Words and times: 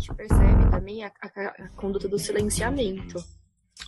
gente 0.00 0.14
percebe 0.14 0.70
também 0.70 1.04
a, 1.04 1.12
a, 1.22 1.40
a 1.64 1.68
conduta 1.76 2.08
do 2.08 2.18
silenciamento. 2.18 3.22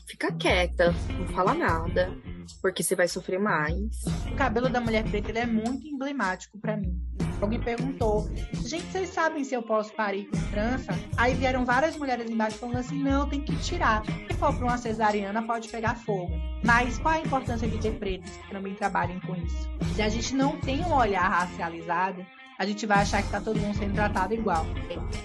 Fica 0.07 0.33
quieta, 0.33 0.95
não 1.19 1.27
fala 1.29 1.55
nada, 1.55 2.15
porque 2.61 2.83
você 2.83 2.95
vai 2.95 3.09
sofrer 3.09 3.41
mais. 3.41 4.05
O 4.31 4.37
cabelo 4.37 4.69
da 4.69 4.81
mulher 4.81 5.05
preta 5.05 5.31
ele 5.31 5.39
é 5.39 5.47
muito 5.47 5.87
emblemático 5.87 6.59
para 6.59 6.77
mim. 6.77 7.01
Alguém 7.41 7.61
perguntou, 7.61 8.31
gente, 8.65 8.85
vocês 8.87 9.09
sabem 9.09 9.43
se 9.43 9.55
eu 9.55 9.63
posso 9.63 9.93
parir 9.95 10.27
com 10.27 10.39
trança? 10.53 10.93
Aí 11.17 11.35
vieram 11.35 11.65
várias 11.65 11.97
mulheres 11.97 12.31
embaixo 12.31 12.59
falando 12.59 12.77
assim, 12.77 13.03
não, 13.03 13.29
tem 13.29 13.41
que 13.41 13.57
tirar. 13.57 14.05
Se 14.05 14.35
for 14.35 14.55
para 14.55 14.65
uma 14.65 14.79
cesariana, 14.79 15.43
pode 15.43 15.69
pegar 15.69 15.97
fogo. 15.97 16.33
Mas 16.63 16.99
qual 16.99 17.15
a 17.15 17.21
importância 17.21 17.67
de 17.67 17.79
ter 17.79 17.99
pretos 17.99 18.31
que 18.31 18.51
também 18.51 18.75
trabalhem 18.75 19.19
com 19.21 19.35
isso? 19.35 19.69
Se 19.97 20.03
a 20.03 20.09
gente 20.09 20.35
não 20.35 20.61
tem 20.61 20.83
um 20.85 20.95
olhar 20.95 21.29
racializado, 21.29 22.25
a 22.59 22.67
gente 22.67 22.87
vai 22.87 22.99
achar 22.99 23.23
que 23.23 23.31
tá 23.31 23.41
todo 23.41 23.59
mundo 23.59 23.77
sendo 23.77 23.95
tratado 23.95 24.35
igual. 24.35 24.67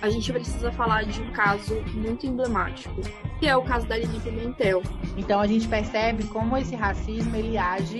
A 0.02 0.09
gente 0.09 0.31
precisa 0.31 0.72
falar 0.72 1.04
de 1.04 1.22
um 1.22 1.31
caso 1.31 1.76
muito 1.94 2.26
emblemático, 2.26 3.02
que 3.40 3.48
é 3.48 3.55
o 3.55 3.63
caso 3.63 3.88
da 3.88 3.95
Aline 3.95 4.20
Pimentel. 4.20 4.81
Então 5.16 5.40
a 5.40 5.48
gente 5.48 5.68
percebe 5.68 6.23
como 6.26 6.58
esse 6.58 6.76
racismo 6.76 7.35
ele 7.35 7.58
age 7.58 7.99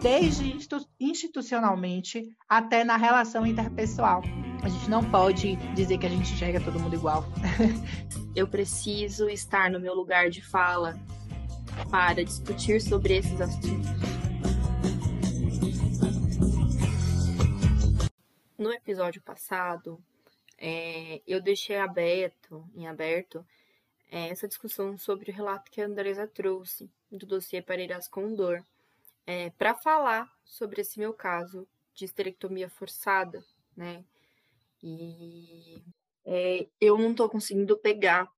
desde 0.00 0.56
institucionalmente 1.00 2.34
até 2.48 2.84
na 2.84 2.96
relação 2.96 3.46
interpessoal. 3.46 4.22
A 4.62 4.68
gente 4.68 4.88
não 4.88 5.02
pode 5.02 5.56
dizer 5.74 5.98
que 5.98 6.06
a 6.06 6.08
gente 6.08 6.32
enxerga 6.32 6.60
todo 6.60 6.78
mundo 6.78 6.94
igual. 6.94 7.24
Eu 8.34 8.46
preciso 8.46 9.28
estar 9.28 9.70
no 9.70 9.80
meu 9.80 9.94
lugar 9.94 10.30
de 10.30 10.40
fala 10.40 10.98
para 11.90 12.24
discutir 12.24 12.80
sobre 12.80 13.16
esses 13.16 13.40
assuntos. 13.40 13.88
No 18.62 18.72
episódio 18.72 19.20
passado, 19.20 20.00
é, 20.56 21.20
eu 21.26 21.42
deixei 21.42 21.78
aberto, 21.78 22.64
em 22.76 22.86
aberto, 22.86 23.44
é, 24.08 24.28
essa 24.28 24.46
discussão 24.46 24.96
sobre 24.96 25.32
o 25.32 25.34
relato 25.34 25.68
que 25.68 25.80
a 25.80 25.86
Andresa 25.86 26.28
trouxe 26.28 26.88
do 27.10 27.26
dossiê 27.26 27.60
Pareiras 27.60 28.06
Condor, 28.06 28.64
é, 29.26 29.50
para 29.50 29.74
falar 29.74 30.32
sobre 30.44 30.80
esse 30.80 30.96
meu 31.00 31.12
caso 31.12 31.66
de 31.92 32.04
esterectomia 32.04 32.70
forçada, 32.70 33.44
né? 33.76 34.04
E 34.80 35.82
é, 36.24 36.68
eu 36.80 36.96
não 36.96 37.10
estou 37.10 37.28
conseguindo 37.28 37.76
pegar 37.76 38.32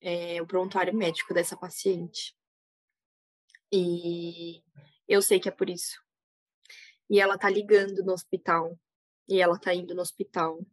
é, 0.00 0.42
o 0.42 0.46
prontuário 0.48 0.92
médico 0.92 1.32
dessa 1.32 1.56
paciente. 1.56 2.36
E 3.70 4.64
eu 5.06 5.22
sei 5.22 5.38
que 5.38 5.48
é 5.48 5.52
por 5.52 5.70
isso. 5.70 6.02
E 7.08 7.20
ela 7.20 7.38
tá 7.38 7.48
ligando 7.48 8.02
no 8.02 8.12
hospital 8.12 8.76
e 9.28 9.40
ela 9.40 9.58
tá 9.58 9.74
indo 9.74 9.94
no 9.94 10.00
hospital. 10.00 10.64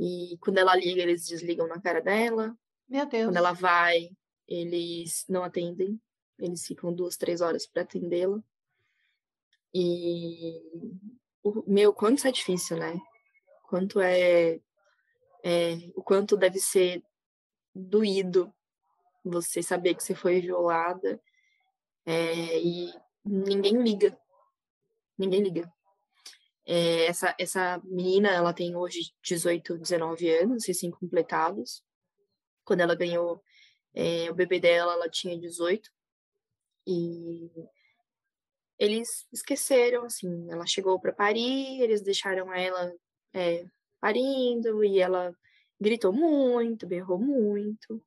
E 0.00 0.36
quando 0.40 0.58
ela 0.58 0.74
liga, 0.74 1.02
eles 1.02 1.26
desligam 1.26 1.66
na 1.68 1.80
cara 1.80 2.00
dela. 2.00 2.56
Meu 2.88 3.06
Deus. 3.06 3.26
Quando 3.26 3.36
ela 3.36 3.52
vai, 3.52 4.10
eles 4.48 5.24
não 5.28 5.44
atendem. 5.44 6.00
Eles 6.38 6.66
ficam 6.66 6.92
duas, 6.92 7.16
três 7.16 7.40
horas 7.40 7.66
para 7.66 7.82
atendê-la. 7.82 8.42
E 9.74 10.60
meu, 11.66 11.92
quanto 11.92 12.18
isso 12.18 12.28
é 12.28 12.32
difícil, 12.32 12.76
né? 12.76 13.00
Quanto 13.68 14.00
é, 14.00 14.60
é 15.42 15.74
o 15.94 16.02
quanto 16.02 16.36
deve 16.36 16.58
ser 16.58 17.02
doído 17.74 18.52
você 19.24 19.62
saber 19.62 19.94
que 19.94 20.02
você 20.02 20.14
foi 20.14 20.40
violada 20.40 21.20
é, 22.04 22.58
e 22.60 22.92
ninguém 23.24 23.82
liga. 23.82 24.18
Ninguém 25.16 25.42
liga. 25.42 25.72
É, 26.64 27.06
essa, 27.06 27.34
essa 27.38 27.80
menina, 27.84 28.28
ela 28.30 28.52
tem 28.52 28.76
hoje 28.76 29.12
18, 29.22 29.78
19 29.78 30.30
anos, 30.30 30.66
recém-completados. 30.66 31.82
Quando 32.64 32.80
ela 32.80 32.94
ganhou 32.94 33.42
é, 33.94 34.30
o 34.30 34.34
bebê 34.34 34.60
dela, 34.60 34.92
ela 34.92 35.08
tinha 35.08 35.38
18. 35.38 35.90
E 36.86 37.50
eles 38.78 39.26
esqueceram, 39.32 40.04
assim, 40.04 40.50
ela 40.50 40.66
chegou 40.66 40.98
para 41.00 41.12
parir, 41.12 41.80
eles 41.80 42.02
deixaram 42.02 42.52
ela 42.52 42.92
é, 43.32 43.64
parindo 44.00 44.84
e 44.84 45.00
ela 45.00 45.32
gritou 45.80 46.12
muito, 46.12 46.86
berrou 46.86 47.18
muito. 47.18 48.02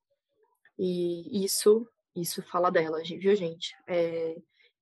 E 0.77 1.43
isso, 1.43 1.87
isso 2.15 2.41
fala 2.43 2.69
dela, 2.69 3.01
viu, 3.01 3.35
gente? 3.35 3.75
É, 3.87 4.35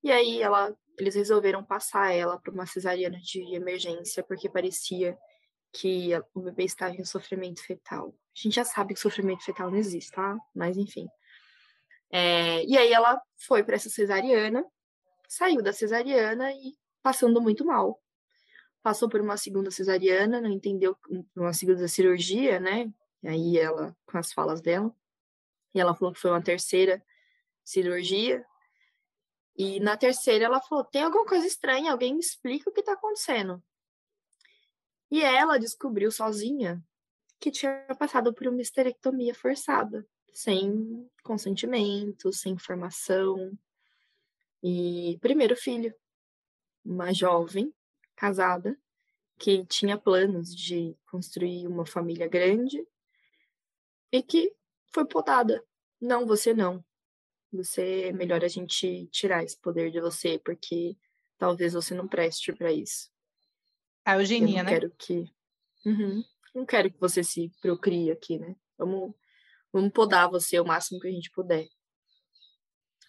e 0.03 0.11
aí 0.11 0.41
ela 0.41 0.75
eles 0.97 1.15
resolveram 1.15 1.63
passar 1.63 2.13
ela 2.13 2.39
para 2.39 2.53
uma 2.53 2.65
cesariana 2.65 3.19
de 3.19 3.55
emergência, 3.55 4.23
porque 4.23 4.49
parecia 4.49 5.17
que 5.71 6.11
o 6.33 6.41
bebê 6.41 6.65
estava 6.65 6.95
em 6.95 7.03
sofrimento 7.03 7.63
fetal. 7.63 8.09
A 8.09 8.39
gente 8.39 8.55
já 8.55 8.63
sabe 8.63 8.93
que 8.93 8.99
sofrimento 8.99 9.43
fetal 9.43 9.71
não 9.71 9.77
existe, 9.77 10.11
tá? 10.11 10.37
Mas 10.53 10.77
enfim. 10.77 11.07
É, 12.11 12.63
e 12.65 12.77
aí 12.77 12.93
ela 12.93 13.19
foi 13.35 13.63
para 13.63 13.75
essa 13.75 13.89
cesariana, 13.89 14.63
saiu 15.27 15.63
da 15.63 15.73
cesariana 15.73 16.51
e 16.51 16.77
passando 17.01 17.41
muito 17.41 17.65
mal. 17.65 17.99
Passou 18.83 19.09
por 19.09 19.19
uma 19.19 19.37
segunda 19.37 19.71
cesariana, 19.71 20.39
não 20.39 20.49
entendeu 20.49 20.95
uma 21.35 21.53
segunda 21.53 21.87
cirurgia, 21.87 22.59
né? 22.59 22.91
E 23.23 23.27
aí 23.27 23.57
ela, 23.57 23.95
com 24.05 24.17
as 24.17 24.31
falas 24.31 24.61
dela, 24.61 24.93
e 25.73 25.79
ela 25.79 25.95
falou 25.95 26.13
que 26.13 26.19
foi 26.19 26.29
uma 26.29 26.41
terceira 26.41 27.03
cirurgia, 27.63 28.45
e 29.55 29.79
na 29.79 29.95
terceira 29.95 30.45
ela 30.45 30.61
falou: 30.61 30.83
tem 30.83 31.03
alguma 31.03 31.25
coisa 31.25 31.45
estranha, 31.45 31.91
alguém 31.91 32.13
me 32.13 32.19
explica 32.19 32.69
o 32.69 32.73
que 32.73 32.79
está 32.79 32.93
acontecendo. 32.93 33.61
E 35.11 35.21
ela 35.21 35.59
descobriu 35.59 36.11
sozinha 36.11 36.83
que 37.39 37.51
tinha 37.51 37.85
passado 37.99 38.33
por 38.33 38.47
uma 38.47 38.61
esterectomia 38.61 39.35
forçada, 39.35 40.07
sem 40.33 41.07
consentimento, 41.23 42.33
sem 42.33 42.53
informação. 42.53 43.51
E 44.63 45.19
primeiro 45.21 45.55
filho, 45.55 45.93
uma 46.83 47.13
jovem 47.13 47.73
casada 48.15 48.77
que 49.37 49.65
tinha 49.65 49.97
planos 49.97 50.55
de 50.55 50.97
construir 51.05 51.67
uma 51.67 51.85
família 51.85 52.27
grande 52.27 52.87
e 54.11 54.23
que 54.23 54.55
foi 54.87 55.05
podada. 55.05 55.63
Não, 55.99 56.25
você 56.25 56.53
não 56.53 56.83
você 57.55 58.05
é 58.05 58.11
melhor 58.11 58.43
a 58.43 58.47
gente 58.47 59.07
tirar 59.07 59.43
esse 59.43 59.59
poder 59.59 59.91
de 59.91 60.01
você, 60.01 60.39
porque 60.39 60.97
talvez 61.37 61.73
você 61.73 61.93
não 61.93 62.07
preste 62.07 62.53
para 62.53 62.71
isso. 62.71 63.09
A 64.05 64.15
eugenia, 64.15 64.59
eu 64.59 64.63
não 64.63 64.63
né? 64.63 64.69
Quero 64.71 64.91
que, 64.97 65.33
uhum, 65.85 66.23
não 66.53 66.65
quero 66.65 66.91
que 66.91 66.99
você 66.99 67.23
se 67.23 67.51
procrie 67.61 68.11
aqui, 68.11 68.37
né? 68.37 68.55
Vamos, 68.77 69.13
vamos 69.71 69.91
podar 69.91 70.29
você 70.29 70.59
o 70.59 70.65
máximo 70.65 70.99
que 70.99 71.07
a 71.07 71.11
gente 71.11 71.31
puder. 71.31 71.67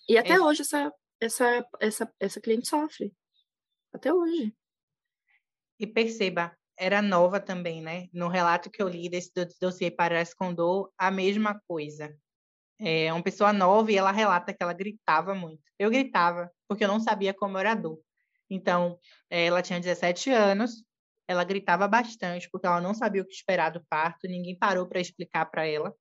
E 0.09 0.19
até 0.19 0.35
é. 0.35 0.41
hoje 0.41 0.63
essa, 0.63 0.93
essa, 1.21 1.69
essa, 1.81 2.15
essa 2.21 2.41
cliente 2.41 2.69
sofre. 2.69 3.15
Até 3.93 4.13
hoje. 4.13 4.55
E 5.79 5.87
perceba, 5.87 6.57
era 6.77 7.01
nova 7.01 7.41
também, 7.41 7.81
né? 7.81 8.09
No 8.13 8.29
relato 8.29 8.71
que 8.71 8.83
eu 8.83 8.89
li 8.89 9.09
desse 9.09 9.33
dossiê 9.61 9.91
para 9.91 10.21
Escondor, 10.21 10.93
a 10.99 11.11
mesma 11.11 11.61
coisa 11.67 12.17
é 12.79 13.13
uma 13.13 13.23
pessoa 13.23 13.53
nova 13.53 13.91
e 13.93 13.97
ela 13.97 14.11
relata 14.11 14.53
que 14.53 14.63
ela 14.63 14.73
gritava 14.73 15.35
muito. 15.35 15.63
Eu 15.79 15.91
gritava, 15.91 16.51
porque 16.69 16.85
eu 16.85 16.89
não 16.89 17.01
sabia 17.01 17.33
como 17.33 17.59
era 17.59 17.75
dor. 17.75 18.01
Então, 18.51 18.99
é, 19.31 19.47
ela 19.47 19.63
tinha 19.63 19.81
17 19.81 20.31
anos, 20.31 20.85
ela 21.27 21.45
gritava 21.45 21.89
bastante, 21.89 22.49
porque 22.51 22.67
ela 22.67 22.81
não 22.81 22.95
sabia 22.95 23.23
o 23.23 23.27
que 23.27 23.35
esperar 23.35 23.71
do 23.71 23.85
parto, 23.89 24.29
ninguém 24.29 24.57
parou 24.57 24.87
para 24.87 25.01
explicar 25.01 25.47
para 25.47 25.67
ela. 25.67 25.95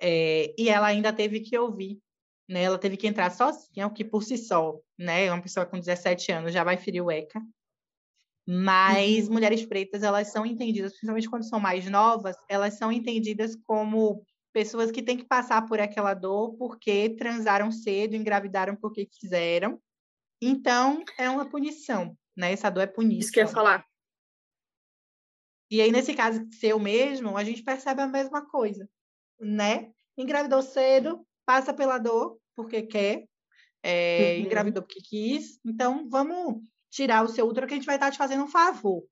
É, 0.00 0.54
e 0.58 0.68
ela 0.68 0.86
ainda 0.86 1.12
teve 1.12 1.40
que 1.40 1.56
ouvir, 1.58 1.98
né? 2.48 2.64
Ela 2.64 2.78
teve 2.78 2.96
que 2.96 3.06
entrar 3.06 3.30
sozinha, 3.30 3.86
o 3.86 3.92
que 3.92 4.04
por 4.04 4.22
si 4.22 4.36
só, 4.36 4.78
né? 4.98 5.30
Uma 5.32 5.42
pessoa 5.42 5.64
com 5.64 5.78
17 5.78 6.32
anos 6.32 6.52
já 6.52 6.62
vai 6.64 6.76
ferir 6.76 7.02
o 7.02 7.10
ECA. 7.10 7.40
Mas 8.46 9.26
uhum. 9.26 9.32
mulheres 9.32 9.64
pretas, 9.64 10.02
elas 10.02 10.30
são 10.30 10.44
entendidas, 10.44 10.92
principalmente 10.92 11.30
quando 11.30 11.48
são 11.48 11.58
mais 11.58 11.88
novas, 11.88 12.36
elas 12.48 12.74
são 12.74 12.92
entendidas 12.92 13.56
como 13.66 14.22
pessoas 14.54 14.92
que 14.92 15.02
têm 15.02 15.16
que 15.16 15.24
passar 15.24 15.66
por 15.66 15.80
aquela 15.80 16.14
dor 16.14 16.54
porque 16.56 17.10
transaram 17.10 17.72
cedo, 17.72 18.14
engravidaram 18.14 18.76
porque 18.76 19.04
quiseram. 19.04 19.82
Então, 20.40 21.04
é 21.18 21.28
uma 21.28 21.44
punição, 21.44 22.16
né? 22.36 22.52
Essa 22.52 22.70
dor 22.70 22.84
é 22.84 22.86
punição. 22.86 23.18
Isso 23.18 23.32
que 23.32 23.40
eu 23.40 23.44
ia 23.44 23.50
falar. 23.50 23.84
E 25.68 25.80
aí, 25.80 25.90
nesse 25.90 26.14
caso 26.14 26.46
seu 26.52 26.78
mesmo, 26.78 27.36
a 27.36 27.42
gente 27.42 27.64
percebe 27.64 28.00
a 28.00 28.06
mesma 28.06 28.46
coisa, 28.46 28.88
né? 29.40 29.90
Engravidou 30.16 30.62
cedo, 30.62 31.26
passa 31.44 31.74
pela 31.74 31.98
dor 31.98 32.38
porque 32.54 32.82
quer, 32.82 33.26
é, 33.82 34.36
uhum. 34.36 34.44
engravidou 34.44 34.84
porque 34.84 35.00
quis. 35.00 35.58
Então, 35.64 36.08
vamos 36.08 36.62
tirar 36.90 37.24
o 37.24 37.28
seu 37.28 37.44
útero 37.48 37.66
que 37.66 37.74
a 37.74 37.76
gente 37.76 37.86
vai 37.86 37.96
estar 37.96 38.12
te 38.12 38.18
fazendo 38.18 38.44
um 38.44 38.48
favor, 38.48 39.04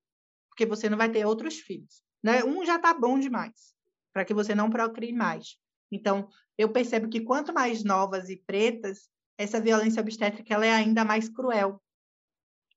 porque 0.47 0.65
você 0.65 0.89
não 0.89 0.97
vai 0.97 1.11
ter 1.11 1.25
outros 1.25 1.59
filhos. 1.59 2.01
Né? 2.23 2.45
Um 2.45 2.63
já 2.63 2.79
tá 2.79 2.93
bom 2.93 3.19
demais 3.19 3.73
para 4.13 4.23
que 4.23 4.33
você 4.33 4.53
não 4.53 4.69
procrie 4.69 5.11
mais. 5.11 5.57
Então, 5.91 6.29
eu 6.57 6.71
percebo 6.71 7.09
que 7.09 7.21
quanto 7.21 7.53
mais 7.53 7.83
novas 7.83 8.29
e 8.29 8.37
pretas, 8.37 9.09
essa 9.37 9.59
violência 9.59 10.01
obstétrica 10.01 10.53
ela 10.53 10.65
é 10.65 10.71
ainda 10.71 11.03
mais 11.03 11.27
cruel. 11.27 11.81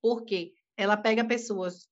Por 0.01 0.25
quê? 0.25 0.55
Ela 0.77 0.97
pega 0.97 1.25
pessoas 1.25 1.89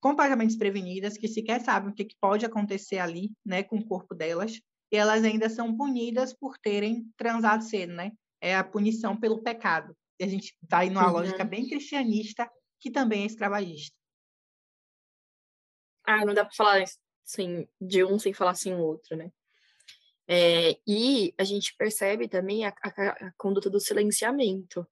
completamente 0.00 0.50
desprevenidas, 0.50 1.16
que 1.16 1.26
sequer 1.26 1.62
sabem 1.62 1.90
o 1.90 1.94
que, 1.94 2.04
que 2.04 2.16
pode 2.20 2.44
acontecer 2.44 2.98
ali, 2.98 3.32
né, 3.44 3.62
com 3.62 3.78
o 3.78 3.86
corpo 3.86 4.14
delas, 4.14 4.60
e 4.92 4.96
elas 4.96 5.24
ainda 5.24 5.48
são 5.48 5.74
punidas 5.74 6.34
por 6.34 6.58
terem 6.58 7.10
transado 7.16 7.64
cedo, 7.64 7.94
né? 7.94 8.12
É 8.40 8.54
a 8.54 8.62
punição 8.62 9.18
pelo 9.18 9.42
pecado. 9.42 9.96
E 10.20 10.24
a 10.24 10.28
gente 10.28 10.54
vai 10.70 10.90
numa 10.90 11.06
uhum. 11.06 11.12
lógica 11.12 11.42
bem 11.42 11.66
cristianista, 11.66 12.50
que 12.80 12.90
também 12.90 13.22
é 13.22 13.26
escravagista. 13.26 13.96
Ah, 16.06 16.24
não 16.24 16.34
dá 16.34 16.44
para 16.44 16.54
falar 16.54 16.84
assim, 17.24 17.68
de 17.80 18.04
um 18.04 18.18
sem 18.18 18.32
falar 18.32 18.52
assim 18.52 18.74
o 18.74 18.80
outro, 18.80 19.16
né? 19.16 19.32
É, 20.26 20.78
e 20.86 21.34
a 21.38 21.44
gente 21.44 21.74
percebe 21.76 22.28
também 22.28 22.64
a, 22.64 22.74
a, 22.82 22.88
a, 22.88 23.32
conduta 23.36 23.68
do 23.68 23.80
silenciamento. 23.80 24.86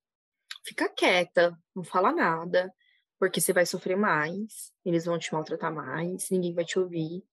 Fica 0.65 0.89
quieta, 0.89 1.59
não 1.75 1.83
fala 1.83 2.13
nada, 2.13 2.73
porque 3.19 3.41
você 3.41 3.53
vai 3.53 3.65
sofrer 3.65 3.97
mais, 3.97 4.73
eles 4.85 5.05
vão 5.05 5.19
te 5.19 5.33
maltratar 5.33 5.73
mais, 5.73 6.31
ninguém 6.31 6.55
vai 6.55 6.65
te 6.65 6.79
ouvir. 6.79 7.25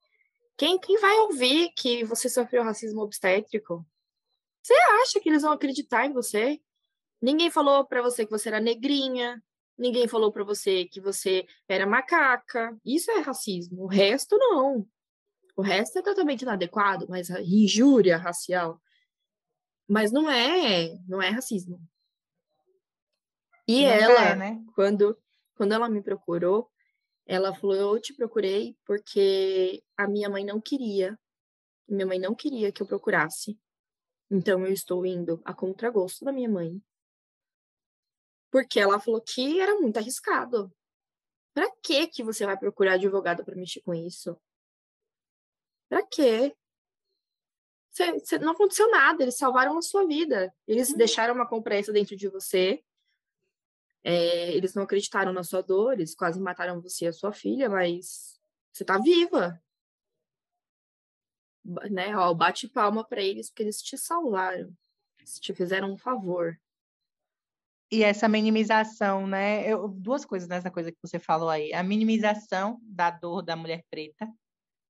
Quem, 0.57 0.80
quem 0.80 1.00
vai 1.00 1.18
ouvir 1.19 1.72
que 1.75 2.04
você 2.04 2.30
sofreu 2.30 2.63
racismo 2.63 3.02
obstétrico? 3.02 3.86
Você 4.62 4.74
acha 5.02 5.19
que 5.19 5.30
eles 5.30 5.42
vão 5.42 5.52
acreditar 5.52 6.06
em 6.06 6.13
você? 6.13 6.60
Ninguém 7.22 7.52
falou 7.52 7.86
para 7.86 8.02
você 8.02 8.25
que 8.25 8.31
você 8.31 8.50
era 8.50 8.60
negrinha, 8.60 9.44
ninguém 9.80 10.08
falou 10.08 10.31
para 10.31 10.44
você 10.44 10.86
que 10.86 11.00
você 11.00 11.48
era 11.68 11.88
macaca. 11.88 12.78
Isso 12.86 13.10
é 13.12 13.20
racismo, 13.20 13.84
o 13.84 13.88
resto 13.88 14.38
não. 14.38 14.86
O 15.56 15.62
resto 15.62 15.98
é 16.00 16.02
totalmente 16.02 16.42
inadequado, 16.44 17.08
mas 17.10 17.31
a 17.31 17.42
injúria 17.42 18.18
racial. 18.18 18.81
Mas 19.88 20.12
não 20.12 20.30
é, 20.30 20.98
não 21.08 21.22
é 21.22 21.30
racismo. 21.30 21.81
E 23.68 23.84
não 23.84 23.90
ela, 23.90 24.26
é, 24.30 24.36
né? 24.36 24.64
quando, 24.76 25.18
quando 25.56 25.74
ela 25.74 25.90
me 25.90 26.02
procurou, 26.02 26.70
ela 27.26 27.54
falou: 27.56 27.76
Eu 27.76 28.02
te 28.02 28.14
procurei 28.14 28.76
porque 28.86 29.84
a 29.98 30.08
minha 30.08 30.30
mãe 30.30 30.44
não 30.44 30.60
queria. 30.60 31.18
Minha 31.88 32.06
mãe 32.06 32.20
não 32.20 32.36
queria 32.36 32.72
que 32.72 32.81
eu 32.81 32.88
procurasse. 32.88 33.60
Então 34.30 34.66
eu 34.66 34.72
estou 34.72 35.06
indo 35.06 35.42
a 35.44 35.54
contragosto 35.54 36.24
da 36.24 36.31
minha 36.31 36.50
mãe. 36.50 36.81
Porque 38.51 38.80
ela 38.80 39.00
falou 39.00 39.22
que 39.22 39.60
era 39.60 39.80
muito 39.80 39.98
arriscado. 39.98 40.74
Para 41.54 41.69
que 41.84 42.07
que 42.07 42.24
você 42.24 42.46
vai 42.46 42.57
procurar 42.57 42.94
advogado 42.94 43.44
para 43.44 43.56
mexer 43.56 43.81
com 43.81 43.94
isso? 43.94 44.40
Pra 45.90 46.06
quê? 46.06 46.56
Cê, 47.92 48.19
cê, 48.19 48.40
não 48.40 48.54
aconteceu 48.54 48.90
nada, 48.92 49.24
eles 49.24 49.38
salvaram 49.38 49.78
a 49.78 49.81
sua 49.81 50.06
vida. 50.06 50.54
Eles 50.68 50.92
uhum. 50.92 50.98
deixaram 50.98 51.34
uma 51.34 51.48
compressa 51.48 51.92
dentro 51.92 52.16
de 52.16 52.30
você. 52.30 52.84
É, 54.04 54.52
eles 54.56 54.74
não 54.74 54.84
acreditaram 54.84 55.34
na 55.34 55.44
sua 55.44 55.62
dor, 55.62 55.94
eles 55.94 56.16
quase 56.16 56.40
mataram 56.40 56.81
você 56.81 57.06
e 57.06 57.07
a 57.10 57.13
sua 57.13 57.34
filha, 57.34 57.69
mas 57.69 58.40
você 58.72 58.86
tá 58.86 58.98
viva. 58.98 59.62
Né? 61.92 62.16
Ó, 62.16 62.34
bate 62.34 62.68
palma 62.68 63.04
para 63.04 63.22
eles 63.22 63.50
porque 63.50 63.63
eles 63.63 63.81
te 63.81 63.98
salvaram. 63.98 64.74
Eles 65.18 65.40
te 65.40 65.54
fizeram 65.54 65.92
um 65.92 65.98
favor. 65.98 66.57
E 67.91 68.03
essa 68.03 68.27
minimização, 68.27 69.25
né? 69.25 69.68
Eu, 69.68 69.88
duas 69.88 70.24
coisas 70.24 70.47
nessa 70.47 70.69
coisa 70.69 70.91
que 70.91 70.97
você 71.01 71.18
falou 71.18 71.50
aí. 71.50 71.74
A 71.74 71.81
minimização 71.81 72.80
da 72.83 73.09
dor 73.09 73.41
da 73.41 73.56
mulher 73.56 73.83
preta, 73.89 74.27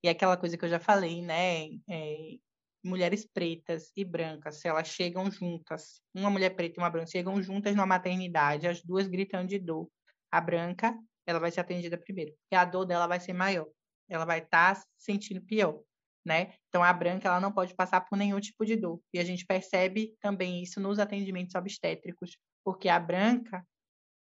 e 0.03 0.09
aquela 0.09 0.37
coisa 0.37 0.57
que 0.57 0.65
eu 0.65 0.69
já 0.69 0.79
falei, 0.79 1.21
né? 1.21 1.67
É, 1.89 2.37
mulheres 2.83 3.25
pretas 3.25 3.91
e 3.95 4.05
brancas, 4.05 4.59
se 4.59 4.67
elas 4.67 4.87
chegam 4.87 5.29
juntas, 5.29 6.01
uma 6.13 6.29
mulher 6.29 6.55
preta 6.55 6.79
e 6.79 6.83
uma 6.83 6.89
branca 6.89 7.11
chegam 7.11 7.41
juntas 7.41 7.75
numa 7.75 7.85
maternidade, 7.85 8.67
as 8.67 8.81
duas 8.81 9.07
gritando 9.07 9.47
de 9.47 9.59
dor. 9.59 9.89
A 10.31 10.39
branca, 10.39 10.97
ela 11.25 11.39
vai 11.39 11.51
ser 11.51 11.61
atendida 11.61 11.97
primeiro, 11.97 12.31
porque 12.31 12.55
a 12.55 12.65
dor 12.65 12.85
dela 12.85 13.07
vai 13.07 13.19
ser 13.19 13.33
maior. 13.33 13.67
Ela 14.09 14.25
vai 14.25 14.39
estar 14.39 14.75
tá 14.75 14.83
sentindo 14.97 15.41
pior, 15.41 15.81
né? 16.25 16.53
Então 16.69 16.83
a 16.83 16.93
branca 16.93 17.27
ela 17.27 17.39
não 17.39 17.51
pode 17.51 17.75
passar 17.75 18.01
por 18.01 18.17
nenhum 18.17 18.39
tipo 18.39 18.65
de 18.65 18.75
dor. 18.75 19.01
E 19.13 19.19
a 19.19 19.23
gente 19.23 19.45
percebe 19.45 20.15
também 20.21 20.63
isso 20.63 20.79
nos 20.79 20.99
atendimentos 20.99 21.55
obstétricos, 21.55 22.37
porque 22.63 22.89
a 22.89 22.99
branca 22.99 23.65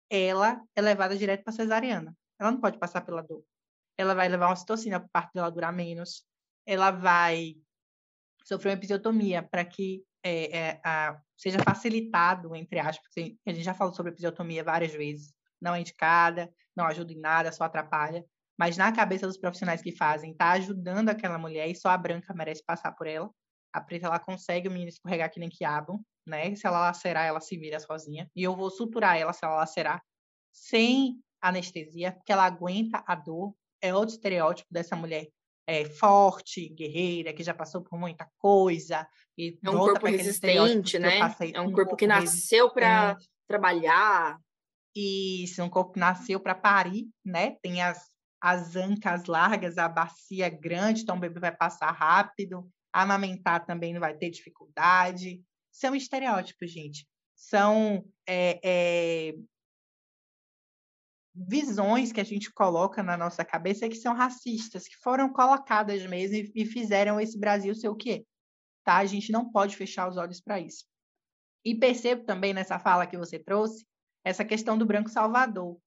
ela 0.09 0.61
é 0.75 0.81
levada 0.81 1.17
direto 1.17 1.43
para 1.43 1.53
cesariana. 1.53 2.15
Ela 2.39 2.51
não 2.51 2.61
pode 2.61 2.77
passar 2.77 3.01
pela 3.01 3.21
dor 3.21 3.43
ela 3.97 4.13
vai 4.13 4.27
levar 4.27 4.47
uma 4.47 4.55
citocina 4.55 4.99
para 4.99 5.29
o 5.29 5.33
dela 5.33 5.51
durar 5.51 5.73
menos, 5.73 6.23
ela 6.65 6.91
vai 6.91 7.55
sofrer 8.43 8.69
uma 8.69 8.77
episiotomia 8.77 9.41
para 9.41 9.63
que 9.63 10.03
é, 10.23 10.57
é, 10.57 10.81
a, 10.83 11.19
seja 11.37 11.59
facilitado, 11.59 12.55
entre 12.55 12.79
aspas, 12.79 13.11
a 13.17 13.51
gente 13.51 13.63
já 13.63 13.73
falou 13.73 13.93
sobre 13.93 14.11
episiotomia 14.11 14.63
várias 14.63 14.91
vezes, 14.91 15.33
não 15.61 15.73
é 15.73 15.79
indicada, 15.79 16.51
não 16.75 16.85
ajuda 16.85 17.13
em 17.13 17.19
nada, 17.19 17.51
só 17.51 17.63
atrapalha, 17.63 18.25
mas 18.57 18.77
na 18.77 18.91
cabeça 18.91 19.27
dos 19.27 19.37
profissionais 19.37 19.81
que 19.81 19.95
fazem, 19.95 20.31
está 20.31 20.51
ajudando 20.51 21.09
aquela 21.09 21.37
mulher 21.37 21.69
e 21.69 21.75
só 21.75 21.89
a 21.89 21.97
branca 21.97 22.33
merece 22.33 22.63
passar 22.65 22.91
por 22.93 23.07
ela. 23.07 23.29
A 23.75 23.81
preta, 23.81 24.07
ela 24.07 24.19
consegue 24.19 24.67
o 24.67 24.71
menino 24.71 24.89
escorregar 24.89 25.29
que 25.29 25.39
nem 25.39 25.49
quiabo, 25.49 26.01
né? 26.25 26.55
Se 26.55 26.65
ela 26.65 26.79
lacerar, 26.79 27.25
ela 27.25 27.41
se 27.41 27.57
vira 27.57 27.79
sozinha. 27.79 28.29
E 28.35 28.43
eu 28.43 28.55
vou 28.55 28.69
suturar 28.69 29.17
ela 29.17 29.33
se 29.33 29.43
ela 29.43 29.57
lacerar, 29.57 30.01
sem 30.53 31.19
anestesia, 31.41 32.13
porque 32.13 32.31
ela 32.31 32.45
aguenta 32.45 33.03
a 33.05 33.15
dor, 33.15 33.53
é 33.81 33.93
outro 33.93 34.15
estereótipo 34.15 34.67
dessa 34.71 34.95
mulher 34.95 35.27
é, 35.67 35.85
forte, 35.85 36.69
guerreira, 36.69 37.33
que 37.33 37.43
já 37.43 37.53
passou 37.53 37.81
por 37.83 37.99
muita 37.99 38.27
coisa. 38.37 39.07
E 39.37 39.57
é 39.63 39.69
um 39.69 39.77
corpo 39.77 40.07
resistente, 40.07 40.97
né? 40.99 41.19
É 41.53 41.59
um, 41.59 41.63
um 41.63 41.65
corpo, 41.65 41.75
corpo 41.75 41.95
que 41.97 42.07
nasceu 42.07 42.71
para 42.71 43.17
trabalhar. 43.47 44.39
Isso, 44.95 45.61
um 45.61 45.69
corpo 45.69 45.93
que 45.93 45.99
nasceu 45.99 46.39
para 46.39 46.55
parir, 46.55 47.09
né? 47.23 47.57
Tem 47.61 47.81
as, 47.81 48.09
as 48.41 48.75
ancas 48.75 49.25
largas, 49.25 49.77
a 49.77 49.89
bacia 49.89 50.49
grande, 50.49 51.01
então 51.01 51.17
o 51.17 51.19
bebê 51.19 51.39
vai 51.39 51.55
passar 51.55 51.91
rápido. 51.91 52.69
Amamentar 53.01 53.65
também 53.65 53.93
não 53.93 53.99
vai 53.99 54.15
ter 54.15 54.29
dificuldade. 54.29 55.43
São 55.69 55.93
estereótipos, 55.93 56.71
gente. 56.71 57.05
São 57.35 58.05
é, 58.25 58.59
é, 58.63 59.35
visões 61.35 62.13
que 62.13 62.21
a 62.21 62.23
gente 62.23 62.49
coloca 62.53 63.03
na 63.03 63.17
nossa 63.17 63.43
cabeça 63.43 63.89
que 63.89 63.95
são 63.95 64.13
racistas, 64.13 64.87
que 64.87 64.95
foram 64.95 65.31
colocadas 65.33 66.05
mesmo 66.05 66.49
e, 66.55 66.65
fizeram 66.65 67.19
esse 67.19 67.37
Brasil 67.37 67.75
ser 67.75 67.89
o 67.89 67.95
que 67.95 68.11
é. 68.11 68.23
Tá? 68.85 68.97
A 68.97 69.05
gente 69.05 69.29
não 69.29 69.51
pode 69.51 69.75
fechar 69.75 70.07
os 70.07 70.15
olhos 70.15 70.39
para 70.39 70.61
isso. 70.61 70.85
E 71.65 71.75
percebo 71.75 72.23
também 72.23 72.53
nessa 72.53 72.79
fala 72.79 73.05
que 73.05 73.17
você 73.17 73.37
trouxe 73.37 73.85
essa 74.23 74.45
questão 74.45 74.77
do 74.77 74.85
branco 74.85 75.09
salvador. 75.09 75.77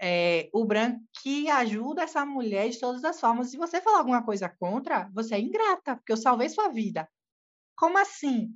É, 0.00 0.48
o 0.52 0.64
branco 0.64 1.00
que 1.22 1.50
ajuda 1.50 2.02
essa 2.02 2.24
mulher 2.24 2.68
de 2.68 2.78
todas 2.78 3.02
as 3.04 3.18
formas. 3.18 3.50
Se 3.50 3.56
você 3.56 3.80
falar 3.80 3.98
alguma 3.98 4.24
coisa 4.24 4.48
contra, 4.48 5.10
você 5.12 5.34
é 5.34 5.40
ingrata, 5.40 5.96
porque 5.96 6.12
eu 6.12 6.16
salvei 6.16 6.48
sua 6.48 6.68
vida. 6.68 7.08
Como 7.76 7.98
assim? 7.98 8.54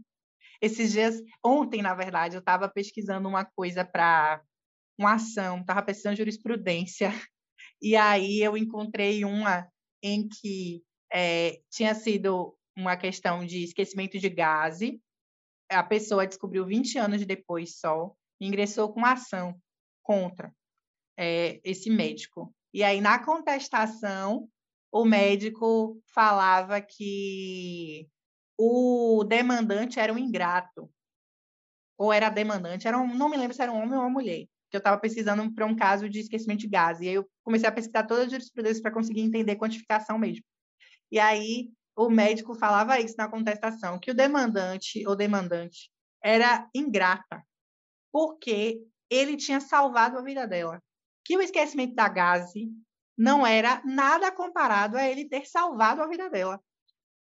Esses 0.61 0.93
dias, 0.93 1.21
ontem, 1.45 1.83
na 1.83 1.95
verdade, 1.95 2.37
eu 2.37 2.41
estava 2.41 2.69
pesquisando 2.69 3.29
uma 3.29 3.45
coisa 3.45 3.85
para 3.85 4.41
uma 4.97 5.15
ação, 5.15 5.61
estava 5.61 5.83
pesquisando 5.83 6.17
jurisprudência, 6.17 7.11
e 7.83 7.97
aí 7.97 8.41
eu 8.41 8.57
encontrei 8.57 9.25
uma 9.25 9.69
em 10.01 10.29
que 10.29 10.85
é, 11.13 11.61
tinha 11.71 11.95
sido 11.95 12.57
uma 12.77 12.97
questão 12.97 13.45
de 13.45 13.65
esquecimento 13.65 14.19
de 14.19 14.29
gás, 14.29 14.79
a 15.69 15.83
pessoa 15.83 16.27
descobriu 16.27 16.65
20 16.65 16.99
anos 16.99 17.27
depois 17.27 17.79
só, 17.79 18.13
ingressou 18.41 18.93
com 18.93 19.05
ação 19.05 19.61
contra 20.03 20.53
é, 21.17 21.61
esse 21.65 21.91
médico. 21.91 22.55
E 22.73 22.83
aí, 22.83 23.01
na 23.01 23.19
contestação, 23.19 24.49
o 24.91 25.05
médico 25.05 26.01
falava 26.07 26.81
que 26.81 28.09
o 28.59 29.25
demandante 29.25 29.99
era 29.99 30.13
um 30.13 30.19
ingrato, 30.19 30.91
ou 31.99 32.13
era 32.13 32.31
demandante, 32.31 32.89
era 32.89 32.99
um, 32.99 33.15
não 33.15 33.29
me 33.29 33.37
lembro 33.37 33.55
se 33.55 33.63
era 33.63 33.73
um 33.73 33.77
homem 33.77 33.95
ou 33.95 34.01
uma 34.01 34.11
mulher 34.11 34.47
que 34.73 34.77
eu 34.77 34.79
estava 34.79 34.99
pesquisando 34.99 35.53
para 35.53 35.67
um 35.67 35.77
caso 35.77 36.09
de 36.09 36.21
esquecimento 36.21 36.61
de 36.61 36.69
gás. 36.69 36.99
E 37.01 37.07
aí 37.07 37.15
eu 37.15 37.29
comecei 37.45 37.69
a 37.69 37.73
pesquisar 37.73 38.05
todas 38.05 38.25
as 38.25 38.31
jurisprudências 38.31 38.81
para 38.81 38.91
conseguir 38.91 39.21
entender 39.21 39.57
quantificação 39.57 40.19
mesmo. 40.19 40.43
E 41.11 41.19
aí 41.19 41.71
o 41.95 42.09
médico 42.09 42.55
falava 42.55 42.99
isso 42.99 43.15
na 43.19 43.29
contestação, 43.29 43.99
que 43.99 44.11
o 44.11 44.15
demandante 44.15 45.07
ou 45.07 45.15
demandante 45.15 45.91
era 46.25 46.67
ingrata, 46.75 47.45
porque 48.11 48.83
ele 49.11 49.37
tinha 49.37 49.61
salvado 49.61 50.17
a 50.17 50.23
vida 50.23 50.47
dela. 50.47 50.83
Que 51.25 51.37
o 51.37 51.43
esquecimento 51.43 51.95
da 51.95 52.09
gase 52.09 52.71
não 53.17 53.47
era 53.47 53.83
nada 53.85 54.33
comparado 54.33 54.97
a 54.97 55.09
ele 55.09 55.29
ter 55.29 55.47
salvado 55.47 56.03
a 56.03 56.07
vida 56.07 56.29
dela. 56.29 56.61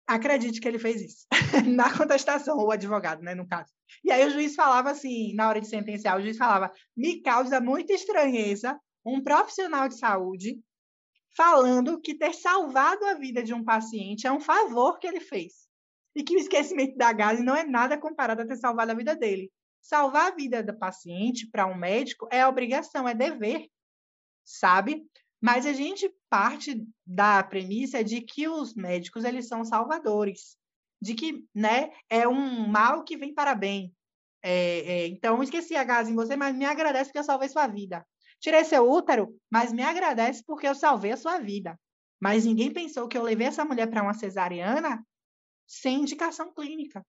Acredite 0.07 0.59
que 0.59 0.67
ele 0.67 0.79
fez 0.79 1.01
isso. 1.01 1.27
na 1.75 1.95
contestação, 1.95 2.57
o 2.57 2.71
advogado, 2.71 3.21
né, 3.21 3.33
no 3.33 3.47
caso. 3.47 3.71
E 4.03 4.11
aí 4.11 4.25
o 4.25 4.29
juiz 4.29 4.55
falava 4.55 4.91
assim, 4.91 5.33
na 5.33 5.47
hora 5.47 5.61
de 5.61 5.67
sentenciar, 5.67 6.17
o 6.17 6.21
juiz 6.21 6.37
falava: 6.37 6.71
me 6.95 7.21
causa 7.21 7.59
muita 7.59 7.93
estranheza 7.93 8.79
um 9.05 9.21
profissional 9.21 9.87
de 9.87 9.97
saúde 9.97 10.61
falando 11.35 11.99
que 11.99 12.15
ter 12.15 12.33
salvado 12.33 13.05
a 13.05 13.15
vida 13.15 13.43
de 13.43 13.53
um 13.53 13.63
paciente 13.63 14.27
é 14.27 14.31
um 14.31 14.39
favor 14.39 14.99
que 14.99 15.07
ele 15.07 15.19
fez. 15.19 15.67
E 16.15 16.23
que 16.23 16.35
o 16.35 16.39
esquecimento 16.39 16.95
da 16.95 17.11
gase 17.11 17.43
não 17.43 17.55
é 17.55 17.65
nada 17.65 17.97
comparado 17.97 18.41
a 18.41 18.45
ter 18.45 18.55
salvado 18.55 18.91
a 18.91 18.95
vida 18.95 19.15
dele. 19.15 19.51
Salvar 19.83 20.31
a 20.31 20.35
vida 20.35 20.63
do 20.63 20.75
paciente 20.75 21.45
para 21.45 21.67
um 21.67 21.75
médico 21.75 22.25
é 22.31 22.47
obrigação, 22.47 23.07
é 23.07 23.13
dever, 23.13 23.67
sabe? 24.43 25.05
Mas 25.41 25.65
a 25.65 25.73
gente 25.73 26.09
parte 26.29 26.87
da 27.05 27.43
premissa 27.43 28.01
de 28.01 28.21
que 28.21 28.47
os 28.47 28.73
médicos 28.73 29.25
eles 29.25 29.45
são 29.45 29.65
salvadores, 29.65 30.57
de 31.01 31.13
que 31.13 31.45
né, 31.53 31.91
é 32.09 32.25
um 32.25 32.65
mal 32.65 33.03
que 33.03 33.17
vem 33.17 33.33
para 33.33 33.53
bem. 33.53 33.93
É, 34.41 34.79
é, 34.79 35.07
então, 35.07 35.43
esqueci 35.43 35.75
a 35.75 35.83
gás 35.83 36.07
em 36.07 36.15
você, 36.15 36.37
mas 36.37 36.55
me 36.55 36.63
agradece 36.63 37.09
porque 37.09 37.19
eu 37.19 37.23
salvei 37.25 37.49
sua 37.49 37.67
vida. 37.67 38.07
Tirei 38.39 38.63
seu 38.63 38.89
útero, 38.89 39.37
mas 39.51 39.73
me 39.73 39.83
agradece 39.83 40.43
porque 40.47 40.67
eu 40.67 40.75
salvei 40.75 41.11
a 41.11 41.17
sua 41.17 41.39
vida. 41.39 41.77
Mas 42.21 42.45
ninguém 42.45 42.71
pensou 42.71 43.07
que 43.09 43.17
eu 43.17 43.23
levei 43.23 43.47
essa 43.47 43.65
mulher 43.65 43.89
para 43.89 44.01
uma 44.01 44.13
cesariana 44.13 45.05
sem 45.67 46.01
indicação 46.01 46.53
clínica. 46.53 47.05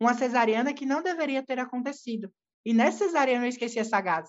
Uma 0.00 0.14
cesariana 0.14 0.72
que 0.72 0.86
não 0.86 1.02
deveria 1.02 1.42
ter 1.42 1.58
acontecido. 1.58 2.32
E 2.64 2.72
nessa 2.72 3.06
cesariana 3.06 3.46
eu 3.46 3.48
esqueci 3.48 3.78
essa 3.78 4.00
gás. 4.00 4.28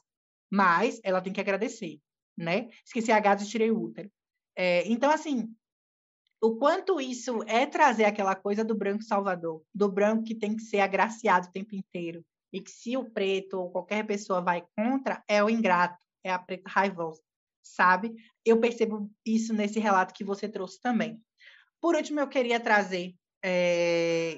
Mas 0.52 1.00
ela 1.04 1.22
tem 1.22 1.32
que 1.32 1.42
agradecer, 1.42 2.00
né? 2.38 2.70
Esqueci 2.86 3.12
a 3.12 3.20
gás 3.20 3.42
e 3.42 3.50
tirei 3.50 3.70
o 3.70 3.80
útero. 3.80 4.12
É, 4.56 4.88
então, 4.92 5.12
assim, 5.12 5.54
o 6.42 6.56
quanto 6.56 7.00
isso 7.00 7.44
é 7.48 7.66
trazer 7.66 8.06
aquela 8.06 8.36
coisa 8.36 8.64
do 8.64 8.76
branco 8.76 9.04
salvador, 9.04 9.64
do 9.74 9.92
branco 9.92 10.24
que 10.24 10.34
tem 10.34 10.56
que 10.56 10.64
ser 10.64 10.80
agraciado 10.80 11.48
o 11.48 11.52
tempo 11.52 11.76
inteiro, 11.76 12.26
e 12.52 12.62
que 12.62 12.72
se 12.72 12.98
o 12.98 13.10
preto 13.10 13.60
ou 13.60 13.70
qualquer 13.70 14.06
pessoa 14.06 14.42
vai 14.42 14.66
contra, 14.76 15.24
é 15.28 15.44
o 15.44 15.50
ingrato, 15.50 15.98
é 16.24 16.32
a 16.32 16.40
preta 16.40 16.70
raivosa, 16.70 17.22
sabe? 17.62 18.16
Eu 18.44 18.60
percebo 18.60 19.10
isso 19.26 19.54
nesse 19.54 19.80
relato 19.80 20.14
que 20.14 20.24
você 20.24 20.48
trouxe 20.48 20.80
também. 20.82 21.22
Por 21.82 21.96
último, 21.96 22.20
eu 22.20 22.28
queria 22.28 22.60
trazer 22.60 23.14
é, 23.44 24.29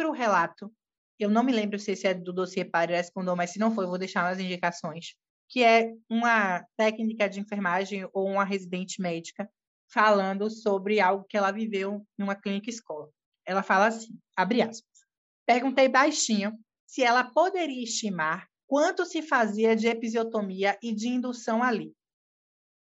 outro 0.00 0.12
relato. 0.12 0.72
Eu 1.18 1.28
não 1.28 1.42
me 1.42 1.52
lembro 1.52 1.78
se 1.78 1.92
esse 1.92 2.06
é 2.06 2.14
do 2.14 2.32
dossiê 2.32 2.64
para 2.64 2.96
responder, 2.96 3.34
mas 3.34 3.50
se 3.50 3.58
não 3.58 3.74
for, 3.74 3.82
eu 3.82 3.88
vou 3.88 3.98
deixar 3.98 4.22
nas 4.22 4.38
indicações. 4.38 5.14
Que 5.48 5.62
é 5.62 5.92
uma 6.08 6.64
técnica 6.76 7.28
de 7.28 7.40
enfermagem 7.40 8.08
ou 8.12 8.26
uma 8.26 8.44
residente 8.44 9.00
médica 9.02 9.50
falando 9.92 10.48
sobre 10.48 11.00
algo 11.00 11.24
que 11.28 11.36
ela 11.36 11.50
viveu 11.50 12.06
em 12.18 12.22
uma 12.22 12.34
clínica 12.34 12.70
escola. 12.70 13.10
Ela 13.44 13.62
fala 13.62 13.88
assim, 13.88 14.18
abre 14.36 14.62
aspas. 14.62 15.04
Perguntei 15.44 15.88
baixinho 15.88 16.56
se 16.86 17.02
ela 17.02 17.24
poderia 17.24 17.82
estimar 17.82 18.48
quanto 18.66 19.04
se 19.04 19.20
fazia 19.20 19.74
de 19.74 19.88
episiotomia 19.88 20.78
e 20.80 20.94
de 20.94 21.08
indução 21.08 21.62
ali. 21.62 21.92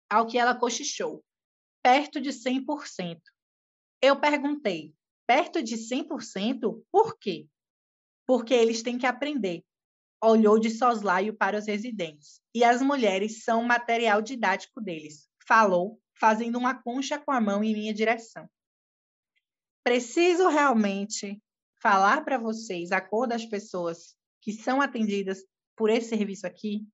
Ao 0.10 0.26
que 0.26 0.38
ela 0.38 0.56
cochichou, 0.56 1.24
perto 1.84 2.22
de 2.22 2.30
100%. 2.30 3.20
Eu 4.02 4.20
perguntei, 4.20 4.94
perto 5.34 5.64
de 5.64 5.78
100%? 5.78 6.84
Por 6.92 7.18
quê? 7.18 7.48
Porque 8.24 8.54
eles 8.54 8.84
têm 8.84 9.00
que 9.00 9.08
aprender. 9.08 9.64
Olhou 10.24 10.60
de 10.60 10.70
soslaio 10.70 11.36
para 11.36 11.58
os 11.58 11.66
residentes. 11.66 12.40
E 12.54 12.64
as 12.64 12.84
mulheres 12.84 13.44
são 13.44 13.64
material 13.64 14.22
didático 14.22 14.80
deles. 14.80 15.28
Falou, 15.48 16.00
fazendo 16.14 16.60
uma 16.60 16.76
concha 16.76 17.18
com 17.18 17.32
a 17.32 17.42
mão 17.42 17.64
em 17.64 17.74
minha 17.74 17.92
direção. 17.92 18.48
Preciso 19.84 20.50
realmente 20.50 21.42
falar 21.82 22.24
para 22.24 22.38
vocês 22.38 22.92
a 22.92 23.02
cor 23.02 23.28
das 23.28 23.44
pessoas 23.44 24.16
que 24.40 24.54
são 24.54 24.82
atendidas 24.82 25.44
por 25.76 25.90
esse 25.90 26.10
serviço 26.10 26.46
aqui, 26.46 26.86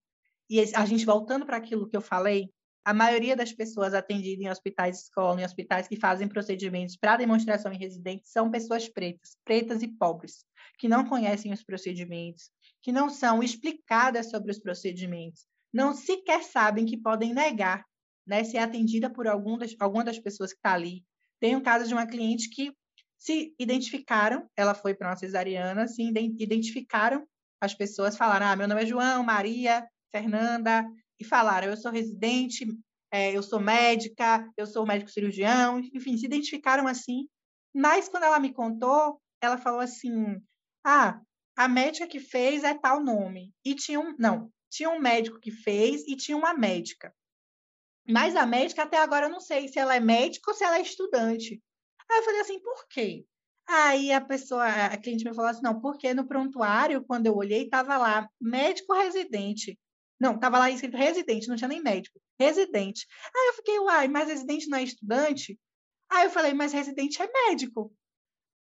e 0.50 0.62
a 0.74 0.86
gente 0.86 1.05
voltando 1.05 1.46
para 1.46 1.58
aquilo 1.58 1.89
que 1.89 1.98
eu 1.98 2.01
falei, 2.01 2.50
a 2.86 2.93
maioria 2.93 3.36
das 3.36 3.51
pessoas 3.51 3.93
atendidas 3.93 4.45
em 4.45 4.50
hospitais 4.50 5.03
escola, 5.03 5.41
em 5.41 5.45
hospitais 5.45 5.88
que 5.88 5.95
fazem 5.95 6.27
procedimentos 6.27 6.95
para 6.95 7.17
demonstração 7.17 7.71
em 7.71 7.77
residentes, 7.77 8.31
são 8.31 8.50
pessoas 8.50 8.88
pretas, 8.88 9.38
pretas 9.43 9.83
e 9.83 9.88
pobres, 9.88 10.45
que 10.77 10.88
não 10.88 11.05
conhecem 11.05 11.53
os 11.53 11.63
procedimentos, 11.63 12.50
que 12.81 12.91
não 12.91 13.09
são 13.09 13.43
explicadas 13.43 14.29
sobre 14.29 14.51
os 14.51 14.59
procedimentos, 14.59 15.45
não 15.74 15.93
sequer 15.93 16.43
sabem 16.43 16.86
que 16.86 16.98
podem 16.98 17.33
negar 17.33 17.86
né, 18.25 18.43
ser 18.43 18.59
atendida 18.59 19.09
por 19.09 19.27
algum 19.27 19.57
das, 19.57 19.75
alguma 19.79 20.03
das 20.03 20.19
pessoas 20.19 20.51
que 20.51 20.59
está 20.59 20.74
ali. 20.74 21.03
Tem 21.39 21.55
um 21.55 21.62
caso 21.62 21.88
de 21.88 21.93
uma 21.93 22.07
cliente 22.07 22.50
que 22.50 22.71
se 23.17 23.53
identificaram, 23.59 24.50
ela 24.55 24.74
foi 24.74 24.93
para 24.93 25.09
uma 25.09 25.15
cesariana, 25.15 25.88
se 25.88 26.01
identificaram 26.03 27.27
as 27.62 27.74
pessoas 27.74 28.15
falaram: 28.15 28.48
ah, 28.48 28.55
meu 28.55 28.67
nome 28.67 28.83
é 28.83 28.86
João, 28.86 29.24
Maria, 29.24 29.88
Fernanda, 30.12 30.86
e 31.20 31.26
falaram: 31.26 31.70
eu 31.70 31.78
sou 31.78 31.92
residente, 31.92 32.66
é, 33.12 33.36
eu 33.36 33.44
sou 33.44 33.60
médica, 33.60 34.48
eu 34.58 34.66
sou 34.66 34.86
médico 34.86 35.12
cirurgião, 35.12 35.80
enfim, 35.94 36.18
se 36.18 36.26
identificaram 36.26 36.88
assim. 36.88 37.28
Mas 37.74 38.08
quando 38.08 38.24
ela 38.24 38.40
me 38.40 38.54
contou, 38.54 39.22
ela 39.42 39.58
falou 39.58 39.80
assim: 39.80 40.42
ah, 40.86 41.20
a 41.58 41.68
médica 41.68 42.08
que 42.08 42.20
fez 42.20 42.64
é 42.64 42.74
tal 42.74 43.04
nome. 43.04 43.52
E 43.66 43.76
tinha 43.76 44.00
um, 44.00 44.16
não, 44.18 44.52
tinha 44.70 44.90
um 44.90 45.00
médico 45.00 45.40
que 45.40 45.52
fez 45.52 46.08
e 46.08 46.16
tinha 46.16 46.38
uma 46.38 46.54
médica. 46.54 47.14
Mas 48.08 48.36
a 48.36 48.46
médica, 48.46 48.84
até 48.84 48.98
agora, 48.98 49.28
eu 49.28 49.30
não 49.30 49.40
sei 49.40 49.68
se 49.68 49.78
ela 49.78 49.96
é 49.96 50.00
médica 50.00 50.50
ou 50.50 50.58
se 50.58 50.64
ela 50.64 50.78
é 50.78 50.82
estudante. 50.82 51.62
Aí 52.10 52.18
eu 52.18 52.24
falei 52.24 52.42
assim, 52.42 52.60
por 52.60 52.88
quê? 52.88 53.26
Aí 53.68 54.12
a 54.12 54.20
pessoa, 54.20 54.66
a 54.66 54.98
cliente 54.98 55.24
me 55.24 55.36
falou 55.36 55.52
assim, 55.52 55.62
não, 55.62 55.80
porque 55.80 56.12
no 56.12 56.28
prontuário, 56.28 57.04
quando 57.06 57.28
eu 57.28 57.36
olhei, 57.36 57.66
estava 57.66 57.98
lá 57.98 58.28
médico 58.42 58.96
residente. 58.96 59.78
Não, 60.20 60.36
estava 60.36 60.60
lá 60.60 60.70
escrito 60.70 60.98
residente, 60.98 61.48
não 61.48 61.56
tinha 61.56 61.68
nem 61.68 61.82
médico, 61.82 62.22
residente. 62.40 63.08
Aí 63.36 63.48
eu 63.50 63.54
fiquei, 63.54 63.80
uai, 63.80 64.08
mas 64.08 64.28
residente 64.28 64.68
não 64.68 64.78
é 64.78 64.84
estudante? 64.84 65.60
Aí 66.10 66.26
eu 66.26 66.32
falei, 66.32 66.54
mas 66.54 66.74
residente 66.74 67.22
é 67.22 67.32
médico. 67.48 67.94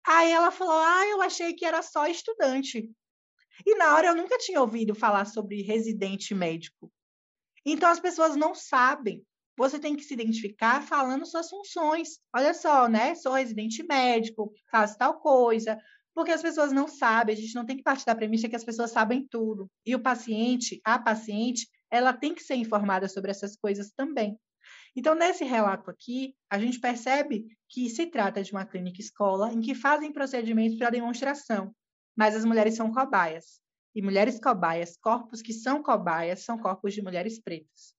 Aí 0.05 0.31
ela 0.31 0.51
falou, 0.51 0.77
ah, 0.77 1.07
eu 1.07 1.21
achei 1.21 1.53
que 1.53 1.65
era 1.65 1.81
só 1.81 2.07
estudante. 2.07 2.89
E 3.65 3.75
na 3.75 3.95
hora 3.95 4.07
eu 4.07 4.15
nunca 4.15 4.37
tinha 4.37 4.61
ouvido 4.61 4.95
falar 4.95 5.25
sobre 5.25 5.61
residente 5.61 6.33
médico. 6.33 6.91
Então 7.65 7.89
as 7.89 7.99
pessoas 7.99 8.35
não 8.35 8.55
sabem 8.55 9.25
você 9.59 9.77
tem 9.77 9.93
que 9.93 10.03
se 10.05 10.13
identificar 10.13 10.81
falando 10.81 11.25
suas 11.25 11.49
funções. 11.49 12.17
Olha 12.33 12.53
só, 12.53 12.87
né? 12.87 13.13
Sou 13.13 13.33
residente 13.33 13.83
médico, 13.83 14.53
faço 14.71 14.97
tal 14.97 15.19
coisa. 15.19 15.77
Porque 16.13 16.31
as 16.31 16.41
pessoas 16.41 16.71
não 16.71 16.87
sabem, 16.87 17.35
a 17.35 17.37
gente 17.37 17.55
não 17.55 17.65
tem 17.65 17.77
que 17.77 17.83
partir 17.83 18.05
da 18.05 18.15
premissa 18.15 18.49
que 18.49 18.55
as 18.55 18.63
pessoas 18.63 18.91
sabem 18.91 19.27
tudo. 19.29 19.69
E 19.85 19.95
o 19.95 20.01
paciente, 20.01 20.81
a 20.83 20.99
paciente, 20.99 21.67
ela 21.91 22.13
tem 22.13 22.33
que 22.33 22.43
ser 22.43 22.55
informada 22.55 23.07
sobre 23.07 23.31
essas 23.31 23.55
coisas 23.55 23.91
também. 23.95 24.37
Então, 24.95 25.15
nesse 25.15 25.43
relato 25.43 25.89
aqui, 25.89 26.35
a 26.49 26.59
gente 26.59 26.79
percebe 26.79 27.45
que 27.67 27.89
se 27.89 28.07
trata 28.07 28.43
de 28.43 28.51
uma 28.51 28.65
clínica 28.65 29.01
escola 29.01 29.53
em 29.53 29.61
que 29.61 29.75
fazem 29.75 30.11
procedimentos 30.11 30.77
para 30.77 30.89
demonstração, 30.89 31.73
mas 32.17 32.35
as 32.35 32.43
mulheres 32.43 32.75
são 32.75 32.91
cobaias. 32.91 33.61
E 33.95 34.01
mulheres 34.01 34.39
cobaias, 34.39 34.97
corpos 34.97 35.41
que 35.41 35.53
são 35.53 35.81
cobaias, 35.81 36.43
são 36.43 36.57
corpos 36.57 36.93
de 36.93 37.01
mulheres 37.01 37.39
pretas. 37.39 37.93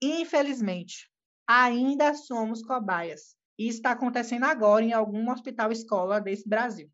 Infelizmente, 0.00 1.08
ainda 1.48 2.14
somos 2.14 2.62
cobaias. 2.62 3.36
E 3.58 3.68
está 3.68 3.92
acontecendo 3.92 4.44
agora 4.44 4.84
em 4.84 4.92
algum 4.92 5.30
hospital 5.30 5.70
escola 5.70 6.20
desse 6.20 6.48
Brasil. 6.48 6.90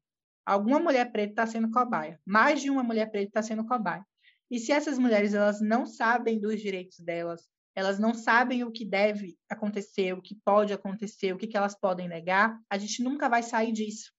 Alguma 0.49 0.79
mulher 0.79 1.13
preta 1.13 1.33
está 1.33 1.47
sendo 1.47 1.71
cobaia. 1.71 2.19
Mais 2.25 2.63
de 2.63 2.71
uma 2.71 2.83
mulher 2.83 3.11
preta 3.11 3.29
está 3.29 3.43
sendo 3.43 3.67
cobaia. 3.67 4.03
E 4.51 4.59
se 4.59 4.73
essas 4.73 4.99
mulheres 4.99 5.35
elas 5.35 5.61
não 5.61 5.85
sabem 5.85 6.41
dos 6.41 6.59
direitos 6.59 6.99
delas, 7.01 7.47
elas 7.77 7.99
não 7.99 8.15
sabem 8.15 8.65
o 8.65 8.73
que 8.73 8.83
deve 8.83 9.37
acontecer, 9.47 10.15
o 10.15 10.23
que 10.23 10.35
pode 10.43 10.73
acontecer, 10.73 11.35
o 11.35 11.37
que, 11.37 11.47
que 11.47 11.57
elas 11.57 11.79
podem 11.79 12.09
negar, 12.09 12.59
a 12.71 12.79
gente 12.79 13.03
nunca 13.03 13.29
vai 13.29 13.43
sair 13.43 13.73
disso. 13.73 14.11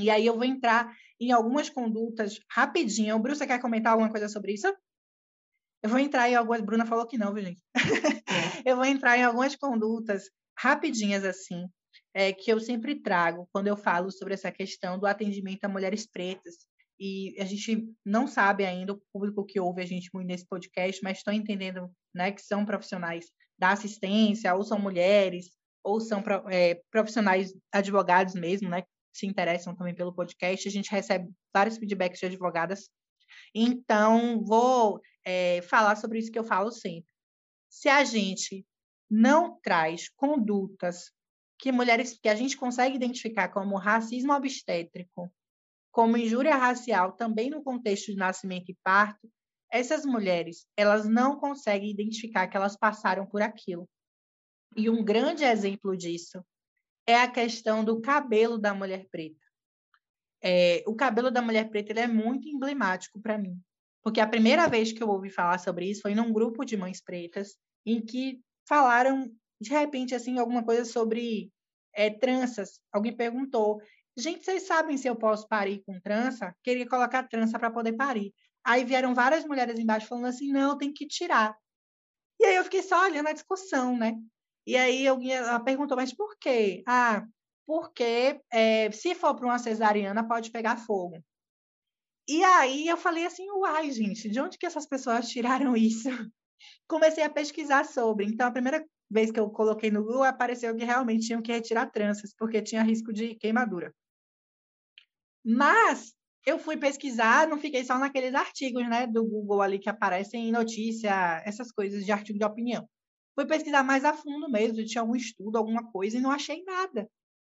E 0.00 0.08
aí 0.08 0.24
eu 0.24 0.36
vou 0.36 0.44
entrar 0.44 0.90
em 1.20 1.32
algumas 1.32 1.68
condutas 1.68 2.40
rapidinho. 2.50 3.14
O 3.14 3.18
Bruce, 3.18 3.40
você 3.40 3.46
quer 3.46 3.60
comentar 3.60 3.92
alguma 3.92 4.10
coisa 4.10 4.30
sobre 4.30 4.54
isso? 4.54 4.74
Eu 5.82 5.90
vou 5.90 5.98
entrar 5.98 6.30
em 6.30 6.34
algumas. 6.34 6.62
Bruna 6.62 6.86
falou 6.86 7.06
que 7.06 7.18
não, 7.18 7.34
viu, 7.34 7.44
gente? 7.44 7.62
É. 7.76 7.76
eu 8.72 8.76
vou 8.76 8.86
entrar 8.86 9.18
em 9.18 9.22
algumas 9.22 9.54
condutas 9.54 10.30
rapidinhas 10.58 11.24
assim, 11.24 11.68
é, 12.14 12.32
que 12.32 12.52
eu 12.52 12.60
sempre 12.60 12.96
trago 12.96 13.48
quando 13.52 13.68
eu 13.68 13.76
falo 13.76 14.10
sobre 14.10 14.34
essa 14.34 14.52
questão 14.52 14.98
do 14.98 15.06
atendimento 15.06 15.64
a 15.64 15.68
mulheres 15.68 16.06
pretas. 16.06 16.66
E 16.98 17.34
a 17.40 17.44
gente 17.44 17.88
não 18.04 18.26
sabe 18.26 18.64
ainda, 18.64 18.92
o 18.92 19.02
público 19.12 19.44
que 19.44 19.58
ouve 19.58 19.82
a 19.82 19.86
gente 19.86 20.10
muito 20.12 20.28
nesse 20.28 20.46
podcast, 20.46 21.02
mas 21.02 21.18
estão 21.18 21.32
entendendo 21.32 21.90
né, 22.14 22.30
que 22.30 22.42
são 22.42 22.64
profissionais 22.64 23.26
da 23.58 23.70
assistência, 23.70 24.54
ou 24.54 24.62
são 24.62 24.78
mulheres, 24.78 25.50
ou 25.82 26.00
são 26.00 26.22
é, 26.50 26.80
profissionais 26.90 27.52
advogados 27.72 28.34
mesmo, 28.34 28.68
né, 28.68 28.82
que 28.82 28.88
se 29.14 29.26
interessam 29.26 29.74
também 29.74 29.94
pelo 29.94 30.14
podcast. 30.14 30.68
A 30.68 30.70
gente 30.70 30.90
recebe 30.90 31.28
vários 31.52 31.76
feedbacks 31.76 32.20
de 32.20 32.26
advogadas. 32.26 32.88
Então, 33.54 34.44
vou 34.44 35.00
é, 35.24 35.60
falar 35.62 35.96
sobre 35.96 36.18
isso 36.18 36.30
que 36.30 36.38
eu 36.38 36.44
falo 36.44 36.70
sempre. 36.70 37.10
Se 37.68 37.88
a 37.88 38.04
gente 38.04 38.64
não 39.10 39.58
traz 39.60 40.08
condutas 40.08 41.10
que 41.62 41.70
mulheres 41.70 42.18
que 42.20 42.28
a 42.28 42.34
gente 42.34 42.56
consegue 42.56 42.96
identificar 42.96 43.48
como 43.48 43.78
racismo 43.78 44.32
obstétrico, 44.32 45.32
como 45.92 46.16
injúria 46.16 46.56
racial, 46.56 47.12
também 47.12 47.50
no 47.50 47.62
contexto 47.62 48.06
de 48.06 48.16
nascimento 48.16 48.72
e 48.72 48.78
parto, 48.82 49.30
essas 49.70 50.04
mulheres 50.04 50.66
elas 50.76 51.08
não 51.08 51.38
conseguem 51.38 51.88
identificar 51.88 52.48
que 52.48 52.56
elas 52.56 52.76
passaram 52.76 53.24
por 53.24 53.40
aquilo. 53.42 53.88
E 54.76 54.90
um 54.90 55.04
grande 55.04 55.44
exemplo 55.44 55.96
disso 55.96 56.44
é 57.06 57.14
a 57.14 57.30
questão 57.30 57.84
do 57.84 58.00
cabelo 58.00 58.58
da 58.58 58.74
mulher 58.74 59.06
preta. 59.08 59.38
É, 60.42 60.82
o 60.84 60.96
cabelo 60.96 61.30
da 61.30 61.40
mulher 61.40 61.70
preta 61.70 61.92
ele 61.92 62.00
é 62.00 62.08
muito 62.08 62.48
emblemático 62.48 63.20
para 63.20 63.38
mim, 63.38 63.56
porque 64.02 64.20
a 64.20 64.26
primeira 64.26 64.66
vez 64.66 64.90
que 64.90 65.00
eu 65.00 65.08
ouvi 65.08 65.30
falar 65.30 65.58
sobre 65.58 65.88
isso 65.88 66.02
foi 66.02 66.12
num 66.12 66.32
grupo 66.32 66.64
de 66.64 66.76
mães 66.76 67.00
pretas, 67.00 67.56
em 67.86 68.04
que 68.04 68.42
falaram 68.66 69.32
de 69.62 69.70
repente, 69.70 70.14
assim, 70.14 70.38
alguma 70.38 70.64
coisa 70.64 70.84
sobre 70.84 71.50
é, 71.94 72.10
tranças. 72.10 72.80
Alguém 72.92 73.16
perguntou, 73.16 73.80
gente, 74.16 74.44
vocês 74.44 74.64
sabem 74.64 74.96
se 74.96 75.08
eu 75.08 75.16
posso 75.16 75.48
parir 75.48 75.82
com 75.86 76.00
trança? 76.00 76.54
Queria 76.62 76.88
colocar 76.88 77.28
trança 77.28 77.58
para 77.58 77.70
poder 77.70 77.94
parir. 77.94 78.34
Aí 78.64 78.84
vieram 78.84 79.14
várias 79.14 79.44
mulheres 79.44 79.78
embaixo 79.78 80.06
falando 80.06 80.26
assim, 80.26 80.52
não, 80.52 80.76
tem 80.76 80.92
que 80.92 81.06
tirar. 81.06 81.56
E 82.40 82.44
aí 82.44 82.56
eu 82.56 82.64
fiquei 82.64 82.82
só 82.82 83.04
olhando 83.04 83.28
a 83.28 83.32
discussão, 83.32 83.96
né? 83.96 84.14
E 84.66 84.76
aí 84.76 85.06
alguém 85.06 85.32
ela 85.32 85.60
perguntou, 85.60 85.96
mas 85.96 86.14
por 86.14 86.36
quê? 86.38 86.82
Ah, 86.86 87.24
porque 87.66 88.40
é, 88.52 88.90
se 88.92 89.14
for 89.14 89.34
para 89.34 89.46
uma 89.46 89.58
cesariana 89.58 90.26
pode 90.26 90.50
pegar 90.50 90.76
fogo. 90.76 91.22
E 92.28 92.42
aí 92.44 92.86
eu 92.86 92.96
falei 92.96 93.26
assim, 93.26 93.48
uai, 93.50 93.90
gente, 93.90 94.28
de 94.28 94.40
onde 94.40 94.56
que 94.56 94.66
essas 94.66 94.86
pessoas 94.86 95.28
tiraram 95.28 95.76
isso? 95.76 96.08
Comecei 96.88 97.24
a 97.24 97.30
pesquisar 97.30 97.84
sobre. 97.84 98.26
Então, 98.26 98.46
a 98.46 98.52
primeira 98.52 98.84
vez 99.12 99.30
que 99.30 99.38
eu 99.38 99.50
coloquei 99.50 99.90
no 99.90 100.02
Google, 100.02 100.24
apareceu 100.24 100.74
que 100.74 100.84
realmente 100.84 101.26
tinham 101.26 101.42
que 101.42 101.52
retirar 101.52 101.90
tranças, 101.90 102.34
porque 102.36 102.62
tinha 102.62 102.82
risco 102.82 103.12
de 103.12 103.34
queimadura. 103.34 103.94
Mas 105.44 106.14
eu 106.46 106.58
fui 106.58 106.76
pesquisar, 106.76 107.46
não 107.46 107.58
fiquei 107.58 107.84
só 107.84 107.98
naqueles 107.98 108.34
artigos, 108.34 108.88
né, 108.88 109.06
do 109.06 109.24
Google 109.24 109.60
ali 109.60 109.78
que 109.78 109.88
aparecem 109.88 110.48
em 110.48 110.52
notícia, 110.52 111.42
essas 111.44 111.70
coisas 111.70 112.04
de 112.04 112.12
artigo 112.12 112.38
de 112.38 112.44
opinião. 112.44 112.88
Fui 113.34 113.46
pesquisar 113.46 113.82
mais 113.82 114.04
a 114.04 114.12
fundo 114.14 114.50
mesmo, 114.50 114.84
tinha 114.84 115.02
algum 115.02 115.16
estudo, 115.16 115.56
alguma 115.56 115.90
coisa, 115.90 116.16
e 116.16 116.20
não 116.20 116.30
achei 116.30 116.62
nada. 116.64 117.08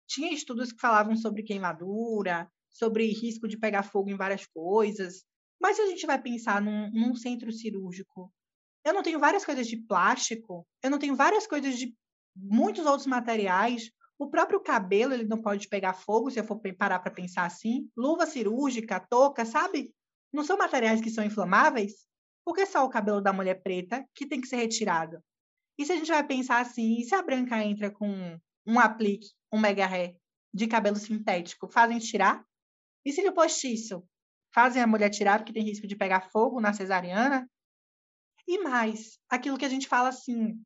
Tinha 0.07 0.33
estudos 0.33 0.72
que 0.72 0.81
falavam 0.81 1.15
sobre 1.15 1.43
queimadura, 1.43 2.50
sobre 2.69 3.07
risco 3.07 3.48
de 3.48 3.57
pegar 3.57 3.83
fogo 3.83 4.10
em 4.10 4.17
várias 4.17 4.45
coisas. 4.48 5.24
Mas 5.62 5.77
se 5.77 5.81
a 5.81 5.88
gente 5.88 6.05
vai 6.05 6.22
pensar 6.22 6.62
num, 6.62 6.89
num 6.91 7.15
centro 7.15 7.51
cirúrgico, 7.51 8.31
eu 8.83 8.93
não 8.93 9.03
tenho 9.03 9.19
várias 9.19 9.45
coisas 9.45 9.67
de 9.67 9.77
plástico, 9.77 10.67
eu 10.81 10.89
não 10.89 10.99
tenho 10.99 11.15
várias 11.15 11.47
coisas 11.47 11.77
de 11.77 11.95
muitos 12.35 12.85
outros 12.85 13.07
materiais. 13.07 13.91
O 14.17 14.29
próprio 14.29 14.59
cabelo 14.59 15.13
ele 15.13 15.25
não 15.25 15.41
pode 15.41 15.67
pegar 15.67 15.93
fogo, 15.93 16.29
se 16.29 16.39
eu 16.39 16.43
for 16.43 16.59
parar 16.77 16.99
para 16.99 17.11
pensar 17.11 17.45
assim. 17.45 17.89
Luva 17.95 18.25
cirúrgica, 18.25 18.99
touca, 18.99 19.45
sabe? 19.45 19.93
Não 20.31 20.43
são 20.43 20.57
materiais 20.57 21.01
que 21.01 21.09
são 21.09 21.23
inflamáveis? 21.23 22.05
Por 22.45 22.53
que 22.53 22.65
só 22.65 22.85
o 22.85 22.89
cabelo 22.89 23.21
da 23.21 23.31
mulher 23.31 23.61
preta 23.61 24.05
que 24.13 24.27
tem 24.27 24.41
que 24.41 24.47
ser 24.47 24.57
retirado? 24.57 25.23
E 25.77 25.85
se 25.85 25.93
a 25.93 25.95
gente 25.95 26.11
vai 26.11 26.25
pensar 26.25 26.59
assim, 26.59 26.99
e 26.99 27.03
se 27.03 27.15
a 27.15 27.21
branca 27.21 27.63
entra 27.63 27.89
com 27.89 28.37
um 28.65 28.79
aplique, 28.79 29.29
um 29.51 29.59
mega 29.59 29.85
hair 29.85 30.15
de 30.53 30.67
cabelo 30.67 30.97
sintético, 30.97 31.67
fazem 31.67 31.97
tirar? 31.99 32.43
E 33.05 33.11
se 33.11 33.27
o 33.27 33.33
postiço 33.33 34.03
fazem 34.53 34.81
a 34.81 34.87
mulher 34.87 35.09
tirar 35.09 35.39
porque 35.39 35.53
tem 35.53 35.63
risco 35.63 35.87
de 35.87 35.95
pegar 35.95 36.29
fogo 36.29 36.61
na 36.61 36.73
cesariana? 36.73 37.49
E 38.47 38.59
mais, 38.59 39.17
aquilo 39.29 39.57
que 39.57 39.65
a 39.65 39.69
gente 39.69 39.88
fala 39.88 40.09
assim, 40.09 40.62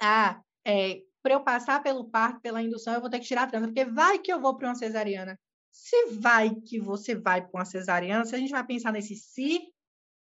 ah, 0.00 0.40
é, 0.66 1.00
para 1.22 1.34
eu 1.34 1.42
passar 1.42 1.82
pelo 1.82 2.10
parto, 2.10 2.40
pela 2.40 2.62
indução, 2.62 2.94
eu 2.94 3.00
vou 3.00 3.10
ter 3.10 3.18
que 3.18 3.26
tirar 3.26 3.44
a 3.44 3.46
trança, 3.46 3.66
porque 3.66 3.84
vai 3.84 4.18
que 4.18 4.32
eu 4.32 4.40
vou 4.40 4.56
para 4.56 4.68
uma 4.68 4.74
cesariana. 4.74 5.38
Se 5.70 6.06
vai 6.12 6.54
que 6.54 6.80
você 6.80 7.14
vai 7.14 7.42
para 7.42 7.58
uma 7.58 7.64
cesariana, 7.64 8.24
se 8.24 8.34
a 8.34 8.38
gente 8.38 8.50
vai 8.50 8.64
pensar 8.64 8.92
nesse 8.92 9.16
se, 9.16 9.60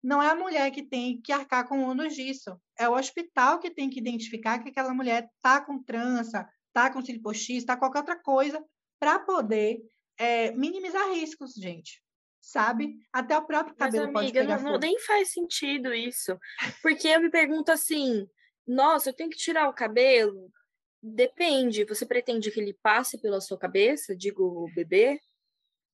não 0.02 0.22
é 0.22 0.28
a 0.28 0.34
mulher 0.34 0.70
que 0.70 0.82
tem 0.82 1.20
que 1.20 1.32
arcar 1.32 1.66
com 1.66 1.80
o 1.80 1.88
ônus 1.88 2.14
disso. 2.14 2.60
É 2.78 2.88
o 2.88 2.94
hospital 2.94 3.58
que 3.58 3.70
tem 3.70 3.88
que 3.88 4.00
identificar 4.00 4.58
que 4.58 4.68
aquela 4.68 4.92
mulher 4.92 5.28
está 5.36 5.60
com 5.60 5.82
trança, 5.82 6.48
está 6.68 6.92
com 6.92 7.02
cílio 7.02 7.22
postiço, 7.22 7.58
está 7.58 7.74
com 7.74 7.80
qualquer 7.80 8.00
outra 8.00 8.20
coisa, 8.20 8.62
para 8.98 9.18
poder 9.20 9.80
é, 10.18 10.52
minimizar 10.52 11.10
riscos, 11.12 11.52
gente. 11.54 12.01
Sabe? 12.42 12.98
Até 13.12 13.38
o 13.38 13.46
próprio 13.46 13.76
cabelo 13.76 14.12
Mas, 14.12 14.24
amiga, 14.24 14.40
pode 14.40 14.62
pegar 14.62 14.70
não, 14.72 14.78
nem 14.78 14.98
faz 14.98 15.32
sentido 15.32 15.94
isso. 15.94 16.36
Porque 16.82 17.06
eu 17.06 17.20
me 17.20 17.30
pergunto 17.30 17.70
assim, 17.70 18.28
nossa, 18.66 19.10
eu 19.10 19.14
tenho 19.14 19.30
que 19.30 19.36
tirar 19.36 19.68
o 19.68 19.72
cabelo? 19.72 20.52
Depende. 21.00 21.84
Você 21.84 22.04
pretende 22.04 22.50
que 22.50 22.58
ele 22.58 22.74
passe 22.82 23.16
pela 23.20 23.40
sua 23.40 23.56
cabeça, 23.56 24.16
digo, 24.16 24.42
o 24.42 24.74
bebê? 24.74 25.20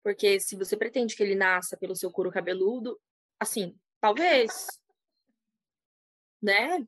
Porque 0.02 0.40
se 0.40 0.56
você 0.56 0.74
pretende 0.74 1.14
que 1.14 1.22
ele 1.22 1.34
nasça 1.34 1.76
pelo 1.76 1.94
seu 1.94 2.10
couro 2.10 2.30
cabeludo, 2.30 2.98
assim, 3.38 3.78
talvez. 4.00 4.66
né? 6.42 6.86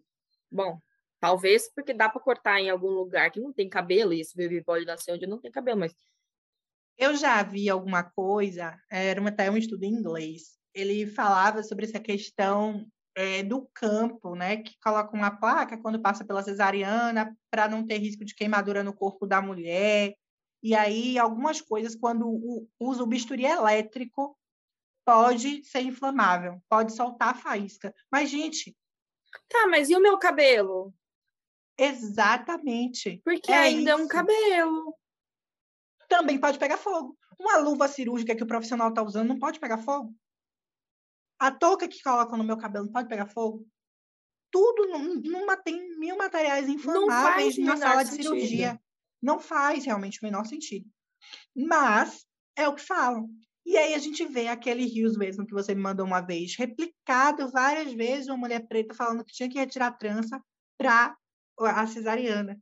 Bom, 0.51 0.81
talvez 1.21 1.71
porque 1.75 1.93
dá 1.93 2.09
para 2.09 2.21
cortar 2.21 2.61
em 2.61 2.71
algum 2.71 2.91
lugar 2.91 3.31
que 3.31 3.41
não 3.41 3.53
tem 3.53 3.69
cabelo, 3.69 4.15
e 4.15 4.21
esse 4.21 4.35
bebê 4.35 4.63
pode 4.63 4.87
nascer 4.87 5.13
onde 5.13 5.27
não 5.27 5.39
tem 5.39 5.51
cabelo, 5.51 5.81
mas 5.81 5.95
eu 7.01 7.17
já 7.17 7.43
vi 7.43 7.71
alguma 7.71 8.05
coisa, 8.05 8.79
era 8.91 9.27
até 9.27 9.51
um 9.51 9.57
estudo 9.57 9.85
em 9.85 9.95
inglês, 9.95 10.59
ele 10.75 11.07
falava 11.07 11.63
sobre 11.63 11.87
essa 11.87 11.99
questão 11.99 12.87
é, 13.15 13.43
do 13.43 13.67
campo, 13.73 14.37
né, 14.37 14.59
que 14.59 14.79
coloca 14.81 15.17
uma 15.17 15.31
placa 15.31 15.79
quando 15.79 16.03
passa 16.03 16.25
pela 16.25 16.43
cesariana 16.43 17.35
para 17.51 17.67
não 17.67 17.87
ter 17.87 17.99
risco 17.99 18.23
de 18.25 18.35
queimadura 18.35 18.85
no 18.85 18.93
corpo 18.93 19.27
da 19.27 19.41
mulher. 19.41 20.15
E 20.63 20.75
aí, 20.75 21.19
algumas 21.19 21.63
coisas, 21.63 21.97
quando 21.97 22.29
o, 22.29 22.69
usa 22.79 23.03
o 23.03 23.07
bisturi 23.07 23.47
elétrico, 23.47 24.39
pode 25.05 25.65
ser 25.65 25.81
inflamável, 25.81 26.63
pode 26.69 26.93
soltar 26.93 27.31
a 27.31 27.35
faísca. 27.35 27.95
Mas, 28.13 28.29
gente. 28.29 28.77
Tá, 29.49 29.67
mas 29.69 29.89
e 29.89 29.97
o 29.97 30.03
meu 30.03 30.19
cabelo? 30.19 30.93
Exatamente. 31.79 33.23
Porque 33.25 33.51
é 33.51 33.57
ainda 33.57 33.93
isso. 33.93 34.01
é 34.01 34.05
um 34.05 34.07
cabelo 34.07 34.95
também 36.11 36.39
pode 36.39 36.59
pegar 36.59 36.77
fogo. 36.77 37.17
Uma 37.39 37.57
luva 37.57 37.89
cirúrgica 37.89 38.35
que 38.35 38.43
o 38.43 38.47
profissional 38.47 38.89
está 38.89 39.03
usando 39.03 39.29
não 39.29 39.39
pode 39.39 39.61
pegar 39.61 39.79
fogo. 39.79 40.13
A 41.39 41.51
touca 41.51 41.89
que 41.89 42.03
colocam 42.03 42.37
no 42.37 42.45
meu 42.45 42.59
cabelo 42.59 42.85
não 42.85 42.93
pode 42.93 43.09
pegar 43.09 43.27
fogo. 43.27 43.67
Tudo 44.51 44.89
numa, 45.23 45.57
tem 45.57 45.97
mil 45.97 46.19
materiais 46.19 46.69
inflamáveis 46.69 47.57
na 47.57 47.77
sala 47.77 48.03
de 48.03 48.11
sentido. 48.11 48.35
cirurgia. 48.35 48.83
Não 49.23 49.39
faz 49.39 49.85
realmente 49.85 50.21
o 50.21 50.25
menor 50.25 50.45
sentido. 50.45 50.87
Mas 51.57 52.27
é 52.57 52.69
o 52.69 52.75
que 52.75 52.83
falam. 52.83 53.31
E 53.65 53.77
aí 53.77 53.95
a 53.95 53.99
gente 53.99 54.27
vê 54.27 54.49
aquele 54.49 54.85
rios 54.85 55.17
mesmo 55.17 55.47
que 55.47 55.53
você 55.53 55.75
me 55.75 55.81
mandou 55.81 56.05
uma 56.05 56.21
vez, 56.21 56.57
replicado 56.57 57.49
várias 57.51 57.93
vezes, 57.93 58.27
uma 58.27 58.37
mulher 58.37 58.67
preta 58.67 58.95
falando 58.95 59.25
que 59.25 59.33
tinha 59.33 59.49
que 59.49 59.59
retirar 59.59 59.89
a 59.89 59.93
trança 59.93 60.43
para 60.77 61.17
a 61.59 61.87
cesariana. 61.87 62.61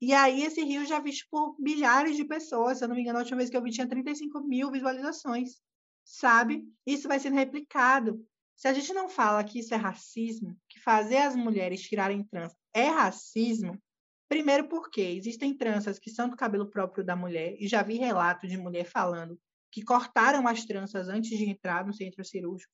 E 0.00 0.12
aí 0.12 0.42
esse 0.42 0.62
rio 0.62 0.86
já 0.86 1.00
visto 1.00 1.26
por 1.30 1.56
milhares 1.58 2.16
de 2.16 2.24
pessoas. 2.24 2.78
Se 2.78 2.84
eu 2.84 2.88
não 2.88 2.94
me 2.94 3.02
engano, 3.02 3.18
a 3.18 3.22
última 3.22 3.38
vez 3.38 3.50
que 3.50 3.56
eu 3.56 3.62
vi 3.62 3.70
tinha 3.70 3.88
35 3.88 4.40
mil 4.40 4.70
visualizações, 4.70 5.60
sabe? 6.04 6.64
Isso 6.86 7.08
vai 7.08 7.18
sendo 7.18 7.34
replicado. 7.34 8.24
Se 8.56 8.68
a 8.68 8.72
gente 8.72 8.92
não 8.92 9.08
fala 9.08 9.42
que 9.44 9.58
isso 9.58 9.74
é 9.74 9.76
racismo, 9.76 10.56
que 10.68 10.80
fazer 10.80 11.18
as 11.18 11.36
mulheres 11.36 11.80
tirarem 11.80 12.24
trança 12.24 12.56
é 12.74 12.88
racismo, 12.88 13.80
primeiro 14.28 14.68
porque 14.68 15.00
existem 15.00 15.56
tranças 15.56 15.98
que 15.98 16.10
são 16.10 16.28
do 16.28 16.36
cabelo 16.36 16.68
próprio 16.68 17.04
da 17.04 17.16
mulher, 17.16 17.56
e 17.58 17.66
já 17.66 17.82
vi 17.82 17.98
relato 17.98 18.46
de 18.46 18.56
mulher 18.56 18.84
falando 18.84 19.38
que 19.70 19.84
cortaram 19.84 20.46
as 20.46 20.64
tranças 20.64 21.08
antes 21.08 21.36
de 21.36 21.48
entrar 21.48 21.84
no 21.84 21.92
centro 21.92 22.24
cirúrgico, 22.24 22.72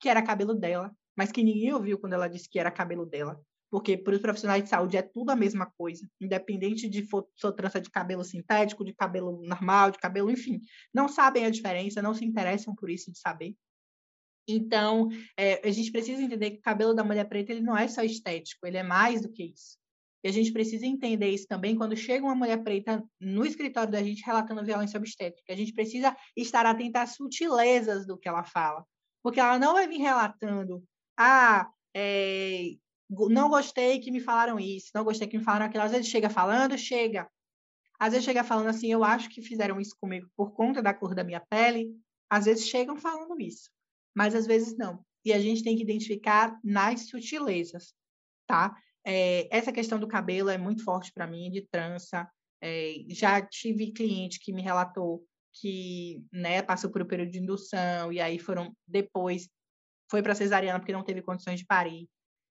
que 0.00 0.08
era 0.08 0.22
cabelo 0.22 0.54
dela, 0.54 0.94
mas 1.16 1.30
que 1.30 1.42
ninguém 1.42 1.72
ouviu 1.72 1.98
quando 1.98 2.14
ela 2.14 2.28
disse 2.28 2.48
que 2.48 2.58
era 2.58 2.70
cabelo 2.70 3.06
dela 3.06 3.40
porque 3.72 3.96
para 3.96 4.14
os 4.14 4.20
profissionais 4.20 4.62
de 4.62 4.68
saúde 4.68 4.98
é 4.98 5.02
tudo 5.02 5.30
a 5.30 5.36
mesma 5.36 5.64
coisa, 5.64 6.06
independente 6.20 6.86
de 6.90 7.08
sua 7.34 7.56
trança 7.56 7.80
de 7.80 7.88
cabelo 7.88 8.22
sintético, 8.22 8.84
de 8.84 8.92
cabelo 8.92 9.40
normal, 9.46 9.90
de 9.90 9.98
cabelo, 9.98 10.30
enfim, 10.30 10.60
não 10.92 11.08
sabem 11.08 11.46
a 11.46 11.50
diferença, 11.50 12.02
não 12.02 12.12
se 12.12 12.22
interessam 12.22 12.74
por 12.74 12.90
isso 12.90 13.10
de 13.10 13.18
saber. 13.18 13.56
Então, 14.46 15.08
é, 15.38 15.66
a 15.66 15.70
gente 15.70 15.90
precisa 15.90 16.20
entender 16.20 16.50
que 16.50 16.58
o 16.58 16.62
cabelo 16.62 16.92
da 16.92 17.02
mulher 17.02 17.26
preta 17.26 17.50
ele 17.50 17.62
não 17.62 17.74
é 17.74 17.88
só 17.88 18.02
estético, 18.02 18.66
ele 18.66 18.76
é 18.76 18.82
mais 18.82 19.22
do 19.22 19.32
que 19.32 19.44
isso. 19.44 19.78
E 20.22 20.28
a 20.28 20.32
gente 20.32 20.52
precisa 20.52 20.84
entender 20.84 21.30
isso 21.30 21.46
também 21.48 21.74
quando 21.74 21.96
chega 21.96 22.26
uma 22.26 22.34
mulher 22.34 22.62
preta 22.62 23.02
no 23.18 23.42
escritório 23.42 23.90
da 23.90 24.02
gente 24.02 24.22
relatando 24.22 24.62
violência 24.62 24.98
obstétrica. 24.98 25.50
A 25.50 25.56
gente 25.56 25.72
precisa 25.72 26.14
estar 26.36 26.66
atenta 26.66 27.00
às 27.00 27.14
sutilezas 27.14 28.06
do 28.06 28.18
que 28.18 28.28
ela 28.28 28.44
fala. 28.44 28.84
Porque 29.22 29.40
ela 29.40 29.58
não 29.58 29.72
vai 29.72 29.88
vir 29.88 29.98
relatando, 29.98 30.84
ah, 31.18 31.70
é, 31.96 32.76
não 33.30 33.48
gostei 33.48 33.98
que 34.00 34.10
me 34.10 34.20
falaram 34.20 34.58
isso, 34.58 34.90
não 34.94 35.04
gostei 35.04 35.28
que 35.28 35.36
me 35.38 35.44
falaram 35.44 35.66
aquilo. 35.66 35.84
Às 35.84 35.92
vezes 35.92 36.08
chega 36.08 36.30
falando, 36.30 36.76
chega. 36.78 37.28
Às 37.98 38.12
vezes 38.12 38.24
chega 38.24 38.42
falando 38.42 38.68
assim, 38.68 38.90
eu 38.90 39.04
acho 39.04 39.28
que 39.28 39.42
fizeram 39.42 39.80
isso 39.80 39.96
comigo 40.00 40.28
por 40.36 40.52
conta 40.52 40.82
da 40.82 40.92
cor 40.92 41.14
da 41.14 41.22
minha 41.22 41.40
pele. 41.40 41.94
Às 42.28 42.46
vezes 42.46 42.66
chegam 42.68 42.96
falando 42.96 43.40
isso, 43.40 43.70
mas 44.14 44.34
às 44.34 44.46
vezes 44.46 44.76
não. 44.76 45.04
E 45.24 45.32
a 45.32 45.38
gente 45.38 45.62
tem 45.62 45.76
que 45.76 45.82
identificar 45.82 46.58
nas 46.64 47.08
sutilezas, 47.08 47.94
tá? 48.46 48.74
É, 49.04 49.48
essa 49.56 49.72
questão 49.72 49.98
do 50.00 50.08
cabelo 50.08 50.48
é 50.48 50.58
muito 50.58 50.82
forte 50.82 51.12
para 51.12 51.26
mim, 51.26 51.50
de 51.50 51.62
trança. 51.62 52.28
É, 52.60 52.94
já 53.08 53.40
tive 53.40 53.92
cliente 53.92 54.40
que 54.40 54.52
me 54.52 54.62
relatou 54.62 55.24
que 55.54 56.24
né, 56.32 56.62
passou 56.62 56.90
por 56.90 57.02
um 57.02 57.06
período 57.06 57.30
de 57.30 57.38
indução 57.38 58.10
e 58.10 58.20
aí 58.20 58.38
foram 58.38 58.74
depois 58.86 59.48
foi 60.10 60.22
para 60.22 60.34
cesariana 60.34 60.78
porque 60.78 60.92
não 60.92 61.04
teve 61.04 61.20
condições 61.20 61.60
de 61.60 61.66
parir 61.66 62.08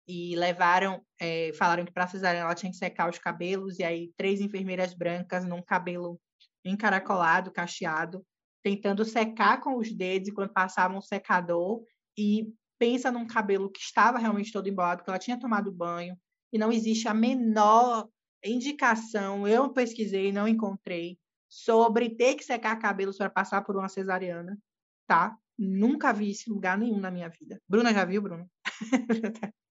e 0.07 0.35
levaram, 0.35 1.01
é, 1.19 1.51
falaram 1.53 1.83
que 1.83 1.91
para 1.91 2.07
cesariana 2.07 2.45
ela 2.45 2.55
tinha 2.55 2.71
que 2.71 2.77
secar 2.77 3.09
os 3.09 3.19
cabelos, 3.19 3.77
e 3.79 3.83
aí 3.83 4.11
três 4.15 4.39
enfermeiras 4.39 4.93
brancas 4.93 5.45
num 5.45 5.61
cabelo 5.61 6.19
encaracolado, 6.63 7.51
cacheado, 7.51 8.25
tentando 8.63 9.03
secar 9.03 9.59
com 9.61 9.77
os 9.77 9.91
dedos 9.91 10.29
enquanto 10.29 10.53
passavam 10.53 10.97
um 10.97 11.01
secador, 11.01 11.83
e 12.17 12.53
pensa 12.79 13.11
num 13.11 13.27
cabelo 13.27 13.69
que 13.69 13.79
estava 13.79 14.17
realmente 14.17 14.51
todo 14.51 14.69
embolado, 14.69 15.03
que 15.03 15.09
ela 15.09 15.19
tinha 15.19 15.39
tomado 15.39 15.71
banho, 15.71 16.17
e 16.53 16.57
não 16.57 16.71
existe 16.71 17.07
a 17.07 17.13
menor 17.13 18.07
indicação, 18.43 19.47
eu 19.47 19.69
pesquisei, 19.73 20.31
não 20.31 20.47
encontrei, 20.47 21.17
sobre 21.49 22.09
ter 22.11 22.35
que 22.35 22.43
secar 22.43 22.75
cabelos 22.77 23.17
para 23.17 23.29
passar 23.29 23.61
por 23.63 23.75
uma 23.75 23.89
cesariana, 23.89 24.57
tá? 25.05 25.37
Nunca 25.57 26.13
vi 26.13 26.29
isso 26.31 26.49
em 26.49 26.53
lugar 26.53 26.77
nenhum 26.77 26.99
na 26.99 27.09
minha 27.09 27.29
vida. 27.29 27.59
Bruna 27.67 27.93
já 27.93 28.05
viu, 28.05 28.21
Bruna? 28.21 28.47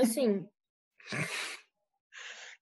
Assim. 0.00 0.46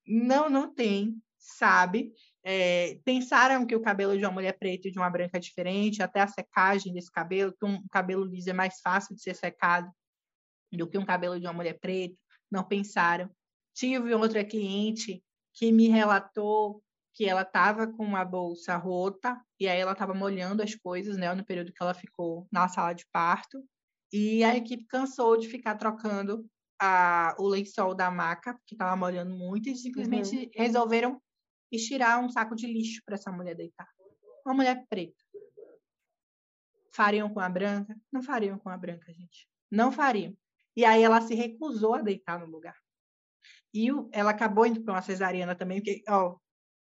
não, 0.07 0.49
não 0.49 0.75
tem, 0.75 1.21
sabe? 1.39 2.13
É, 2.45 2.99
pensaram 3.05 3.67
que 3.67 3.77
o 3.77 3.83
cabelo 3.83 4.17
de 4.17 4.25
uma 4.25 4.33
mulher 4.33 4.57
preta 4.59 4.89
e 4.89 4.91
de 4.91 4.99
uma 4.99 5.11
branca 5.11 5.37
é 5.37 5.41
diferente, 5.41 6.03
até 6.03 6.21
a 6.21 6.29
secagem 6.29 6.93
desse 6.93 7.11
cabelo, 7.11 7.53
que 7.53 7.67
um 7.67 7.87
cabelo 7.89 8.25
liso 8.25 8.51
é 8.51 8.53
mais 8.53 8.81
fácil 8.81 9.15
de 9.15 9.23
ser 9.23 9.35
secado 9.35 9.91
do 10.73 10.89
que 10.89 10.99
um 10.99 11.05
cabelo 11.05 11.39
de 11.39 11.47
uma 11.47 11.53
mulher 11.53 11.79
preta, 11.79 12.17
não 12.51 12.65
pensaram. 12.65 13.31
Tive 13.75 14.15
outra 14.15 14.45
cliente 14.45 15.23
que 15.55 15.73
me 15.73 15.89
relatou 15.89 16.83
que 17.15 17.25
ela 17.25 17.43
estava 17.43 17.87
com 17.87 18.05
uma 18.05 18.25
bolsa 18.25 18.77
rota 18.77 19.41
e 19.59 19.67
aí 19.67 19.81
ela 19.81 19.93
estava 19.93 20.15
molhando 20.15 20.63
as 20.63 20.75
coisas, 20.75 21.17
né, 21.17 21.35
no 21.35 21.45
período 21.45 21.73
que 21.73 21.83
ela 21.83 21.93
ficou 21.93 22.47
na 22.53 22.69
sala 22.69 22.93
de 22.93 23.05
parto. 23.11 23.63
E 24.13 24.45
a 24.45 24.57
equipe 24.57 24.87
cansou 24.87 25.37
de 25.37 25.49
ficar 25.49 25.75
trocando 25.75 26.49
a, 26.81 27.35
o 27.39 27.47
lençol 27.47 27.95
da 27.95 28.11
maca, 28.11 28.59
que 28.67 28.75
estava 28.75 28.95
molhando 28.97 29.35
muito, 29.35 29.69
e 29.69 29.77
simplesmente 29.77 30.37
uhum. 30.37 30.51
resolveram 30.55 31.23
estirar 31.71 32.21
um 32.21 32.29
saco 32.29 32.55
de 32.55 32.67
lixo 32.67 33.03
para 33.05 33.17
essa 33.17 33.31
mulher 33.31 33.55
deitar. 33.55 33.89
Uma 34.45 34.55
mulher 34.55 34.87
preta. 34.89 35.23
Fariam 36.93 37.29
com 37.29 37.41
a 37.41 37.49
branca? 37.49 37.97
Não 38.11 38.23
fariam 38.23 38.59
com 38.59 38.71
a 38.71 38.77
branca, 38.77 39.13
gente. 39.13 39.49
Não 39.71 39.93
fariam. 39.93 40.37
E 40.77 40.85
aí 40.85 41.03
ela 41.03 41.21
se 41.21 41.35
recusou 41.35 41.95
a 41.95 42.03
deitar 42.03 42.39
no 42.39 42.47
lugar. 42.47 42.77
E 43.75 43.93
o, 43.93 44.09
ela 44.13 44.31
acabou 44.31 44.67
indo 44.67 44.83
para 44.83 44.95
uma 44.95 45.03
cesariana 45.03 45.55
também, 45.55 45.81
porque 45.81 46.03
ó, 46.09 46.37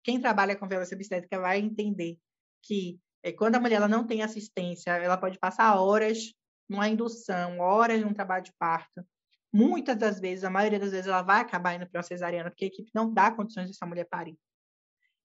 quem 0.04 0.20
trabalha 0.20 0.56
com 0.56 0.68
violência 0.68 0.96
obstétrica 0.96 1.40
vai 1.40 1.60
entender 1.60 2.20
que 2.62 3.00
é, 3.24 3.32
quando 3.32 3.56
a 3.56 3.60
mulher 3.60 3.78
ela 3.78 3.88
não 3.88 4.06
tem 4.06 4.22
assistência, 4.22 4.92
ela 4.92 5.18
pode 5.18 5.40
passar 5.40 5.80
horas 5.80 6.34
numa 6.70 6.88
indução, 6.88 7.60
horas 7.60 8.02
num 8.02 8.14
trabalho 8.14 8.44
de 8.44 8.54
parto. 8.60 9.04
Muitas 9.54 9.98
das 9.98 10.20
vezes, 10.20 10.44
a 10.44 10.50
maioria 10.50 10.80
das 10.80 10.92
vezes, 10.92 11.08
ela 11.08 11.22
vai 11.22 11.42
acabar 11.42 11.74
indo 11.76 11.88
para 11.88 12.00
uma 12.00 12.04
cesariana, 12.04 12.50
porque 12.50 12.66
a 12.66 12.68
equipe 12.68 12.92
não 12.94 13.14
dá 13.14 13.32
condições 13.32 13.68
dessa 13.68 13.86
mulher 13.86 14.06
parir. 14.06 14.38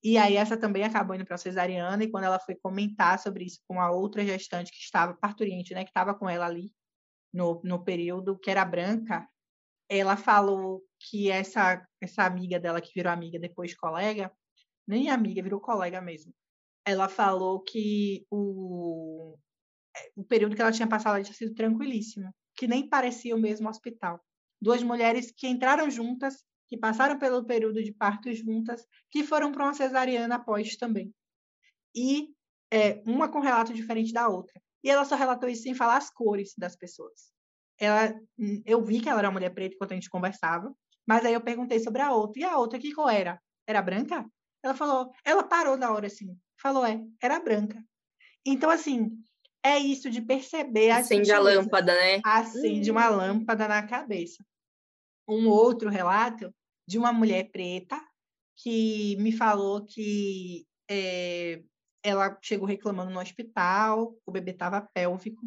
E 0.03 0.17
aí 0.17 0.37
essa 0.37 0.57
também 0.57 0.83
acabou 0.83 1.15
indo 1.15 1.27
para 1.27 1.35
a 1.35 1.39
cesariana, 1.39 2.03
e 2.03 2.11
quando 2.11 2.25
ela 2.25 2.39
foi 2.39 2.55
comentar 2.55 3.19
sobre 3.19 3.45
isso 3.45 3.61
com 3.67 3.81
a 3.81 3.91
outra 3.91 4.25
gestante 4.25 4.73
que 4.73 4.79
estava, 4.79 5.15
parturiente, 5.15 5.75
né, 5.75 5.85
que 5.85 5.91
estava 5.91 6.15
com 6.15 6.29
ela 6.29 6.47
ali 6.47 6.73
no, 7.33 7.61
no 7.65 7.85
período, 7.85 8.39
que 8.39 8.51
era 8.51 8.65
branca, 8.65 9.29
ela 9.89 10.17
falou 10.17 10.83
que 10.99 11.31
essa, 11.31 11.85
essa 12.01 12.25
amiga 12.25 12.59
dela, 12.59 12.81
que 12.81 12.93
virou 12.95 13.13
amiga 13.13 13.39
depois 13.39 13.75
colega, 13.75 14.33
nem 14.87 15.11
amiga, 15.11 15.43
virou 15.43 15.61
colega 15.61 16.01
mesmo, 16.01 16.33
ela 16.87 17.09
falou 17.09 17.61
que 17.61 18.27
o, 18.31 19.37
o 20.17 20.25
período 20.25 20.57
que 20.57 20.63
ela 20.63 20.73
tinha 20.73 20.89
passado 20.89 21.23
tinha 21.23 21.35
sido 21.35 21.55
tranquilíssimo, 21.55 22.33
que 22.61 22.69
nem 22.69 22.87
parecia 22.87 23.35
o 23.35 23.41
mesmo 23.41 23.71
hospital. 23.71 24.23
Duas 24.61 24.83
mulheres 24.83 25.33
que 25.35 25.49
entraram 25.49 25.91
juntas 25.91 26.45
que 26.69 26.77
passaram 26.77 27.19
pelo 27.19 27.43
período 27.47 27.83
de 27.83 27.91
parto 27.91 28.31
juntas, 28.35 28.87
que 29.11 29.25
foram 29.25 29.51
para 29.51 29.65
uma 29.65 29.73
cesariana 29.73 30.35
após 30.35 30.77
também. 30.77 31.11
E 31.97 32.29
é, 32.71 33.03
uma 33.07 33.31
com 33.31 33.41
relato 33.41 33.73
diferente 33.73 34.13
da 34.13 34.29
outra. 34.29 34.61
E 34.85 34.91
ela 34.91 35.07
só 35.07 35.17
relatou 35.17 35.49
isso 35.49 35.63
sem 35.63 35.75
falar 35.75 35.97
as 35.97 36.11
cores 36.11 36.53
das 36.57 36.77
pessoas. 36.77 37.33
Ela, 37.79 38.15
eu 38.67 38.85
vi 38.85 39.01
que 39.01 39.09
ela 39.09 39.21
era 39.21 39.29
uma 39.29 39.33
mulher 39.33 39.55
preta 39.55 39.75
enquanto 39.75 39.93
a 39.93 39.95
gente 39.95 40.11
conversava, 40.11 40.71
mas 41.07 41.25
aí 41.25 41.33
eu 41.33 41.41
perguntei 41.41 41.81
sobre 41.81 42.03
a 42.03 42.13
outra. 42.13 42.43
E 42.43 42.45
a 42.45 42.59
outra, 42.59 42.79
que 42.79 42.93
cor 42.93 43.11
era? 43.11 43.41
Era 43.67 43.81
branca? 43.81 44.25
Ela 44.63 44.75
falou, 44.75 45.11
ela 45.25 45.43
parou 45.43 45.79
na 45.79 45.91
hora 45.91 46.09
assim. 46.09 46.39
Falou, 46.61 46.85
é, 46.85 47.01
era 47.23 47.41
branca. 47.41 47.83
Então, 48.45 48.69
assim, 48.71 49.11
é 49.65 49.79
isso 49.79 50.11
de 50.11 50.23
perceber. 50.23 50.91
Acende 50.91 51.33
a 51.33 51.39
lâmpada, 51.39 51.95
né? 51.95 52.21
Acende 52.25 52.91
uma 52.91 53.09
lâmpada 53.09 53.69
na 53.69 53.87
cabeça. 53.87 54.45
Um 55.29 55.49
outro 55.49 55.89
relato 55.91 56.53
de 56.89 56.99
uma 56.99 57.13
mulher 57.13 57.51
preta 57.51 58.01
que 58.57 59.17
me 59.17 59.33
falou 59.33 59.85
que 59.85 60.67
é, 60.91 61.63
ela 62.03 62.37
chegou 62.43 62.67
reclamando 62.67 63.11
no 63.11 63.21
hospital, 63.21 64.17
o 64.27 64.33
bebê 64.33 64.51
estava 64.51 64.87
pélvico 64.93 65.41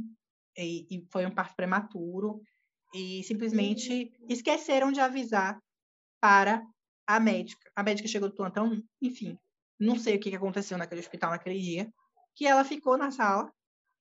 e, 0.57 0.87
e, 0.89 1.07
foi 1.11 1.25
um 1.25 1.31
parto 1.31 1.55
prematuro 1.55 2.41
e 2.93 3.23
simplesmente 3.23 4.13
esqueceram 4.29 4.91
de 4.91 4.99
avisar 4.99 5.59
para 6.21 6.63
a 7.07 7.19
médica. 7.19 7.69
A 7.75 7.83
médica 7.83 8.07
chegou 8.07 8.29
do 8.29 8.35
plantão, 8.35 8.81
enfim, 9.01 9.37
não 9.79 9.97
sei 9.97 10.15
o 10.15 10.19
que 10.19 10.35
aconteceu 10.35 10.77
naquele 10.77 11.01
hospital 11.01 11.31
naquele 11.31 11.59
dia, 11.59 11.91
que 12.35 12.47
ela 12.47 12.63
ficou 12.63 12.97
na 12.97 13.11
sala 13.11 13.51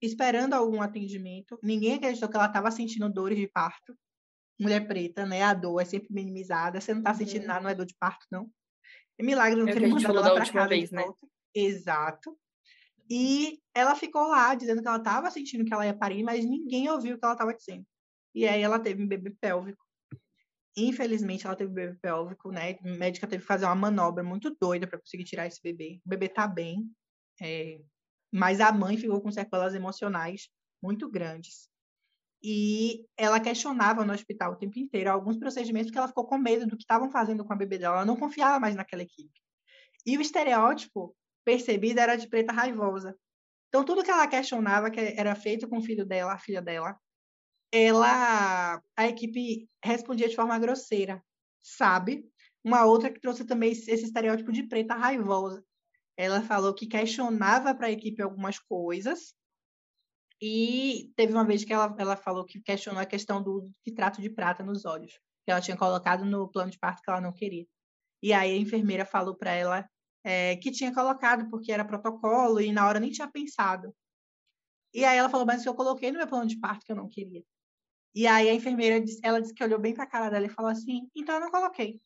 esperando 0.02 0.54
algum 0.54 0.82
atendimento. 0.82 1.58
Ninguém 1.62 1.94
acreditou 1.94 2.28
que 2.28 2.36
ela 2.36 2.46
estava 2.46 2.70
sentindo 2.70 3.08
dores 3.08 3.38
de 3.38 3.48
parto 3.48 3.96
mulher 4.62 4.86
preta, 4.86 5.26
né? 5.26 5.42
A 5.42 5.52
dor 5.52 5.80
é 5.80 5.84
sempre 5.84 6.12
minimizada. 6.12 6.80
Você 6.80 6.94
não 6.94 7.02
tá 7.02 7.12
sentindo 7.14 7.42
uhum. 7.42 7.48
nada, 7.48 7.60
não 7.60 7.70
é 7.70 7.74
dor 7.74 7.86
de 7.86 7.96
parto, 7.98 8.26
não. 8.30 8.50
É 9.18 9.22
milagre 9.22 9.60
não 9.60 9.68
é 9.68 9.72
ter 9.72 9.86
mandado 9.86 10.18
ela 10.18 10.34
pra 10.34 10.52
casa 10.52 10.68
vez, 10.68 10.90
né? 10.90 11.04
Exato. 11.54 12.36
E 13.10 13.58
ela 13.74 13.94
ficou 13.94 14.28
lá 14.28 14.54
dizendo 14.54 14.80
que 14.80 14.88
ela 14.88 14.96
estava 14.96 15.30
sentindo 15.30 15.64
que 15.64 15.74
ela 15.74 15.84
ia 15.84 15.94
parir, 15.94 16.22
mas 16.22 16.44
ninguém 16.44 16.88
ouviu 16.88 17.16
o 17.16 17.18
que 17.18 17.24
ela 17.24 17.34
estava 17.34 17.54
dizendo. 17.54 17.84
E 18.34 18.46
aí 18.46 18.62
ela 18.62 18.78
teve 18.78 19.02
um 19.02 19.08
bebê 19.08 19.34
pélvico. 19.38 19.84
Infelizmente, 20.74 21.46
ela 21.46 21.56
teve 21.56 21.70
um 21.70 21.74
bebê 21.74 21.98
pélvico, 22.00 22.50
né? 22.50 22.78
A 22.82 22.96
médica 22.96 23.26
teve 23.26 23.42
que 23.42 23.46
fazer 23.46 23.66
uma 23.66 23.74
manobra 23.74 24.24
muito 24.24 24.56
doida 24.58 24.86
para 24.86 24.98
conseguir 24.98 25.24
tirar 25.24 25.46
esse 25.46 25.60
bebê. 25.62 26.00
O 26.06 26.08
bebê 26.08 26.28
tá 26.28 26.46
bem, 26.46 26.90
é... 27.40 27.80
mas 28.32 28.60
a 28.60 28.72
mãe 28.72 28.96
ficou 28.96 29.20
com 29.20 29.30
sequelas 29.30 29.74
emocionais 29.74 30.48
muito 30.82 31.08
grandes 31.10 31.70
e 32.42 33.06
ela 33.16 33.38
questionava 33.38 34.04
no 34.04 34.12
hospital 34.12 34.52
o 34.52 34.56
tempo 34.56 34.78
inteiro 34.78 35.10
alguns 35.10 35.36
procedimentos 35.36 35.86
porque 35.86 35.98
ela 35.98 36.08
ficou 36.08 36.26
com 36.26 36.36
medo 36.36 36.66
do 36.66 36.76
que 36.76 36.82
estavam 36.82 37.08
fazendo 37.08 37.44
com 37.44 37.52
a 37.52 37.56
bebê 37.56 37.78
dela, 37.78 37.96
ela 37.96 38.04
não 38.04 38.16
confiava 38.16 38.58
mais 38.58 38.74
naquela 38.74 39.02
equipe. 39.02 39.40
E 40.04 40.18
o 40.18 40.20
estereótipo 40.20 41.14
percebido 41.44 42.00
era 42.00 42.16
de 42.16 42.28
preta 42.28 42.52
raivosa. 42.52 43.16
Então 43.68 43.84
tudo 43.84 44.02
que 44.02 44.10
ela 44.10 44.26
questionava 44.26 44.90
que 44.90 44.98
era 45.00 45.34
feito 45.36 45.68
com 45.68 45.78
o 45.78 45.82
filho 45.82 46.04
dela, 46.04 46.32
a 46.32 46.38
filha 46.38 46.60
dela, 46.60 46.98
ela 47.70 48.82
a 48.96 49.06
equipe 49.06 49.68
respondia 49.82 50.28
de 50.28 50.34
forma 50.34 50.58
grosseira, 50.58 51.22
sabe? 51.62 52.28
Uma 52.64 52.84
outra 52.84 53.10
que 53.10 53.20
trouxe 53.20 53.44
também 53.44 53.70
esse 53.70 53.92
estereótipo 53.92 54.50
de 54.50 54.64
preta 54.64 54.94
raivosa. 54.94 55.64
Ela 56.16 56.42
falou 56.42 56.74
que 56.74 56.86
questionava 56.86 57.74
para 57.74 57.86
a 57.86 57.90
equipe 57.90 58.22
algumas 58.22 58.58
coisas 58.58 59.34
e 60.40 61.12
teve 61.16 61.32
uma 61.32 61.44
vez 61.44 61.64
que 61.64 61.72
ela, 61.72 61.94
ela 61.98 62.16
falou 62.16 62.44
que 62.44 62.60
questionou 62.60 63.00
a 63.00 63.06
questão 63.06 63.42
do 63.42 63.70
trato 63.94 64.20
de 64.20 64.28
prata 64.28 64.64
nos 64.64 64.84
olhos, 64.84 65.12
que 65.44 65.50
ela 65.50 65.60
tinha 65.60 65.76
colocado 65.76 66.24
no 66.24 66.48
plano 66.48 66.70
de 66.70 66.78
parto 66.78 67.02
que 67.02 67.10
ela 67.10 67.20
não 67.20 67.32
queria. 67.32 67.66
E 68.22 68.32
aí 68.32 68.52
a 68.52 68.56
enfermeira 68.56 69.04
falou 69.04 69.36
para 69.36 69.52
ela 69.52 69.88
é, 70.24 70.56
que 70.56 70.70
tinha 70.70 70.92
colocado 70.94 71.48
porque 71.48 71.72
era 71.72 71.84
protocolo 71.84 72.60
e 72.60 72.72
na 72.72 72.86
hora 72.86 73.00
nem 73.00 73.10
tinha 73.10 73.30
pensado. 73.30 73.94
E 74.94 75.04
aí 75.04 75.16
ela 75.16 75.28
falou, 75.28 75.46
mas 75.46 75.64
eu 75.64 75.74
coloquei 75.74 76.10
no 76.10 76.18
meu 76.18 76.26
plano 76.26 76.46
de 76.46 76.58
parto 76.58 76.84
que 76.84 76.92
eu 76.92 76.96
não 76.96 77.08
queria. 77.08 77.42
E 78.14 78.26
aí 78.26 78.48
a 78.48 78.54
enfermeira 78.54 79.00
disse, 79.00 79.20
ela 79.22 79.40
disse 79.40 79.54
que 79.54 79.64
olhou 79.64 79.78
bem 79.78 79.94
para 79.94 80.04
a 80.04 80.08
cara 80.08 80.28
dela 80.28 80.46
e 80.46 80.50
falou 80.50 80.70
assim, 80.70 81.08
então 81.16 81.36
eu 81.36 81.40
não 81.40 81.50
coloquei. 81.50 82.00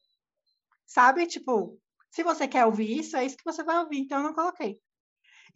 Sabe, 0.87 1.27
tipo, 1.27 1.81
se 2.16 2.22
você 2.22 2.48
quer 2.48 2.64
ouvir 2.64 2.98
isso, 2.98 3.14
é 3.14 3.26
isso 3.26 3.37
que 3.37 3.44
você 3.44 3.62
vai 3.62 3.79
ouvir, 3.79 3.98
então 3.98 4.16
eu 4.16 4.24
não 4.24 4.33
coloquei. 4.33 4.81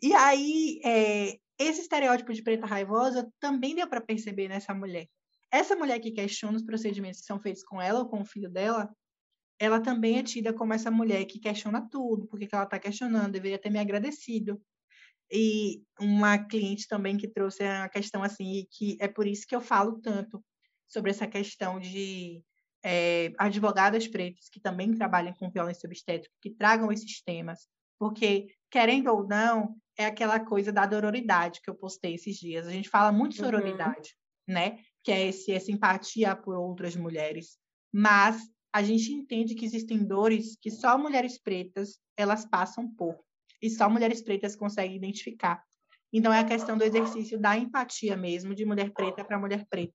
E 0.02 0.12
aí, 0.12 0.78
é, 0.84 1.38
esse 1.58 1.80
estereótipo 1.80 2.34
de 2.34 2.42
preta 2.42 2.66
raivosa 2.66 3.32
também 3.40 3.74
deu 3.74 3.88
para 3.88 3.98
perceber 3.98 4.46
nessa 4.46 4.74
mulher. 4.74 5.08
Essa 5.50 5.74
mulher 5.74 5.98
que 6.00 6.10
questiona 6.10 6.58
os 6.58 6.62
procedimentos 6.62 7.20
que 7.20 7.26
são 7.26 7.40
feitos 7.40 7.64
com 7.64 7.80
ela 7.80 8.00
ou 8.00 8.10
com 8.10 8.20
o 8.20 8.26
filho 8.26 8.50
dela, 8.50 8.94
ela 9.58 9.80
também 9.80 10.18
é 10.18 10.22
tida 10.22 10.52
como 10.52 10.74
essa 10.74 10.90
mulher 10.90 11.24
que 11.24 11.40
questiona 11.40 11.88
tudo, 11.88 12.26
porque 12.26 12.46
ela 12.52 12.64
está 12.64 12.78
questionando, 12.78 13.32
deveria 13.32 13.58
ter 13.58 13.70
me 13.70 13.78
agradecido. 13.78 14.60
E 15.32 15.82
uma 15.98 16.38
cliente 16.46 16.86
também 16.86 17.16
que 17.16 17.26
trouxe 17.26 17.62
a 17.62 17.88
questão 17.88 18.22
assim, 18.22 18.66
que 18.70 18.98
é 19.00 19.08
por 19.08 19.26
isso 19.26 19.46
que 19.46 19.56
eu 19.56 19.62
falo 19.62 19.98
tanto 20.02 20.44
sobre 20.86 21.10
essa 21.10 21.26
questão 21.26 21.80
de 21.80 22.44
é, 22.82 23.32
advogadas 23.38 24.06
pretas 24.06 24.48
que 24.48 24.60
também 24.60 24.92
trabalham 24.94 25.34
com 25.34 25.50
violência 25.50 25.86
obstétrica, 25.86 26.34
que 26.40 26.50
tragam 26.50 26.90
esses 26.90 27.22
temas, 27.22 27.68
porque, 27.98 28.54
querendo 28.70 29.08
ou 29.08 29.26
não, 29.26 29.76
é 29.96 30.06
aquela 30.06 30.40
coisa 30.40 30.72
da 30.72 30.86
dororidade 30.86 31.60
que 31.60 31.68
eu 31.68 31.74
postei 31.74 32.14
esses 32.14 32.36
dias. 32.36 32.66
A 32.66 32.70
gente 32.70 32.88
fala 32.88 33.12
muito 33.12 33.36
uhum. 33.38 33.44
sororidade, 33.44 34.16
né? 34.48 34.78
Que 35.04 35.12
é 35.12 35.28
esse, 35.28 35.52
essa 35.52 35.70
empatia 35.70 36.34
por 36.34 36.56
outras 36.56 36.96
mulheres. 36.96 37.58
Mas 37.92 38.40
a 38.72 38.82
gente 38.82 39.12
entende 39.12 39.54
que 39.54 39.66
existem 39.66 40.02
dores 40.02 40.56
que 40.58 40.70
só 40.70 40.96
mulheres 40.96 41.38
pretas 41.38 41.98
elas 42.16 42.46
passam 42.46 42.88
por. 42.88 43.18
E 43.60 43.68
só 43.68 43.90
mulheres 43.90 44.22
pretas 44.22 44.56
conseguem 44.56 44.96
identificar. 44.96 45.62
Então, 46.10 46.32
é 46.32 46.38
a 46.38 46.46
questão 46.46 46.78
do 46.78 46.84
exercício 46.84 47.38
da 47.38 47.56
empatia 47.56 48.16
mesmo, 48.16 48.54
de 48.54 48.64
mulher 48.64 48.90
preta 48.92 49.22
para 49.24 49.38
mulher 49.38 49.66
preta. 49.68 49.94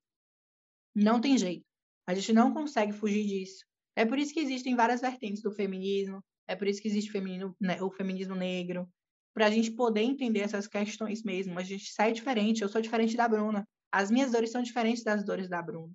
Não 0.94 1.20
tem 1.20 1.38
jeito. 1.38 1.66
A 2.08 2.14
gente 2.14 2.34
não 2.34 2.54
consegue 2.54 2.94
fugir 2.94 3.26
disso. 3.26 3.66
É 3.96 4.06
por 4.06 4.20
isso 4.20 4.34
que 4.34 4.40
existem 4.40 4.76
várias 4.76 5.02
vertentes 5.02 5.42
do 5.42 5.52
feminismo, 5.52 6.24
é 6.48 6.56
por 6.56 6.68
isso 6.68 6.82
que 6.82 6.88
existe 6.88 7.10
o, 7.10 7.14
feminino, 7.14 7.56
né, 7.60 7.82
o 7.82 7.90
feminismo 7.90 8.36
negro, 8.36 8.88
para 9.34 9.48
a 9.48 9.52
gente 9.52 9.72
poder 9.72 10.02
entender 10.02 10.42
essas 10.42 10.68
questões 10.68 11.24
mesmo. 11.24 11.58
A 11.58 11.64
gente 11.64 11.92
sai 11.92 12.12
diferente, 12.12 12.62
eu 12.62 12.70
sou 12.70 12.82
diferente 12.82 13.18
da 13.18 13.28
Bruna. 13.28 13.68
As 13.92 14.12
minhas 14.12 14.32
dores 14.32 14.52
são 14.52 14.62
diferentes 14.62 15.04
das 15.04 15.24
dores 15.26 15.50
da 15.50 15.62
Bruna. 15.62 15.94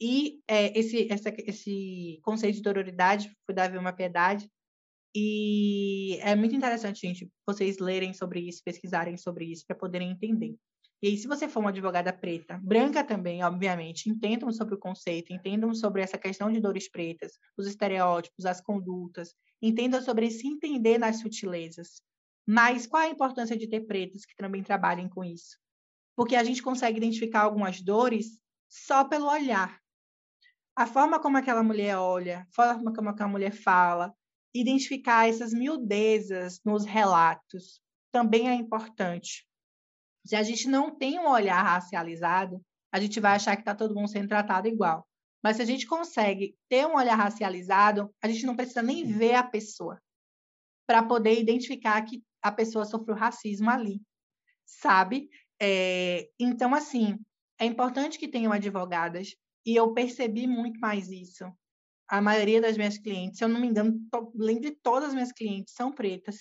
E 0.00 0.40
é, 0.48 0.76
esse, 0.78 1.10
essa, 1.12 1.32
esse 1.38 2.18
conceito 2.22 2.56
de 2.56 2.62
dororidade 2.62 3.30
foi 3.46 3.54
da 3.54 3.68
Vilma 3.68 3.92
Piedade, 3.92 4.48
e 5.16 6.18
é 6.22 6.34
muito 6.34 6.56
interessante, 6.56 7.06
gente, 7.06 7.30
vocês 7.46 7.78
lerem 7.78 8.12
sobre 8.12 8.40
isso, 8.40 8.62
pesquisarem 8.64 9.16
sobre 9.16 9.44
isso, 9.44 9.64
para 9.64 9.76
poderem 9.76 10.10
entender. 10.10 10.56
E 11.02 11.08
aí, 11.08 11.16
se 11.18 11.26
você 11.26 11.48
for 11.48 11.60
uma 11.60 11.70
advogada 11.70 12.12
preta, 12.12 12.58
branca 12.62 13.04
também, 13.04 13.44
obviamente, 13.44 14.08
entendam 14.08 14.50
sobre 14.50 14.74
o 14.74 14.78
conceito, 14.78 15.32
entendam 15.32 15.74
sobre 15.74 16.00
essa 16.02 16.16
questão 16.16 16.50
de 16.50 16.60
dores 16.60 16.90
pretas, 16.90 17.32
os 17.58 17.66
estereótipos, 17.66 18.46
as 18.46 18.60
condutas, 18.60 19.34
entendam 19.60 20.00
sobre 20.00 20.30
se 20.30 20.46
entender 20.46 20.98
nas 20.98 21.20
sutilezas. 21.20 22.00
Mas 22.46 22.86
qual 22.86 23.02
a 23.02 23.08
importância 23.08 23.56
de 23.56 23.68
ter 23.68 23.80
pretos 23.80 24.24
que 24.24 24.36
também 24.36 24.62
trabalhem 24.62 25.08
com 25.08 25.24
isso? 25.24 25.58
Porque 26.16 26.36
a 26.36 26.44
gente 26.44 26.62
consegue 26.62 26.98
identificar 26.98 27.42
algumas 27.42 27.80
dores 27.80 28.40
só 28.68 29.04
pelo 29.04 29.26
olhar. 29.26 29.80
A 30.76 30.86
forma 30.86 31.20
como 31.20 31.36
aquela 31.36 31.62
mulher 31.62 31.96
olha, 31.96 32.40
a 32.40 32.54
forma 32.54 32.92
como 32.92 33.08
aquela 33.08 33.28
mulher 33.28 33.52
fala, 33.52 34.14
identificar 34.54 35.28
essas 35.28 35.52
miudezas 35.52 36.60
nos 36.64 36.84
relatos 36.84 37.80
também 38.12 38.48
é 38.48 38.54
importante. 38.54 39.46
Se 40.24 40.36
a 40.36 40.42
gente 40.42 40.68
não 40.68 40.94
tem 40.94 41.18
um 41.18 41.28
olhar 41.28 41.62
racializado, 41.62 42.60
a 42.92 43.00
gente 43.00 43.20
vai 43.20 43.36
achar 43.36 43.56
que 43.56 43.62
está 43.62 43.74
todo 43.74 43.94
mundo 43.94 44.08
sendo 44.08 44.28
tratado 44.28 44.68
igual. 44.68 45.06
Mas 45.42 45.56
se 45.56 45.62
a 45.62 45.66
gente 45.66 45.86
consegue 45.86 46.56
ter 46.68 46.86
um 46.86 46.96
olhar 46.96 47.16
racializado, 47.16 48.10
a 48.22 48.28
gente 48.28 48.46
não 48.46 48.56
precisa 48.56 48.82
nem 48.82 49.04
ver 49.04 49.34
a 49.34 49.42
pessoa 49.42 50.00
para 50.86 51.02
poder 51.02 51.38
identificar 51.38 52.00
que 52.02 52.22
a 52.42 52.50
pessoa 52.50 52.84
sofreu 52.84 53.16
racismo 53.16 53.68
ali, 53.70 54.00
sabe? 54.64 55.28
É, 55.60 56.28
então, 56.38 56.74
assim, 56.74 57.18
é 57.58 57.64
importante 57.64 58.18
que 58.18 58.28
tenham 58.28 58.52
advogadas, 58.52 59.34
e 59.66 59.74
eu 59.74 59.92
percebi 59.94 60.46
muito 60.46 60.78
mais 60.78 61.10
isso 61.10 61.44
a 62.08 62.20
maioria 62.20 62.60
das 62.60 62.76
minhas 62.76 62.98
clientes, 62.98 63.38
se 63.38 63.44
eu 63.44 63.48
não 63.48 63.60
me 63.60 63.66
engano, 63.66 63.98
além 64.38 64.60
de 64.60 64.72
todas 64.72 65.08
as 65.08 65.14
minhas 65.14 65.32
clientes 65.32 65.74
são 65.74 65.90
pretas. 65.90 66.36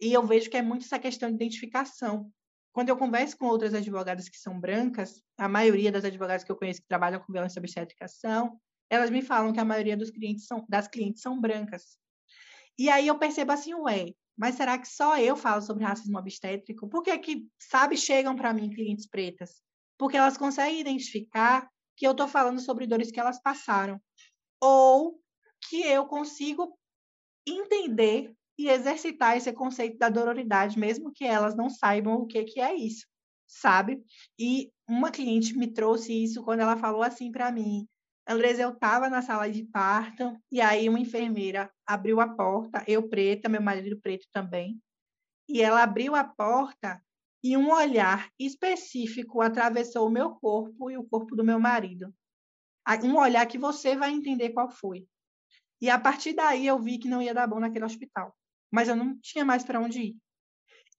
E 0.00 0.12
eu 0.12 0.24
vejo 0.24 0.48
que 0.48 0.56
é 0.56 0.62
muito 0.62 0.84
essa 0.84 0.98
questão 0.98 1.28
de 1.28 1.34
identificação. 1.34 2.30
Quando 2.74 2.88
eu 2.88 2.96
converso 2.96 3.38
com 3.38 3.46
outras 3.46 3.72
advogadas 3.72 4.28
que 4.28 4.36
são 4.36 4.58
brancas, 4.58 5.22
a 5.38 5.48
maioria 5.48 5.92
das 5.92 6.04
advogadas 6.04 6.42
que 6.42 6.50
eu 6.50 6.56
conheço 6.56 6.82
que 6.82 6.88
trabalham 6.88 7.20
com 7.20 7.32
violência 7.32 7.60
obstétrica 7.60 8.08
são, 8.08 8.60
elas 8.90 9.10
me 9.10 9.22
falam 9.22 9.52
que 9.52 9.60
a 9.60 9.64
maioria 9.64 9.96
dos 9.96 10.10
clientes 10.10 10.44
são, 10.44 10.66
das 10.68 10.88
clientes 10.88 11.22
são 11.22 11.40
brancas. 11.40 11.96
E 12.76 12.90
aí 12.90 13.06
eu 13.06 13.16
percebo 13.16 13.52
assim, 13.52 13.72
ué, 13.74 14.06
mas 14.36 14.56
será 14.56 14.76
que 14.76 14.88
só 14.88 15.16
eu 15.16 15.36
falo 15.36 15.62
sobre 15.62 15.84
racismo 15.84 16.18
obstétrico? 16.18 16.88
Por 16.88 17.04
que 17.04 17.16
que, 17.18 17.46
sabe, 17.60 17.96
chegam 17.96 18.34
para 18.34 18.52
mim 18.52 18.68
clientes 18.68 19.06
pretas? 19.06 19.62
Porque 19.96 20.16
elas 20.16 20.36
conseguem 20.36 20.80
identificar 20.80 21.70
que 21.96 22.04
eu 22.04 22.10
estou 22.10 22.26
falando 22.26 22.58
sobre 22.58 22.88
dores 22.88 23.12
que 23.12 23.20
elas 23.20 23.40
passaram 23.40 24.02
ou 24.60 25.16
que 25.70 25.80
eu 25.82 26.06
consigo 26.06 26.76
entender 27.46 28.34
e 28.58 28.68
exercitar 28.68 29.36
esse 29.36 29.52
conceito 29.52 29.98
da 29.98 30.08
dororidade, 30.08 30.78
mesmo 30.78 31.12
que 31.12 31.24
elas 31.24 31.56
não 31.56 31.68
saibam 31.68 32.14
o 32.14 32.26
que, 32.26 32.44
que 32.44 32.60
é 32.60 32.74
isso, 32.74 33.06
sabe? 33.46 34.02
E 34.38 34.70
uma 34.88 35.10
cliente 35.10 35.56
me 35.56 35.68
trouxe 35.68 36.12
isso 36.12 36.42
quando 36.44 36.60
ela 36.60 36.76
falou 36.76 37.02
assim 37.02 37.30
para 37.30 37.50
mim, 37.50 37.86
Andresa, 38.26 38.62
eu 38.62 38.70
estava 38.70 39.10
na 39.10 39.20
sala 39.20 39.50
de 39.50 39.64
parto 39.64 40.36
e 40.50 40.60
aí 40.60 40.88
uma 40.88 40.98
enfermeira 40.98 41.70
abriu 41.86 42.20
a 42.20 42.28
porta, 42.28 42.82
eu 42.86 43.08
preta, 43.08 43.48
meu 43.48 43.60
marido 43.60 44.00
preto 44.00 44.26
também, 44.32 44.80
e 45.48 45.60
ela 45.60 45.82
abriu 45.82 46.14
a 46.14 46.24
porta 46.24 47.02
e 47.42 47.56
um 47.56 47.70
olhar 47.70 48.30
específico 48.38 49.42
atravessou 49.42 50.08
o 50.08 50.10
meu 50.10 50.30
corpo 50.36 50.90
e 50.90 50.96
o 50.96 51.04
corpo 51.04 51.36
do 51.36 51.44
meu 51.44 51.60
marido 51.60 52.14
um 53.02 53.16
olhar 53.16 53.46
que 53.46 53.58
você 53.58 53.96
vai 53.96 54.10
entender 54.10 54.50
qual 54.50 54.68
foi. 54.68 55.06
E 55.80 55.88
a 55.90 55.98
partir 55.98 56.34
daí 56.34 56.66
eu 56.66 56.78
vi 56.78 56.98
que 56.98 57.08
não 57.08 57.22
ia 57.22 57.34
dar 57.34 57.46
bom 57.46 57.58
naquele 57.58 57.84
hospital, 57.84 58.34
mas 58.74 58.88
eu 58.88 58.96
não 58.96 59.16
tinha 59.20 59.44
mais 59.44 59.62
para 59.62 59.78
onde 59.78 60.00
ir. 60.00 60.16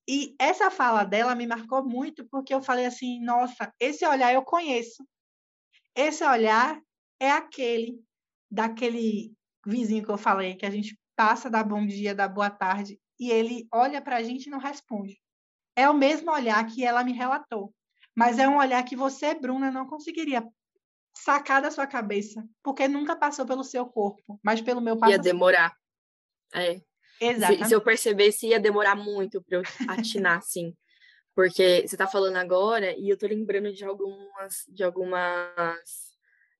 E 0.07 0.33
essa 0.39 0.71
fala 0.71 1.03
dela 1.03 1.35
me 1.35 1.45
marcou 1.45 1.83
muito 1.83 2.25
porque 2.29 2.53
eu 2.53 2.61
falei 2.61 2.85
assim: 2.85 3.21
nossa, 3.21 3.73
esse 3.77 4.05
olhar 4.05 4.33
eu 4.33 4.43
conheço. 4.43 5.05
Esse 5.93 6.23
olhar 6.23 6.79
é 7.19 7.29
aquele 7.29 8.01
daquele 8.49 9.33
vizinho 9.65 10.05
que 10.05 10.11
eu 10.11 10.17
falei, 10.17 10.55
que 10.55 10.65
a 10.65 10.69
gente 10.69 10.97
passa, 11.17 11.49
dá 11.49 11.61
bom 11.63 11.85
dia, 11.85 12.15
dá 12.15 12.29
boa 12.29 12.49
tarde, 12.49 12.97
e 13.19 13.29
ele 13.29 13.67
olha 13.73 14.01
para 14.01 14.17
a 14.17 14.23
gente 14.23 14.45
e 14.45 14.49
não 14.49 14.59
responde. 14.59 15.19
É 15.75 15.89
o 15.89 15.93
mesmo 15.93 16.31
olhar 16.31 16.65
que 16.67 16.85
ela 16.85 17.03
me 17.03 17.11
relatou, 17.11 17.73
mas 18.15 18.39
é 18.39 18.47
um 18.47 18.57
olhar 18.57 18.83
que 18.83 18.95
você, 18.95 19.33
Bruna, 19.33 19.69
não 19.69 19.85
conseguiria 19.85 20.47
sacar 21.13 21.61
da 21.61 21.71
sua 21.71 21.87
cabeça, 21.87 22.47
porque 22.63 22.87
nunca 22.87 23.17
passou 23.17 23.45
pelo 23.45 23.63
seu 23.63 23.85
corpo, 23.85 24.39
mas 24.41 24.61
pelo 24.61 24.79
meu 24.79 24.97
passado. 24.97 25.17
Ia 25.17 25.21
demorar. 25.21 25.75
É. 26.53 26.79
Exatamente. 27.19 27.63
Se, 27.63 27.69
se, 27.69 27.75
eu 27.75 27.81
percebesse, 27.81 28.47
ia 28.47 28.59
demorar 28.59 28.95
muito 28.95 29.41
para 29.43 29.59
eu 29.59 29.63
atinar, 29.87 30.37
assim. 30.39 30.75
Porque 31.33 31.81
você 31.81 31.95
está 31.95 32.07
falando 32.07 32.37
agora 32.37 32.95
e 32.97 33.09
eu 33.09 33.17
tô 33.17 33.27
lembrando 33.27 33.73
de 33.73 33.83
algumas, 33.83 34.63
de 34.69 34.83
algumas, 34.83 36.13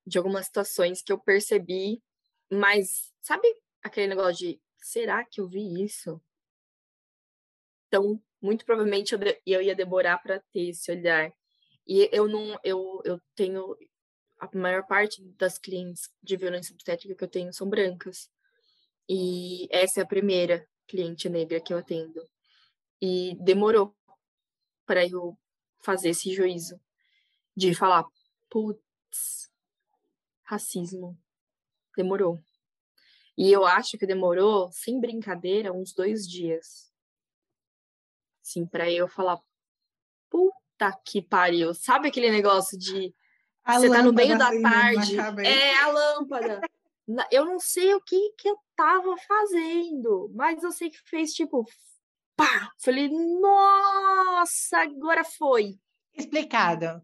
de 0.06 0.18
algumas 0.18 0.46
situações 0.46 1.02
que 1.02 1.12
eu 1.12 1.18
percebi, 1.18 2.02
mas 2.52 3.12
sabe 3.22 3.48
aquele 3.82 4.08
negócio 4.08 4.46
de 4.46 4.60
será 4.78 5.24
que 5.24 5.40
eu 5.40 5.48
vi 5.48 5.82
isso? 5.82 6.20
Então, 7.88 8.20
muito 8.40 8.64
provavelmente 8.64 9.14
eu, 9.14 9.20
eu 9.46 9.62
ia 9.62 9.74
demorar 9.74 10.18
para 10.18 10.40
ter 10.52 10.68
esse 10.68 10.90
olhar. 10.90 11.32
E 11.86 12.08
eu 12.12 12.28
não, 12.28 12.58
eu, 12.62 13.00
eu 13.04 13.20
tenho, 13.34 13.76
a 14.38 14.48
maior 14.56 14.86
parte 14.86 15.22
das 15.38 15.56
clientes 15.56 16.10
de 16.22 16.36
violência 16.36 16.74
obstétrica 16.74 17.14
que 17.14 17.24
eu 17.24 17.28
tenho 17.28 17.52
são 17.52 17.68
brancas. 17.68 18.28
E 19.08 19.68
essa 19.70 20.00
é 20.00 20.02
a 20.02 20.06
primeira 20.06 20.66
cliente 20.86 21.28
negra 21.28 21.60
que 21.60 21.72
eu 21.72 21.78
atendo. 21.78 22.28
E 23.00 23.36
demorou 23.40 23.94
para 24.84 25.06
eu 25.06 25.36
fazer 25.80 26.10
esse 26.10 26.32
juízo 26.34 26.80
de 27.56 27.74
falar, 27.74 28.04
putz, 28.50 29.50
racismo. 30.42 31.18
Demorou. 31.96 32.40
E 33.36 33.52
eu 33.52 33.66
acho 33.66 33.98
que 33.98 34.06
demorou, 34.06 34.70
sem 34.72 35.00
brincadeira, 35.00 35.72
uns 35.72 35.92
dois 35.92 36.26
dias. 36.26 36.92
Sim, 38.42 38.66
para 38.66 38.90
eu 38.90 39.08
falar, 39.08 39.38
puta 40.30 40.92
que 41.04 41.20
pariu. 41.20 41.74
Sabe 41.74 42.08
aquele 42.08 42.30
negócio 42.30 42.78
de 42.78 43.14
a 43.64 43.78
você 43.78 43.90
tá 43.90 44.02
no 44.02 44.12
meio 44.12 44.38
da 44.38 44.50
tarde. 44.60 45.18
É 45.44 45.76
a 45.80 45.88
lâmpada. 45.88 46.60
eu 47.32 47.44
não 47.44 47.58
sei 47.58 47.92
o 47.94 48.00
que, 48.00 48.32
que 48.38 48.48
eu 48.48 48.56
tava 48.76 49.16
fazendo, 49.26 50.30
mas 50.34 50.62
eu 50.62 50.70
sei 50.70 50.90
que 50.90 50.98
fez 51.08 51.32
tipo. 51.32 51.64
Pá! 52.36 52.70
Falei, 52.78 53.08
nossa, 53.08 54.78
agora 54.78 55.24
foi. 55.24 55.78
Explicado. 56.14 57.02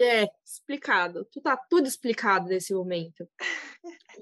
É, 0.00 0.30
explicado. 0.44 1.26
Tu 1.26 1.40
tá 1.40 1.56
tudo 1.56 1.86
explicado 1.86 2.46
nesse 2.46 2.72
momento. 2.72 3.28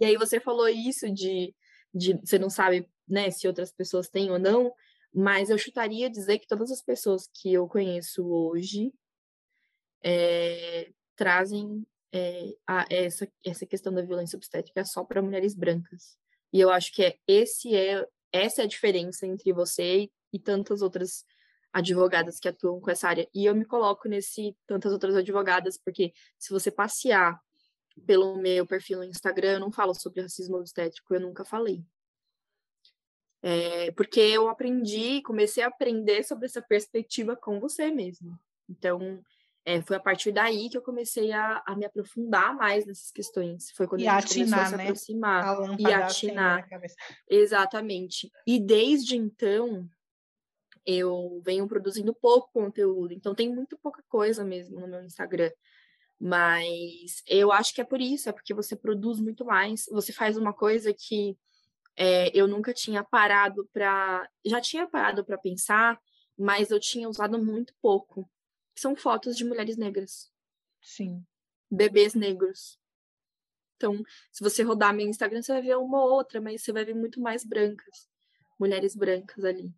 e 0.00 0.04
aí 0.04 0.16
você 0.16 0.40
falou 0.40 0.68
isso 0.68 1.12
de, 1.12 1.54
de 1.94 2.14
você 2.14 2.38
não 2.38 2.50
sabe, 2.50 2.88
né, 3.06 3.30
se 3.30 3.46
outras 3.46 3.72
pessoas 3.72 4.08
têm 4.08 4.30
ou 4.30 4.38
não, 4.38 4.72
mas 5.14 5.50
eu 5.50 5.58
chutaria 5.58 6.10
dizer 6.10 6.38
que 6.38 6.46
todas 6.46 6.70
as 6.70 6.82
pessoas 6.82 7.28
que 7.32 7.52
eu 7.52 7.66
conheço 7.68 8.26
hoje 8.26 8.92
é, 10.02 10.90
trazem 11.16 11.86
é, 12.12 12.54
a, 12.66 12.86
essa, 12.90 13.28
essa 13.44 13.66
questão 13.66 13.92
da 13.92 14.02
violência 14.02 14.36
obstétrica 14.36 14.84
só 14.84 15.04
para 15.04 15.22
mulheres 15.22 15.54
brancas. 15.54 16.18
E 16.52 16.60
eu 16.60 16.70
acho 16.70 16.92
que 16.92 17.04
é, 17.04 17.18
esse 17.26 17.74
é, 17.74 18.06
essa 18.32 18.62
é 18.62 18.64
a 18.64 18.68
diferença 18.68 19.26
entre 19.26 19.52
você 19.52 20.02
e, 20.02 20.12
e 20.32 20.38
tantas 20.38 20.82
outras 20.82 21.24
advogadas 21.72 22.38
que 22.38 22.48
atuam 22.48 22.80
com 22.80 22.90
essa 22.90 23.08
área. 23.08 23.28
E 23.34 23.44
eu 23.44 23.54
me 23.54 23.64
coloco 23.64 24.08
nesse 24.08 24.56
tantas 24.66 24.92
outras 24.92 25.14
advogadas, 25.14 25.78
porque 25.78 26.12
se 26.38 26.50
você 26.50 26.70
passear 26.70 27.38
pelo 28.06 28.36
meu 28.36 28.66
perfil 28.66 28.98
no 28.98 29.04
Instagram, 29.04 29.54
eu 29.54 29.60
não 29.60 29.72
falo 29.72 29.94
sobre 29.94 30.22
racismo 30.22 30.56
obstétrico, 30.56 31.14
eu 31.14 31.20
nunca 31.20 31.44
falei. 31.44 31.84
É, 33.40 33.92
porque 33.92 34.20
eu 34.20 34.48
aprendi, 34.48 35.22
comecei 35.22 35.62
a 35.62 35.68
aprender 35.68 36.24
sobre 36.24 36.46
essa 36.46 36.62
perspectiva 36.62 37.36
com 37.36 37.60
você 37.60 37.90
mesmo. 37.90 38.38
Então, 38.68 39.22
é, 39.64 39.82
foi 39.82 39.96
a 39.96 40.00
partir 40.00 40.32
daí 40.32 40.68
que 40.70 40.76
eu 40.76 40.82
comecei 40.82 41.32
a, 41.32 41.62
a, 41.66 41.76
me 41.76 41.84
aprofundar 41.84 42.54
mais 42.54 42.86
nessas 42.86 43.10
questões. 43.10 43.70
Foi 43.72 43.86
quando 43.86 44.00
e 44.00 44.08
a 44.08 44.20
gente 44.20 44.42
atinar, 44.42 44.48
começou 44.48 44.62
a 44.62 44.66
se 44.66 44.76
né? 44.76 44.84
aproximar 44.84 45.44
a 45.44 45.76
e 45.78 45.92
atinar. 45.92 46.68
Exatamente. 47.28 48.30
E 48.46 48.58
desde 48.58 49.16
então 49.16 49.88
eu 50.86 51.42
venho 51.44 51.68
produzindo 51.68 52.14
pouco 52.14 52.50
conteúdo, 52.50 53.12
então 53.12 53.34
tem 53.34 53.54
muito 53.54 53.76
pouca 53.76 54.02
coisa 54.08 54.42
mesmo 54.42 54.80
no 54.80 54.88
meu 54.88 55.04
Instagram. 55.04 55.50
Mas 56.18 57.22
eu 57.26 57.52
acho 57.52 57.74
que 57.74 57.80
é 57.80 57.84
por 57.84 58.00
isso, 58.00 58.28
é 58.28 58.32
porque 58.32 58.54
você 58.54 58.74
produz 58.74 59.20
muito 59.20 59.44
mais, 59.44 59.84
você 59.90 60.12
faz 60.12 60.36
uma 60.36 60.52
coisa 60.52 60.92
que 60.92 61.36
é, 61.94 62.30
eu 62.32 62.46
nunca 62.46 62.72
tinha 62.72 63.02
parado 63.02 63.68
para. 63.72 64.28
Já 64.46 64.60
tinha 64.60 64.86
parado 64.86 65.24
para 65.24 65.36
pensar, 65.36 66.00
mas 66.38 66.70
eu 66.70 66.78
tinha 66.78 67.08
usado 67.08 67.44
muito 67.44 67.74
pouco. 67.82 68.28
São 68.78 68.94
fotos 68.94 69.36
de 69.36 69.44
mulheres 69.44 69.76
negras. 69.76 70.30
Sim. 70.80 71.24
Bebês 71.70 72.14
negros. 72.14 72.78
Então, 73.76 74.02
se 74.32 74.42
você 74.42 74.62
rodar 74.62 74.94
meu 74.94 75.06
Instagram, 75.06 75.42
você 75.42 75.52
vai 75.52 75.62
ver 75.62 75.76
uma 75.76 76.02
ou 76.02 76.10
outra, 76.10 76.40
mas 76.40 76.62
você 76.62 76.72
vai 76.72 76.84
ver 76.84 76.94
muito 76.94 77.20
mais 77.20 77.44
brancas. 77.44 78.08
Mulheres 78.58 78.94
brancas 78.94 79.44
ali. 79.44 79.72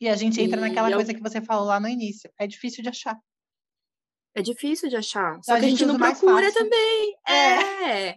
E 0.00 0.08
a 0.08 0.16
gente 0.16 0.40
entra 0.40 0.58
e 0.58 0.60
naquela 0.60 0.90
eu... 0.90 0.96
coisa 0.96 1.14
que 1.14 1.22
você 1.22 1.40
falou 1.40 1.66
lá 1.66 1.80
no 1.80 1.88
início. 1.88 2.30
É 2.38 2.46
difícil 2.46 2.82
de 2.82 2.88
achar. 2.88 3.18
É 4.34 4.42
difícil 4.42 4.88
de 4.88 4.96
achar. 4.96 5.38
Só 5.42 5.54
a 5.54 5.60
que 5.60 5.66
a 5.66 5.68
gente 5.68 5.86
não 5.86 5.96
procura 5.96 6.52
também. 6.52 7.16
É. 7.26 8.08
é. 8.10 8.16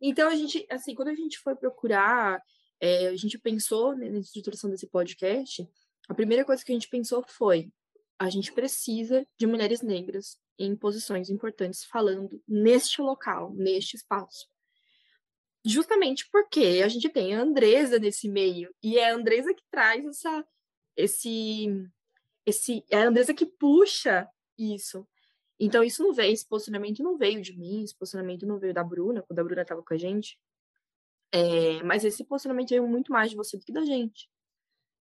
Então, 0.00 0.28
a 0.28 0.34
gente, 0.34 0.66
assim, 0.70 0.94
quando 0.94 1.08
a 1.08 1.14
gente 1.14 1.38
foi 1.38 1.54
procurar, 1.54 2.40
é, 2.80 3.08
a 3.08 3.16
gente 3.16 3.38
pensou 3.38 3.94
né, 3.94 4.08
na 4.08 4.18
estruturação 4.18 4.70
desse 4.70 4.86
podcast, 4.86 5.68
a 6.08 6.14
primeira 6.14 6.44
coisa 6.44 6.64
que 6.64 6.72
a 6.72 6.74
gente 6.74 6.88
pensou 6.88 7.22
foi: 7.28 7.70
a 8.18 8.28
gente 8.28 8.52
precisa 8.52 9.26
de 9.38 9.46
mulheres 9.46 9.80
negras 9.80 10.38
em 10.58 10.74
posições 10.74 11.30
importantes 11.30 11.84
falando 11.84 12.42
neste 12.46 13.00
local, 13.00 13.54
neste 13.54 13.96
espaço. 13.96 14.48
Justamente 15.64 16.28
porque 16.30 16.82
a 16.84 16.88
gente 16.88 17.08
tem 17.08 17.34
a 17.34 17.40
Andresa 17.40 17.98
nesse 17.98 18.28
meio, 18.28 18.74
e 18.82 18.98
é 18.98 19.10
a 19.10 19.14
Andresa 19.14 19.54
que 19.54 19.62
traz 19.70 20.04
essa, 20.04 20.46
esse, 20.96 21.66
esse, 22.44 22.84
é 22.90 22.98
a 22.98 23.08
Andresa 23.08 23.34
que 23.34 23.46
puxa 23.46 24.28
isso. 24.56 25.06
Então, 25.60 25.82
isso 25.82 26.02
não 26.02 26.12
veio, 26.12 26.32
esse 26.32 26.46
posicionamento 26.46 27.02
não 27.02 27.16
veio 27.16 27.42
de 27.42 27.56
mim, 27.56 27.82
esse 27.82 27.96
posicionamento 27.96 28.46
não 28.46 28.58
veio 28.58 28.72
da 28.72 28.84
Bruna, 28.84 29.22
quando 29.22 29.38
a 29.38 29.44
Bruna 29.44 29.62
estava 29.62 29.82
com 29.82 29.94
a 29.94 29.96
gente. 29.96 30.38
É, 31.32 31.82
mas 31.82 32.04
esse 32.04 32.24
posicionamento 32.24 32.70
veio 32.70 32.86
muito 32.86 33.12
mais 33.12 33.30
de 33.30 33.36
você 33.36 33.58
do 33.58 33.64
que 33.64 33.72
da 33.72 33.84
gente. 33.84 34.28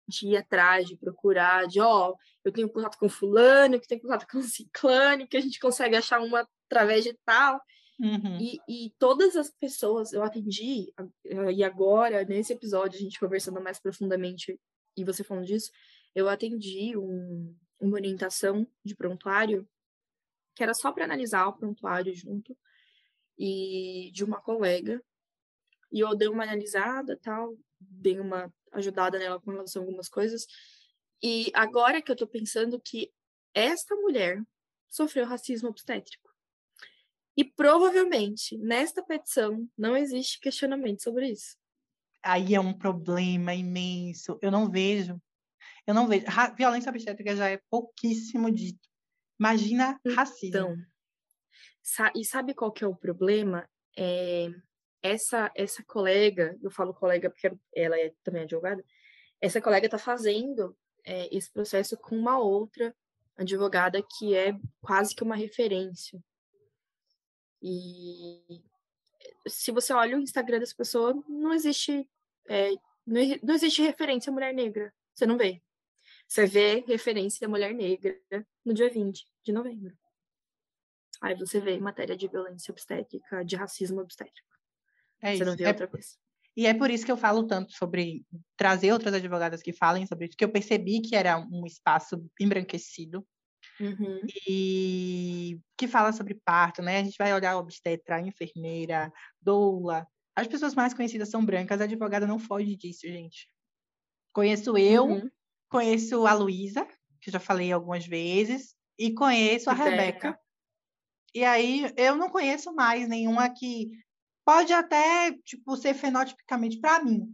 De 0.09 0.29
ir 0.29 0.37
atrás, 0.37 0.87
de 0.87 0.97
procurar, 0.97 1.67
de, 1.67 1.81
ó, 1.81 2.11
oh, 2.11 2.17
eu 2.45 2.53
tenho 2.53 2.69
contato 2.69 2.99
com 2.99 3.09
fulano, 3.09 3.81
que 3.81 3.87
tem 3.87 3.99
contato 3.99 4.27
com 4.31 4.43
ciclano, 4.43 5.27
que 5.29 5.37
a 5.37 5.41
gente 5.41 5.61
consegue 5.61 5.97
achar 5.97 6.21
uma 6.21 6.47
através 6.71 7.05
de 7.05 7.15
tal. 7.25 7.61
Uhum. 8.01 8.39
E, 8.41 8.59
e 8.69 8.91
todas 8.99 9.37
as 9.37 9.51
pessoas 9.51 10.13
eu 10.13 10.23
atendi, 10.23 10.93
e 11.55 11.63
agora, 11.63 12.25
nesse 12.25 12.53
episódio, 12.53 12.99
a 12.99 13.03
gente 13.03 13.21
conversando 13.21 13.61
mais 13.61 13.79
profundamente, 13.79 14.59
e 14.97 15.05
você 15.05 15.23
falando 15.23 15.47
disso, 15.47 15.71
eu 16.15 16.29
atendi 16.29 16.97
um, 16.97 17.57
uma 17.81 17.95
orientação 17.95 18.67
de 18.85 18.95
prontuário 18.95 19.69
que 20.55 20.63
era 20.63 20.75
só 20.75 20.93
para 20.93 21.05
analisar 21.05 21.47
o 21.47 21.55
prontuário 21.55 22.15
junto, 22.15 22.57
e 23.39 24.11
de 24.13 24.25
uma 24.25 24.41
colega. 24.41 25.03
E 25.91 26.01
eu 26.01 26.15
dei 26.15 26.29
uma 26.29 26.43
analisada, 26.43 27.19
tal, 27.23 27.57
dei 27.81 28.19
uma 28.19 28.53
ajudada 28.73 29.19
nela 29.19 29.41
com 29.41 29.51
relação 29.51 29.83
a 29.83 29.85
algumas 29.85 30.09
coisas. 30.09 30.47
E 31.23 31.51
agora 31.55 32.03
que 32.03 32.11
eu 32.11 32.17
tô 32.17 32.27
pensando 32.27 32.81
que 32.81 33.13
esta 33.55 33.95
mulher 33.97 34.43
sofreu 34.89 35.27
racismo 35.27 35.69
obstétrico. 35.69 36.31
E 37.37 37.45
provavelmente, 37.45 38.59
nesta 38.59 39.03
petição, 39.03 39.69
não 39.77 39.97
existe 39.97 40.39
questionamento 40.39 41.03
sobre 41.03 41.31
isso. 41.31 41.57
Aí 42.23 42.55
é 42.55 42.61
um 42.61 42.73
problema 42.73 43.55
imenso. 43.55 44.39
Eu 44.43 44.51
não 44.51 44.71
vejo. 44.71 45.21
Eu 45.87 45.95
não 45.95 46.07
vejo. 46.07 46.27
Ra 46.27 46.51
violência 46.51 46.91
obstétrica 46.91 47.35
já 47.35 47.49
é 47.49 47.61
pouquíssimo 47.71 48.51
dito. 48.51 48.89
Imagina 49.41 49.99
racismo. 50.15 50.49
Então, 50.49 50.77
sa 51.83 52.13
e 52.15 52.25
sabe 52.25 52.55
qual 52.55 52.71
que 52.71 52.85
é 52.85 52.87
o 52.87 52.95
problema? 52.95 53.69
É, 53.97 54.49
essa 55.03 55.51
essa 55.55 55.83
colega, 55.85 56.59
eu 56.63 56.71
falo 56.71 56.95
colega 56.95 57.31
porque 57.31 57.53
ela 57.75 57.99
é 57.99 58.13
também 58.23 58.43
advogada, 58.43 58.85
essa 59.41 59.61
colega 59.61 59.87
está 59.87 59.99
fazendo 59.99 60.77
é, 61.05 61.35
esse 61.37 61.51
processo 61.51 61.97
com 61.97 62.17
uma 62.17 62.39
outra 62.39 62.95
advogada 63.37 64.03
que 64.03 64.35
é 64.37 64.55
quase 64.81 65.15
que 65.15 65.23
uma 65.23 65.37
referência. 65.37 66.23
E 67.61 68.63
se 69.47 69.73
você 69.73 69.93
olha 69.93 70.17
o 70.17 70.21
Instagram 70.21 70.61
dessa 70.61 70.75
pessoa, 70.77 71.15
não 71.29 71.53
existe 71.53 72.09
é, 72.49 72.71
não 73.07 73.55
existe 73.55 73.83
referência 73.83 74.31
à 74.31 74.33
mulher 74.33 74.55
negra. 74.55 74.95
Você 75.15 75.27
não 75.27 75.37
vê. 75.37 75.61
Você 76.27 76.47
vê 76.47 76.85
referência 76.87 77.47
à 77.47 77.51
mulher 77.51 77.75
negra 77.75 78.19
no 78.65 78.73
dia 78.73 78.89
20 78.89 79.27
de 79.43 79.53
novembro. 79.53 79.97
Aí 81.21 81.35
você 81.35 81.61
vê 81.61 81.79
matéria 81.79 82.17
de 82.17 82.27
violência 82.27 82.73
obstétrica, 82.73 83.45
de 83.45 83.55
racismo 83.55 84.01
obstétrico. 84.01 84.52
É 85.23 85.37
você 85.37 85.45
não 85.45 85.57
vê 85.57 85.65
é, 85.65 85.69
outra 85.69 85.87
coisa. 85.87 86.09
E 86.57 86.67
é 86.67 86.75
por 86.75 86.91
isso 86.91 87.05
que 87.05 87.13
eu 87.13 87.17
falo 87.17 87.47
tanto 87.47 87.73
sobre 87.73 88.27
trazer 88.57 88.93
outras 88.93 89.15
advogadas 89.15 89.63
que 89.63 89.73
falem 89.73 90.07
sobre 90.07 90.27
isso, 90.27 90.37
que 90.37 90.45
eu 90.45 90.53
percebi 90.53 91.01
que 91.01 91.17
era 91.17 91.39
um 91.39 91.65
espaço 91.67 92.23
embranquecido. 92.41 93.27
Uhum. 93.81 94.21
E 94.47 95.59
que 95.79 95.89
fala 95.89 96.13
sobre 96.13 96.35
parto, 96.45 96.83
né? 96.83 96.99
A 96.99 97.05
gente 97.05 97.17
vai 97.19 97.33
olhar 97.33 97.57
obstetra, 97.57 98.21
enfermeira, 98.21 99.11
doula. 99.41 100.07
As 100.37 100.47
pessoas 100.47 100.75
mais 100.75 100.93
conhecidas 100.93 101.31
são 101.31 101.45
brancas, 101.45 101.81
a 101.81 101.85
advogada 101.85 102.27
não 102.27 102.39
foge 102.39 102.77
disso, 102.77 103.07
gente. 103.07 103.49
Conheço 104.33 104.77
eu, 104.77 105.05
uhum. 105.05 105.31
conheço 105.71 106.27
a 106.27 106.35
Luísa, 106.35 106.87
que 107.21 107.31
já 107.31 107.39
falei 107.39 107.73
algumas 107.73 108.07
vezes, 108.07 108.75
e 108.99 109.13
conheço 109.15 109.71
a 109.71 109.73
Rebeca. 109.73 109.97
Rebeca. 110.29 110.41
E 111.35 111.45
aí 111.45 111.93
eu 111.97 112.15
não 112.15 112.29
conheço 112.29 112.75
mais 112.75 113.09
nenhuma 113.09 113.49
que 113.49 113.91
pode 114.45 114.73
até 114.73 115.33
tipo 115.45 115.77
ser 115.77 115.95
fenotipicamente 115.95 116.79
para 116.81 117.03
mim. 117.03 117.33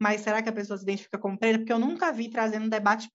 Mas 0.00 0.22
será 0.22 0.42
que 0.42 0.48
a 0.48 0.52
pessoa 0.52 0.78
se 0.78 0.82
identifica 0.84 1.18
como 1.18 1.38
preta? 1.38 1.58
Porque 1.58 1.72
eu 1.72 1.78
nunca 1.78 2.10
vi 2.12 2.30
trazendo 2.30 2.66
um 2.66 2.70
debate, 2.70 3.10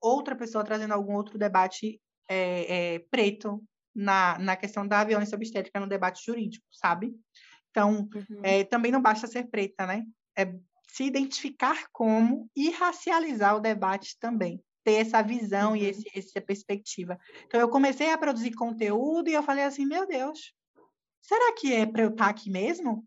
outra 0.00 0.34
pessoa 0.34 0.64
trazendo 0.64 0.92
algum 0.92 1.14
outro 1.14 1.38
debate 1.38 2.00
é, 2.28 2.94
é, 2.94 2.98
preto 3.10 3.62
na, 3.94 4.38
na 4.38 4.56
questão 4.56 4.86
da 4.86 5.04
violência 5.04 5.36
obstétrica 5.36 5.78
no 5.78 5.86
debate 5.86 6.24
jurídico, 6.24 6.66
sabe? 6.72 7.14
Então, 7.70 8.08
uhum. 8.14 8.40
é, 8.42 8.64
também 8.64 8.90
não 8.90 9.00
basta 9.00 9.26
ser 9.26 9.44
preta, 9.44 9.86
né? 9.86 10.04
É 10.36 10.52
se 10.88 11.04
identificar 11.04 11.88
como 11.92 12.48
e 12.54 12.70
racializar 12.70 13.56
o 13.56 13.60
debate 13.60 14.16
também 14.20 14.62
ter 14.84 14.94
essa 14.94 15.22
visão 15.22 15.70
uhum. 15.70 15.76
e 15.76 15.86
esse, 15.86 16.04
essa 16.14 16.40
perspectiva. 16.40 17.18
Então, 17.46 17.58
eu 17.58 17.68
comecei 17.68 18.12
a 18.12 18.18
produzir 18.18 18.52
conteúdo 18.52 19.28
e 19.28 19.32
eu 19.32 19.42
falei 19.42 19.64
assim, 19.64 19.86
meu 19.86 20.06
Deus, 20.06 20.52
será 21.24 21.54
que 21.54 21.72
é 21.72 21.86
para 21.86 22.02
eu 22.02 22.10
estar 22.10 22.24
tá 22.24 22.30
aqui 22.30 22.50
mesmo? 22.50 23.04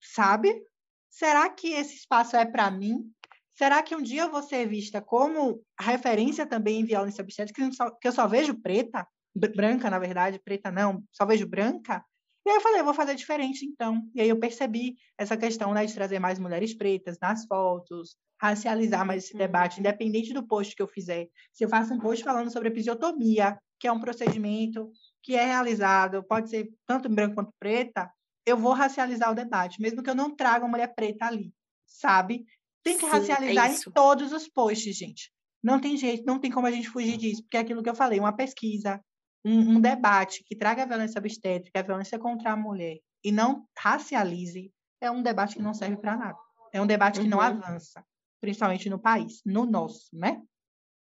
Sabe? 0.00 0.62
Será 1.10 1.48
que 1.48 1.68
esse 1.68 1.96
espaço 1.96 2.36
é 2.36 2.44
para 2.44 2.70
mim? 2.70 3.10
Será 3.56 3.82
que 3.82 3.94
um 3.94 4.02
dia 4.02 4.22
eu 4.22 4.30
vou 4.30 4.42
ser 4.42 4.68
vista 4.68 5.00
como 5.00 5.62
referência 5.80 6.46
também 6.46 6.80
em 6.80 6.84
violência 6.84 7.22
obstétrica, 7.22 7.68
que, 8.00 8.08
eu 8.08 8.12
só 8.12 8.26
vejo 8.26 8.60
preta, 8.60 9.06
branca, 9.34 9.90
na 9.90 9.98
verdade, 9.98 10.38
preta 10.38 10.70
não, 10.70 11.02
só 11.12 11.26
vejo 11.26 11.46
branca? 11.46 12.04
E 12.46 12.50
aí 12.50 12.56
eu 12.56 12.60
falei, 12.60 12.80
eu 12.80 12.84
vou 12.84 12.94
fazer 12.94 13.14
diferente 13.14 13.66
então. 13.66 14.00
E 14.14 14.20
aí 14.20 14.28
eu 14.28 14.38
percebi 14.38 14.96
essa 15.18 15.36
questão 15.36 15.74
né, 15.74 15.84
de 15.84 15.92
trazer 15.92 16.18
mais 16.18 16.38
mulheres 16.38 16.72
pretas 16.72 17.18
nas 17.20 17.44
fotos, 17.46 18.16
racializar 18.40 19.04
mais 19.04 19.24
esse 19.24 19.36
debate, 19.36 19.74
uhum. 19.74 19.80
independente 19.80 20.32
do 20.32 20.46
post 20.46 20.74
que 20.74 20.80
eu 20.80 20.88
fizer. 20.88 21.28
Se 21.52 21.64
eu 21.64 21.68
faço 21.68 21.92
um 21.92 21.98
post 21.98 22.24
falando 22.24 22.50
sobre 22.52 22.68
episiotomia, 22.68 23.58
que 23.78 23.88
é 23.88 23.92
um 23.92 24.00
procedimento 24.00 24.90
que 25.28 25.36
é 25.36 25.44
realizado, 25.44 26.22
pode 26.22 26.48
ser 26.48 26.70
tanto 26.86 27.06
em 27.06 27.14
branco 27.14 27.34
quanto 27.34 27.52
preta, 27.60 28.10
eu 28.46 28.56
vou 28.56 28.72
racializar 28.72 29.30
o 29.30 29.34
debate, 29.34 29.78
mesmo 29.78 30.02
que 30.02 30.08
eu 30.08 30.14
não 30.14 30.34
traga 30.34 30.64
uma 30.64 30.70
mulher 30.70 30.94
preta 30.94 31.26
ali, 31.26 31.52
sabe? 31.86 32.46
Tem 32.82 32.96
que 32.96 33.04
Sim, 33.04 33.10
racializar 33.10 33.70
é 33.70 33.74
em 33.74 33.78
todos 33.92 34.32
os 34.32 34.48
posts, 34.48 34.96
gente. 34.96 35.30
Não 35.62 35.78
tem 35.78 35.98
jeito, 35.98 36.24
não 36.24 36.38
tem 36.38 36.50
como 36.50 36.66
a 36.66 36.70
gente 36.70 36.88
fugir 36.88 37.18
disso, 37.18 37.42
porque 37.42 37.58
é 37.58 37.60
aquilo 37.60 37.82
que 37.82 37.90
eu 37.90 37.94
falei, 37.94 38.18
uma 38.18 38.32
pesquisa, 38.32 39.04
um, 39.44 39.72
um 39.72 39.80
debate 39.82 40.42
que 40.46 40.56
traga 40.56 40.84
a 40.84 40.86
violência 40.86 41.18
obstétrica, 41.18 41.78
a 41.78 41.82
violência 41.82 42.18
contra 42.18 42.52
a 42.52 42.56
mulher, 42.56 42.96
e 43.22 43.30
não 43.30 43.68
racialize, 43.78 44.72
é 44.98 45.10
um 45.10 45.22
debate 45.22 45.56
que 45.56 45.62
não 45.62 45.74
serve 45.74 45.98
para 45.98 46.16
nada. 46.16 46.38
É 46.72 46.80
um 46.80 46.86
debate 46.86 47.20
que 47.20 47.28
não 47.28 47.36
uhum. 47.36 47.44
avança 47.44 48.02
principalmente 48.40 48.88
no 48.88 48.98
país, 48.98 49.42
no 49.44 49.66
nosso, 49.66 50.08
né? 50.10 50.40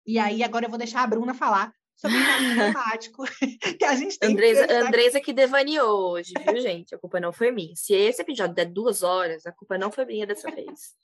E 0.06 0.18
aí, 0.18 0.42
agora 0.42 0.66
eu 0.66 0.68
vou 0.68 0.78
deixar 0.78 1.02
a 1.02 1.06
Bruna 1.06 1.32
falar 1.32 1.72
sobre 2.02 2.18
o 2.18 2.54
climático 2.54 3.22
que 3.78 3.84
a 3.84 3.94
gente 3.94 4.18
tem 4.18 4.32
Andresa, 4.32 4.66
que 4.66 4.72
Andresa 4.74 5.20
que 5.20 5.32
devaneou 5.32 6.10
hoje, 6.10 6.32
viu, 6.44 6.60
gente? 6.60 6.94
A 6.94 6.98
culpa 6.98 7.20
não 7.20 7.32
foi 7.32 7.52
minha. 7.52 7.74
Se 7.76 7.94
esse 7.94 8.20
episódio 8.20 8.54
der 8.54 8.66
duas 8.66 9.04
horas, 9.04 9.46
a 9.46 9.52
culpa 9.52 9.78
não 9.78 9.92
foi 9.92 10.04
minha 10.04 10.26
dessa 10.26 10.50
vez. 10.50 10.94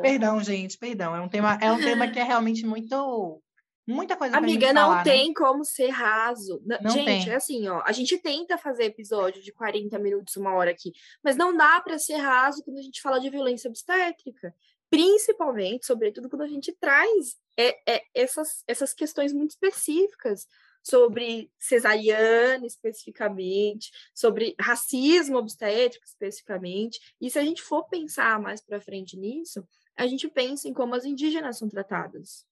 Perdão, 0.00 0.40
gente, 0.40 0.78
perdão. 0.78 1.14
É 1.14 1.20
um 1.20 1.28
tema, 1.28 1.58
é 1.60 1.72
um 1.72 1.80
tema 1.80 2.06
que 2.06 2.20
é 2.20 2.22
realmente 2.22 2.64
muito 2.64 3.42
muita 3.88 4.16
coisa 4.16 4.36
Amiga, 4.36 4.72
não 4.72 4.82
falar, 4.82 4.96
né? 4.98 5.02
tem 5.02 5.28
né? 5.28 5.34
como 5.36 5.64
ser 5.64 5.88
raso. 5.88 6.62
Não 6.64 6.92
gente, 6.92 7.24
tem. 7.24 7.32
é 7.32 7.34
assim, 7.34 7.68
ó, 7.68 7.82
a 7.84 7.90
gente 7.90 8.16
tenta 8.18 8.56
fazer 8.56 8.84
episódio 8.84 9.42
de 9.42 9.52
40 9.52 9.98
minutos, 9.98 10.36
uma 10.36 10.54
hora 10.54 10.70
aqui, 10.70 10.92
mas 11.24 11.34
não 11.36 11.56
dá 11.56 11.80
para 11.80 11.98
ser 11.98 12.14
raso 12.14 12.62
quando 12.62 12.78
a 12.78 12.82
gente 12.82 13.02
fala 13.02 13.18
de 13.18 13.28
violência 13.28 13.68
obstétrica 13.68 14.54
principalmente, 14.90 15.86
sobretudo, 15.86 16.28
quando 16.28 16.42
a 16.42 16.48
gente 16.48 16.76
traz 16.78 17.36
é, 17.68 17.96
é, 17.96 18.02
essas, 18.14 18.62
essas 18.66 18.94
questões 18.94 19.32
muito 19.32 19.50
específicas 19.50 20.46
sobre 20.82 21.50
cesariana 21.58 22.66
especificamente, 22.66 23.90
sobre 24.14 24.54
racismo 24.58 25.36
obstétrico 25.36 26.04
especificamente. 26.06 26.98
E 27.20 27.30
se 27.30 27.38
a 27.38 27.44
gente 27.44 27.60
for 27.60 27.84
pensar 27.84 28.40
mais 28.40 28.60
para 28.60 28.80
frente 28.80 29.16
nisso, 29.16 29.66
a 29.94 30.06
gente 30.06 30.28
pensa 30.28 30.68
em 30.68 30.72
como 30.72 30.94
as 30.94 31.04
indígenas 31.04 31.58
são 31.58 31.68
tratadas. 31.68 32.46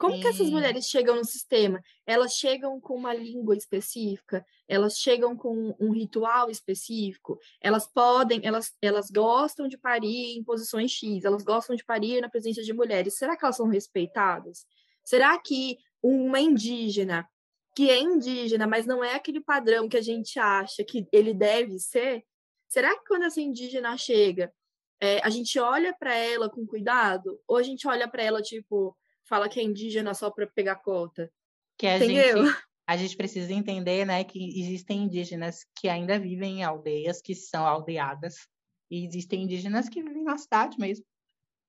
Como 0.00 0.14
Sim. 0.14 0.22
que 0.22 0.28
essas 0.28 0.48
mulheres 0.48 0.86
chegam 0.86 1.14
no 1.14 1.24
sistema? 1.26 1.84
Elas 2.06 2.32
chegam 2.32 2.80
com 2.80 2.96
uma 2.96 3.12
língua 3.12 3.54
específica, 3.54 4.42
elas 4.66 4.96
chegam 4.96 5.36
com 5.36 5.76
um 5.78 5.92
ritual 5.92 6.50
específico, 6.50 7.38
elas 7.60 7.86
podem, 7.86 8.40
elas, 8.42 8.74
elas 8.80 9.10
gostam 9.10 9.68
de 9.68 9.76
parir 9.76 10.38
em 10.38 10.42
posições 10.42 10.90
X, 10.90 11.22
elas 11.22 11.42
gostam 11.42 11.76
de 11.76 11.84
parir 11.84 12.22
na 12.22 12.30
presença 12.30 12.62
de 12.62 12.72
mulheres. 12.72 13.18
Será 13.18 13.36
que 13.36 13.44
elas 13.44 13.58
são 13.58 13.68
respeitadas? 13.68 14.64
Será 15.04 15.38
que 15.38 15.76
uma 16.02 16.40
indígena 16.40 17.28
que 17.76 17.90
é 17.90 18.00
indígena, 18.00 18.66
mas 18.66 18.86
não 18.86 19.04
é 19.04 19.16
aquele 19.16 19.42
padrão 19.42 19.86
que 19.86 19.98
a 19.98 20.02
gente 20.02 20.38
acha 20.38 20.82
que 20.82 21.06
ele 21.12 21.34
deve 21.34 21.78
ser, 21.78 22.24
será 22.66 22.96
que 22.96 23.04
quando 23.06 23.24
essa 23.24 23.40
indígena 23.42 23.98
chega, 23.98 24.50
é, 24.98 25.20
a 25.22 25.28
gente 25.28 25.58
olha 25.58 25.94
para 25.94 26.14
ela 26.14 26.48
com 26.48 26.66
cuidado? 26.66 27.38
Ou 27.46 27.58
a 27.58 27.62
gente 27.62 27.86
olha 27.86 28.08
para 28.08 28.22
ela, 28.22 28.40
tipo, 28.40 28.96
fala 29.30 29.48
que 29.48 29.60
é 29.60 29.62
indígena 29.62 30.12
só 30.12 30.30
para 30.30 30.46
pegar 30.46 30.76
cota. 30.76 31.32
Que 31.78 31.86
a 31.86 31.96
Entendeu? 31.96 32.44
gente 32.44 32.70
a 32.90 32.96
gente 32.96 33.16
precisa 33.16 33.52
entender, 33.52 34.04
né, 34.04 34.24
que 34.24 34.60
existem 34.60 35.04
indígenas 35.04 35.64
que 35.76 35.88
ainda 35.88 36.18
vivem 36.18 36.58
em 36.58 36.64
aldeias, 36.64 37.22
que 37.22 37.36
são 37.36 37.64
aldeadas, 37.64 38.48
e 38.90 39.06
existem 39.06 39.44
indígenas 39.44 39.88
que 39.88 40.02
vivem 40.02 40.24
na 40.24 40.36
cidade 40.36 40.76
mesmo. 40.76 41.06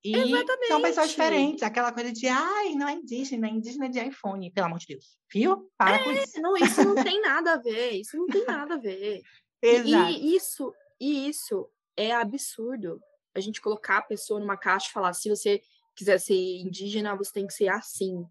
E 0.03 0.15
Exatamente. 0.15 0.67
são 0.67 0.81
pessoas 0.81 1.09
diferentes, 1.11 1.61
aquela 1.61 1.91
coisa 1.91 2.11
de, 2.11 2.27
ai, 2.27 2.71
não 2.73 2.87
é 2.87 2.93
indígena, 2.93 3.47
é 3.47 3.51
indígena 3.51 3.87
de 3.87 3.99
iPhone, 3.99 4.51
pelo 4.51 4.65
amor 4.65 4.79
de 4.79 4.87
Deus. 4.87 5.15
Viu? 5.31 5.71
Para 5.77 5.97
é, 5.97 6.03
com 6.03 6.11
isso. 6.11 6.41
Não, 6.41 6.57
isso 6.57 6.83
não 6.83 6.95
tem 6.95 7.21
nada 7.21 7.53
a 7.53 7.57
ver, 7.57 7.91
isso 7.91 8.17
não 8.17 8.25
tem 8.25 8.43
nada 8.43 8.73
a 8.73 8.79
ver. 8.79 9.21
Exato. 9.61 10.11
E 10.11 10.35
isso, 10.35 10.73
e 10.99 11.29
isso 11.29 11.69
é 11.95 12.11
absurdo. 12.11 12.99
A 13.35 13.39
gente 13.39 13.61
colocar 13.61 13.99
a 13.99 14.01
pessoa 14.01 14.39
numa 14.39 14.57
caixa 14.57 14.87
e 14.89 14.91
falar, 14.91 15.13
se 15.13 15.29
você 15.29 15.61
quiser 16.01 16.19
ser 16.19 16.57
indígena, 16.57 17.15
você 17.15 17.31
tem 17.31 17.45
que 17.45 17.53
ser 17.53 17.67
assim. 17.67 18.25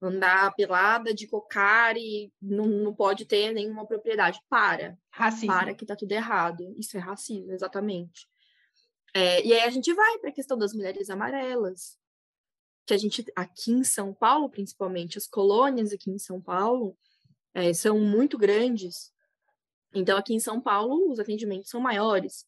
Andar 0.00 0.54
pelada 0.54 1.12
de 1.12 1.26
cocar 1.26 1.96
e 1.96 2.30
não, 2.40 2.66
não 2.66 2.94
pode 2.94 3.24
ter 3.24 3.52
nenhuma 3.52 3.86
propriedade. 3.86 4.40
Para. 4.48 4.96
Racismo. 5.10 5.48
Para 5.48 5.74
que 5.74 5.86
tá 5.86 5.96
tudo 5.96 6.12
errado. 6.12 6.74
Isso 6.76 6.96
é 6.96 7.00
racismo, 7.00 7.50
exatamente. 7.50 8.28
É, 9.14 9.44
e 9.44 9.52
aí 9.54 9.62
a 9.62 9.70
gente 9.70 9.92
vai 9.92 10.18
para 10.18 10.30
a 10.30 10.32
questão 10.32 10.56
das 10.56 10.74
mulheres 10.74 11.08
amarelas. 11.08 11.98
Que 12.86 12.94
a 12.94 12.98
gente, 12.98 13.24
aqui 13.34 13.72
em 13.72 13.82
São 13.82 14.14
Paulo, 14.14 14.48
principalmente, 14.50 15.18
as 15.18 15.26
colônias 15.26 15.92
aqui 15.92 16.10
em 16.10 16.18
São 16.18 16.40
Paulo 16.40 16.96
é, 17.54 17.72
são 17.72 17.98
muito 17.98 18.38
grandes. 18.38 19.12
Então, 19.94 20.16
aqui 20.18 20.34
em 20.34 20.40
São 20.40 20.60
Paulo, 20.60 21.10
os 21.10 21.18
atendimentos 21.18 21.70
são 21.70 21.80
maiores. 21.80 22.46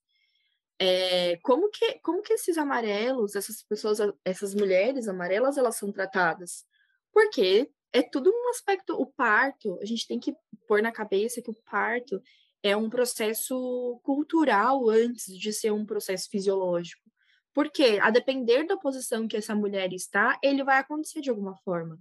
É, 0.82 1.36
como 1.42 1.68
que 1.70 1.98
como 2.00 2.22
que 2.22 2.32
esses 2.32 2.56
amarelos, 2.56 3.36
essas 3.36 3.62
pessoas, 3.62 3.98
essas 4.24 4.54
mulheres 4.54 5.08
amarelas, 5.08 5.58
elas 5.58 5.76
são 5.76 5.92
tratadas? 5.92 6.64
Porque 7.12 7.70
é 7.92 8.02
tudo 8.02 8.30
um 8.30 8.48
aspecto, 8.50 8.94
o 8.94 9.06
parto, 9.06 9.78
a 9.82 9.84
gente 9.84 10.06
tem 10.08 10.18
que 10.18 10.34
pôr 10.66 10.82
na 10.82 10.92
cabeça 10.92 11.42
que 11.42 11.50
o 11.50 11.62
parto 11.70 12.22
é 12.62 12.76
um 12.76 12.88
processo 12.88 14.00
cultural 14.02 14.88
antes 14.88 15.26
de 15.38 15.52
ser 15.52 15.72
um 15.72 15.84
processo 15.84 16.28
fisiológico. 16.30 17.02
Porque, 17.52 17.98
a 18.00 18.10
depender 18.10 18.64
da 18.64 18.76
posição 18.76 19.26
que 19.26 19.36
essa 19.36 19.54
mulher 19.54 19.92
está, 19.92 20.38
ele 20.42 20.62
vai 20.62 20.78
acontecer 20.78 21.20
de 21.20 21.30
alguma 21.30 21.56
forma. 21.56 21.98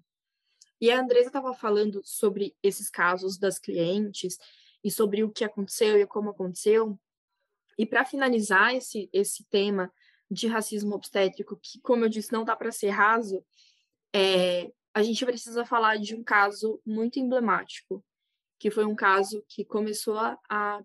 E 0.79 0.91
a 0.91 0.99
Andresa 0.99 1.27
estava 1.27 1.53
falando 1.53 2.01
sobre 2.05 2.55
esses 2.63 2.89
casos 2.89 3.37
das 3.37 3.59
clientes 3.59 4.37
e 4.83 4.91
sobre 4.91 5.23
o 5.23 5.31
que 5.31 5.43
aconteceu 5.43 5.99
e 5.99 6.07
como 6.07 6.29
aconteceu. 6.29 6.97
E 7.79 7.85
para 7.85 8.03
finalizar 8.03 8.75
esse, 8.75 9.09
esse 9.13 9.45
tema 9.45 9.89
de 10.29 10.47
racismo 10.47 10.93
obstétrico, 10.95 11.55
que, 11.55 11.79
como 11.79 12.03
eu 12.03 12.09
disse, 12.09 12.33
não 12.33 12.43
dá 12.43 12.53
para 12.53 12.73
ser 12.73 12.89
raso, 12.89 13.41
é, 14.13 14.69
a 14.93 15.01
gente 15.01 15.25
precisa 15.25 15.65
falar 15.65 15.95
de 15.95 16.13
um 16.13 16.21
caso 16.21 16.81
muito 16.85 17.19
emblemático, 17.19 18.03
que 18.59 18.69
foi 18.69 18.83
um 18.83 18.93
caso 18.93 19.41
que 19.47 19.63
começou 19.63 20.17
a, 20.17 20.83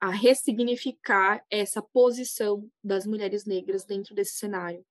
a 0.00 0.10
ressignificar 0.10 1.44
essa 1.50 1.82
posição 1.82 2.70
das 2.82 3.04
mulheres 3.04 3.44
negras 3.44 3.84
dentro 3.84 4.14
desse 4.14 4.34
cenário. 4.34 4.86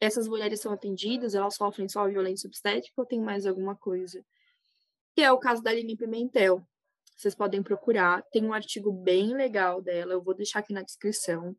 Essas 0.00 0.26
mulheres 0.26 0.60
são 0.60 0.72
atendidas, 0.72 1.36
elas 1.36 1.54
sofrem 1.54 1.88
só 1.88 2.08
violência 2.08 2.48
obstétrica 2.48 3.00
ou 3.00 3.06
tem 3.06 3.20
mais 3.20 3.46
alguma 3.46 3.76
coisa? 3.76 4.20
Que 5.14 5.22
é 5.22 5.30
o 5.30 5.38
caso 5.38 5.62
da 5.62 5.70
Aline 5.70 5.96
Pimentel, 5.96 6.66
vocês 7.22 7.34
podem 7.34 7.62
procurar. 7.62 8.22
Tem 8.32 8.44
um 8.44 8.52
artigo 8.52 8.92
bem 8.92 9.34
legal 9.34 9.80
dela, 9.80 10.12
eu 10.12 10.22
vou 10.22 10.34
deixar 10.34 10.58
aqui 10.58 10.72
na 10.72 10.82
descrição, 10.82 11.56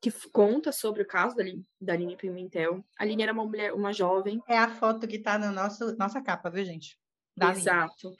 que 0.00 0.10
conta 0.32 0.72
sobre 0.72 1.02
o 1.02 1.06
caso 1.06 1.36
da, 1.36 1.44
da 1.80 1.92
Aline 1.92 2.16
Pimentel. 2.16 2.84
A 2.98 3.04
Aline 3.04 3.22
era 3.22 3.32
uma 3.32 3.44
mulher, 3.44 3.72
uma 3.72 3.92
jovem. 3.92 4.42
É 4.48 4.58
a 4.58 4.68
foto 4.68 5.06
que 5.06 5.16
está 5.16 5.38
na 5.38 5.52
nossa 5.52 6.20
capa, 6.20 6.50
viu, 6.50 6.64
gente? 6.64 6.98
Da 7.36 7.52
Exato. 7.52 8.14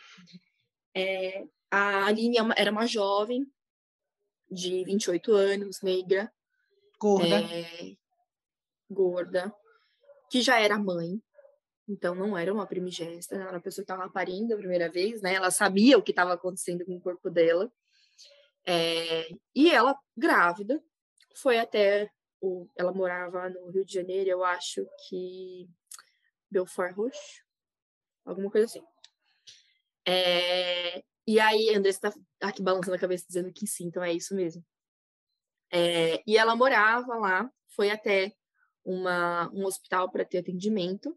É, 0.94 1.44
a 1.70 2.06
Aline 2.06 2.38
é 2.38 2.42
era 2.56 2.70
uma 2.70 2.86
jovem 2.86 3.44
de 4.48 4.84
28 4.84 5.32
anos, 5.32 5.82
negra. 5.82 6.32
Gorda. 7.00 7.40
É, 7.40 7.96
gorda. 8.88 9.52
Que 10.30 10.40
já 10.40 10.60
era 10.60 10.78
mãe. 10.78 11.20
Então, 11.89 12.14
não 12.14 12.37
era 12.37 12.53
uma 12.53 12.66
primigesta, 12.66 13.35
era 13.35 13.51
uma 13.51 13.61
pessoa 13.61 13.85
que 13.85 13.93
estava 13.93 14.11
parindo 14.11 14.55
a 14.55 14.57
primeira 14.57 14.91
vez, 14.91 15.20
né? 15.20 15.35
Ela 15.35 15.51
sabia 15.51 15.99
o 15.99 16.03
que 16.03 16.12
estava 16.12 16.33
acontecendo 16.33 16.85
com 16.85 16.97
o 16.97 17.01
corpo 17.01 17.28
dela. 17.28 17.70
É, 18.64 19.28
e 19.55 19.70
ela, 19.70 19.97
grávida, 20.16 20.83
foi 21.35 21.59
até. 21.59 22.11
O, 22.41 22.68
ela 22.76 22.93
morava 22.93 23.49
no 23.51 23.70
Rio 23.70 23.85
de 23.85 23.93
Janeiro, 23.95 24.30
eu 24.30 24.45
acho 24.45 24.87
que. 25.09 25.68
Belfort 26.51 26.95
Roxo, 26.95 27.43
alguma 28.24 28.51
coisa 28.51 28.66
assim. 28.66 28.85
É, 30.07 31.03
e 31.26 31.41
aí, 31.41 31.74
Andressa 31.74 32.09
está 32.09 32.20
aqui 32.49 32.62
balançando 32.62 32.97
a 32.97 33.01
cabeça 33.01 33.24
dizendo 33.26 33.53
que 33.53 33.66
sim, 33.66 33.87
então 33.87 34.03
é 34.03 34.12
isso 34.12 34.35
mesmo. 34.35 34.64
É, 35.72 36.22
e 36.26 36.37
ela 36.37 36.55
morava 36.55 37.14
lá, 37.16 37.51
foi 37.74 37.91
até 37.91 38.35
uma, 38.85 39.51
um 39.53 39.64
hospital 39.64 40.11
para 40.11 40.24
ter 40.24 40.39
atendimento. 40.39 41.16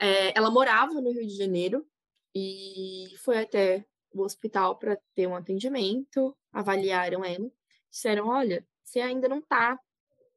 É, 0.00 0.36
ela 0.36 0.50
morava 0.50 0.94
no 0.94 1.12
Rio 1.12 1.26
de 1.26 1.36
Janeiro 1.36 1.86
e 2.34 3.14
foi 3.18 3.38
até 3.38 3.84
o 4.12 4.22
hospital 4.22 4.78
para 4.78 4.98
ter 5.14 5.26
um 5.26 5.36
atendimento, 5.36 6.34
avaliaram 6.50 7.22
ela, 7.22 7.52
disseram: 7.90 8.28
olha, 8.28 8.66
você 8.82 9.00
ainda 9.00 9.28
não 9.28 9.40
está 9.40 9.78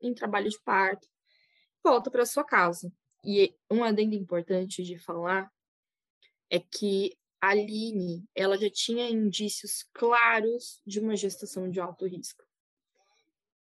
em 0.02 0.14
trabalho 0.14 0.50
de 0.50 0.60
parto, 0.64 1.08
volta 1.82 2.12
para 2.12 2.26
sua 2.26 2.44
casa. 2.44 2.92
E 3.26 3.56
um 3.72 3.86
adendo 3.86 4.16
importante 4.16 4.84
de 4.84 4.98
falar 4.98 5.50
é 6.50 6.60
que 6.60 7.18
a 7.40 7.50
Aline, 7.50 8.28
ela 8.36 8.58
já 8.58 8.70
tinha 8.70 9.10
indícios 9.10 9.86
claros 9.94 10.82
de 10.86 11.00
uma 11.00 11.16
gestação 11.16 11.70
de 11.70 11.80
alto 11.80 12.06
risco. 12.06 12.44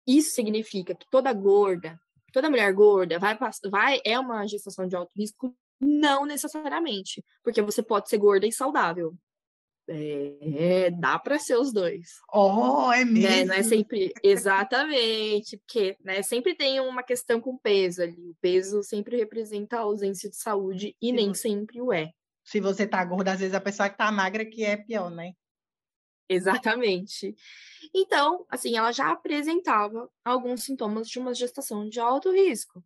Isso 0.05 0.31
significa 0.31 0.93
que 0.95 1.05
toda 1.09 1.31
gorda, 1.33 1.99
toda 2.33 2.49
mulher 2.49 2.73
gorda 2.73 3.19
vai, 3.19 3.37
vai 3.69 4.01
é 4.05 4.19
uma 4.19 4.45
gestação 4.47 4.85
de 4.85 4.95
alto 4.95 5.11
risco 5.15 5.55
não 5.79 6.25
necessariamente, 6.25 7.23
porque 7.43 7.61
você 7.61 7.83
pode 7.83 8.09
ser 8.09 8.17
gorda 8.17 8.47
e 8.47 8.51
saudável. 8.51 9.15
É, 9.89 10.91
dá 10.91 11.17
para 11.17 11.39
ser 11.39 11.55
os 11.55 11.71
dois. 11.71 12.19
Oh, 12.33 12.91
é 12.91 13.05
mesmo? 13.05 13.29
Né? 13.29 13.45
Não 13.45 13.55
é 13.55 13.63
sempre 13.63 14.11
exatamente, 14.21 15.57
porque 15.57 15.95
né, 16.03 16.21
sempre 16.21 16.55
tem 16.55 16.81
uma 16.81 17.01
questão 17.01 17.39
com 17.39 17.57
peso 17.57 18.03
ali. 18.03 18.31
O 18.31 18.35
peso 18.41 18.83
sempre 18.83 19.15
representa 19.15 19.77
a 19.77 19.81
ausência 19.81 20.29
de 20.29 20.35
saúde 20.35 20.93
e 21.01 21.07
Sim. 21.07 21.13
nem 21.13 21.33
sempre 21.33 21.81
o 21.81 21.93
é. 21.93 22.11
Se 22.43 22.59
você 22.59 22.85
tá 22.85 23.03
gorda, 23.05 23.31
às 23.31 23.39
vezes 23.39 23.53
a 23.53 23.61
pessoa 23.61 23.89
que 23.89 23.97
tá 23.97 24.11
magra 24.11 24.45
que 24.45 24.63
é 24.63 24.75
pior, 24.75 25.09
né? 25.09 25.31
Exatamente. 26.29 27.33
Então, 27.95 28.45
assim, 28.49 28.75
ela 28.75 28.91
já 28.91 29.11
apresentava 29.11 30.09
alguns 30.25 30.63
sintomas 30.63 31.07
de 31.07 31.19
uma 31.19 31.33
gestação 31.33 31.87
de 31.87 31.99
alto 32.01 32.31
risco. 32.31 32.83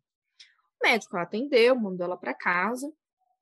O 0.82 0.88
médico 0.88 1.15
atendeu, 1.15 1.75
mandou 1.75 2.05
ela 2.05 2.17
para 2.17 2.34
casa 2.34 2.91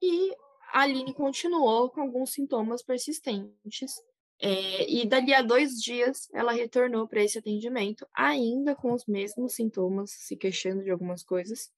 e 0.02 0.36
a 0.74 0.82
Aline 0.82 1.14
continuou 1.14 1.90
com 1.90 2.02
alguns 2.02 2.34
sintomas 2.34 2.84
persistentes. 2.84 3.94
É, 4.42 4.90
e 4.90 5.06
dali 5.06 5.34
a 5.34 5.42
dois 5.42 5.82
dias 5.82 6.30
ela 6.34 6.52
retornou 6.52 7.08
para 7.08 7.24
esse 7.24 7.38
atendimento, 7.38 8.06
ainda 8.14 8.76
com 8.76 8.92
os 8.94 9.06
mesmos 9.06 9.56
sintomas, 9.56 10.12
se 10.12 10.36
queixando 10.36 10.84
de 10.84 10.92
algumas 10.92 11.24
coisas. 11.24 11.72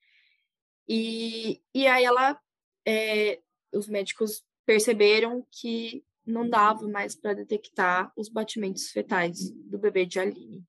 E, 0.88 1.62
e 1.74 1.86
aí 1.86 2.06
ela, 2.06 2.40
é, 2.86 3.40
os 3.72 3.88
médicos 3.88 4.44
perceberam 4.66 5.46
que 5.52 6.04
não 6.26 6.50
dava 6.50 6.88
mais 6.88 7.16
para 7.16 7.36
detectar 7.36 8.12
os 8.16 8.30
batimentos 8.30 8.90
fetais 8.90 9.52
do 9.52 9.78
bebê 9.78 10.08
de 10.08 10.20
Aline. 10.20 10.66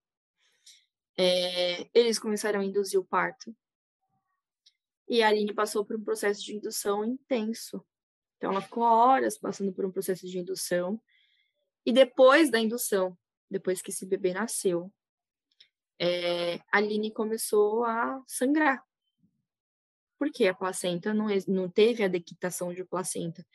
É, 1.17 1.89
eles 1.95 2.19
começaram 2.19 2.61
a 2.61 2.65
induzir 2.65 3.01
o 3.01 3.05
parto 3.05 3.55
e 5.13 5.23
a 5.23 5.29
Aline 5.29 5.53
passou 5.53 5.85
por 5.85 5.95
um 5.95 6.03
processo 6.03 6.43
de 6.43 6.57
indução 6.57 7.05
intenso. 7.05 7.85
Então, 8.39 8.51
ela 8.51 8.63
ficou 8.63 8.83
horas 8.83 9.37
passando 9.37 9.71
por 9.71 9.85
um 9.85 9.91
processo 9.91 10.27
de 10.27 10.39
indução. 10.39 10.99
E 11.85 11.93
depois 11.93 12.51
da 12.51 12.59
indução, 12.59 13.15
depois 13.51 13.83
que 13.83 13.91
esse 13.91 14.07
bebê 14.07 14.33
nasceu, 14.33 14.91
é, 15.99 16.55
a 16.73 16.79
Aline 16.79 17.13
começou 17.13 17.85
a 17.85 18.25
sangrar. 18.27 18.83
Porque 20.19 20.47
a 20.47 20.55
placenta 20.55 21.13
não, 21.13 21.27
não 21.47 21.69
teve 21.69 22.03
a 22.03 22.09
dequitação 22.09 22.73
de 22.73 22.83
placenta. 22.83 23.47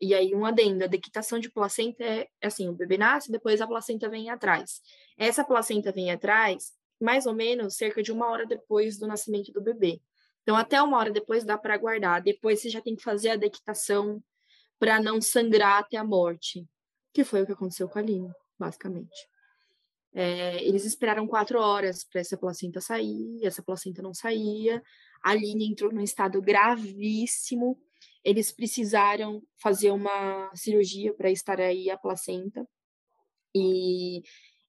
E 0.00 0.12
aí, 0.12 0.34
um 0.34 0.44
adendo, 0.44 0.82
a 0.82 0.88
dequitação 0.88 1.38
de 1.38 1.48
placenta 1.48 2.02
é, 2.02 2.28
é 2.40 2.48
assim, 2.48 2.68
o 2.68 2.72
bebê 2.72 2.98
nasce, 2.98 3.30
depois 3.30 3.60
a 3.60 3.66
placenta 3.68 4.08
vem 4.08 4.28
atrás. 4.28 4.82
Essa 5.16 5.44
placenta 5.44 5.92
vem 5.92 6.10
atrás, 6.10 6.72
mais 7.00 7.26
ou 7.26 7.32
menos, 7.32 7.76
cerca 7.76 8.02
de 8.02 8.10
uma 8.10 8.28
hora 8.28 8.44
depois 8.44 8.98
do 8.98 9.06
nascimento 9.06 9.52
do 9.52 9.62
bebê. 9.62 10.02
Então, 10.46 10.56
até 10.56 10.80
uma 10.80 10.96
hora 10.96 11.10
depois 11.10 11.44
dá 11.44 11.58
para 11.58 11.74
aguardar. 11.74 12.22
Depois 12.22 12.60
você 12.60 12.70
já 12.70 12.80
tem 12.80 12.94
que 12.94 13.02
fazer 13.02 13.30
a 13.30 13.36
dequitação 13.36 14.22
para 14.78 15.02
não 15.02 15.20
sangrar 15.20 15.80
até 15.80 15.96
a 15.96 16.04
morte, 16.04 16.64
que 17.12 17.24
foi 17.24 17.42
o 17.42 17.46
que 17.46 17.50
aconteceu 17.50 17.88
com 17.88 17.98
a 17.98 18.02
Aline, 18.02 18.30
basicamente. 18.56 19.28
É, 20.14 20.62
eles 20.62 20.84
esperaram 20.84 21.26
quatro 21.26 21.58
horas 21.58 22.04
para 22.04 22.20
essa 22.20 22.36
placenta 22.36 22.80
sair, 22.80 23.44
essa 23.44 23.60
placenta 23.60 24.00
não 24.00 24.14
saía. 24.14 24.80
A 25.20 25.30
Aline 25.30 25.66
entrou 25.66 25.92
num 25.92 26.00
estado 26.00 26.40
gravíssimo. 26.40 27.76
Eles 28.22 28.52
precisaram 28.52 29.42
fazer 29.60 29.90
uma 29.90 30.48
cirurgia 30.54 31.12
para 31.12 31.28
extrair 31.28 31.90
a 31.90 31.98
placenta. 31.98 32.64
E, 33.52 34.22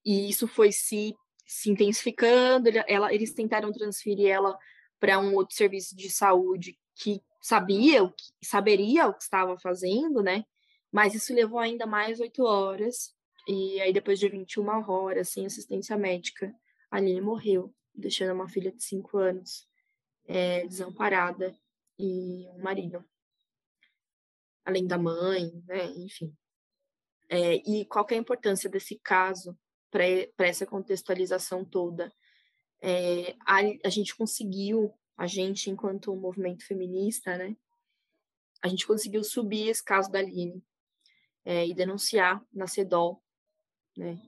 e 0.04 0.28
isso 0.28 0.48
foi 0.48 0.72
se, 0.72 1.14
se 1.46 1.70
intensificando. 1.70 2.68
Ela, 2.88 3.14
eles 3.14 3.32
tentaram 3.32 3.72
transferir 3.72 4.28
ela 4.28 4.58
para 5.00 5.20
um 5.20 5.36
outro 5.36 5.56
serviço 5.56 5.96
de 5.96 6.10
saúde 6.10 6.78
que 6.96 7.22
sabia 7.42 8.04
o 8.04 8.12
que 8.12 8.24
saberia 8.44 9.08
o 9.08 9.14
que 9.14 9.24
estava 9.24 9.58
fazendo, 9.58 10.22
né? 10.22 10.44
Mas 10.92 11.14
isso 11.14 11.34
levou 11.34 11.60
ainda 11.60 11.86
mais 11.86 12.20
oito 12.20 12.44
horas. 12.44 13.16
E 13.48 13.80
aí, 13.80 13.94
depois 13.94 14.20
de 14.20 14.28
21 14.28 14.90
horas 14.90 15.30
sem 15.30 15.46
assistência 15.46 15.96
médica, 15.98 16.54
a 16.92 16.98
Aline 16.98 17.22
morreu, 17.22 17.74
deixando 17.94 18.34
uma 18.34 18.50
filha 18.50 18.72
de 18.72 18.84
cinco 18.84 19.18
anos 19.18 19.68
é, 20.26 20.66
desamparada 20.66 21.56
e 21.98 22.48
um 22.50 22.62
marido. 22.62 23.04
Além 24.66 24.86
da 24.86 24.98
mãe, 24.98 25.52
né? 25.66 25.86
Enfim. 25.98 26.36
É, 27.30 27.56
e 27.56 27.86
qual 27.86 28.06
é 28.10 28.16
a 28.16 28.18
importância 28.18 28.70
desse 28.70 29.00
caso 29.00 29.58
para 29.90 30.46
essa 30.46 30.66
contextualização 30.66 31.64
toda? 31.64 32.14
É, 32.82 33.36
a, 33.46 33.58
a 33.84 33.90
gente 33.90 34.16
conseguiu, 34.16 34.94
a 35.18 35.28
gente, 35.28 35.70
enquanto 35.70 36.16
movimento 36.16 36.66
feminista, 36.66 37.38
né, 37.38 37.56
a 38.62 38.68
gente 38.68 38.86
conseguiu 38.86 39.24
subir 39.24 39.70
esse 39.70 39.84
caso 39.84 40.12
da 40.12 40.20
Aline 40.20 40.64
é, 41.46 41.66
e 41.68 41.74
denunciar 41.74 42.44
na 42.52 42.68
CEDOL, 42.68 43.24
né, 43.96 44.22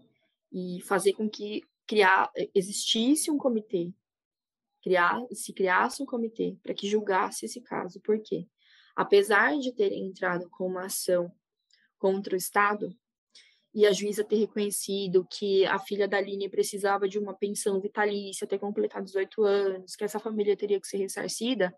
e 0.52 0.82
fazer 0.82 1.14
com 1.14 1.30
que 1.30 1.64
criar, 1.86 2.32
existisse 2.54 3.30
um 3.32 3.38
comitê, 3.38 3.93
criar, 4.82 5.20
se 5.34 5.54
criasse 5.54 6.02
um 6.02 6.06
comitê 6.06 6.58
para 6.62 6.74
que 6.74 6.88
julgasse 6.88 7.45
esse 7.45 7.62
caso. 7.62 8.00
Por 8.02 8.22
quê? 8.22 8.47
Apesar 8.95 9.58
de 9.58 9.74
terem 9.74 10.08
entrado 10.08 10.50
com 10.50 10.68
uma 10.68 10.86
ação 10.86 11.32
contra 11.97 12.34
o 12.34 12.38
Estado, 12.38 12.95
e 13.74 13.86
a 13.86 13.91
juíza 13.91 14.24
ter 14.24 14.38
reconhecido 14.38 15.28
que 15.30 15.65
a 15.65 15.78
filha 15.78 16.07
da 16.07 16.17
Aline 16.17 16.49
precisava 16.49 17.07
de 17.07 17.20
uma 17.20 17.34
pensão 17.34 17.80
vitalícia 17.80 18.45
até 18.45 18.57
completar 18.57 19.03
18 19.03 19.43
anos, 19.43 19.95
que 19.95 20.03
essa 20.03 20.20
família 20.20 20.57
teria 20.57 20.80
que 20.80 20.88
ser 20.88 20.97
ressarcida, 20.97 21.76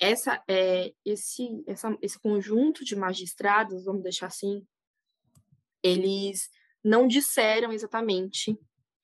essa, 0.00 0.42
é, 0.48 0.92
esse, 1.04 1.62
essa, 1.66 1.96
esse 2.02 2.18
conjunto 2.18 2.84
de 2.84 2.94
magistrados, 2.94 3.84
vamos 3.84 4.02
deixar 4.02 4.26
assim, 4.26 4.66
eles 5.82 6.50
não 6.82 7.06
disseram 7.06 7.72
exatamente 7.72 8.58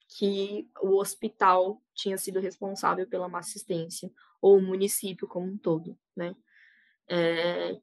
que 0.09 0.69
o 0.83 0.99
hospital 0.99 1.83
tinha 1.95 2.19
sido 2.19 2.41
responsável 2.41 3.07
pela 3.07 3.29
má 3.29 3.39
assistência, 3.39 4.11
ou 4.41 4.59
o 4.59 4.63
município 4.63 5.27
como 5.27 5.47
um 5.47 5.57
todo, 5.57 5.99
né? 6.15 6.35
É, 7.09 7.79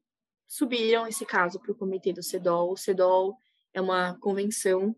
subiram 0.46 1.06
esse 1.06 1.24
caso 1.26 1.58
para 1.60 1.72
o 1.72 1.74
comitê 1.74 2.12
do 2.12 2.22
CEDOL. 2.22 2.72
O 2.72 2.76
CEDOL 2.76 3.36
é 3.72 3.80
uma 3.80 4.18
convenção 4.18 4.94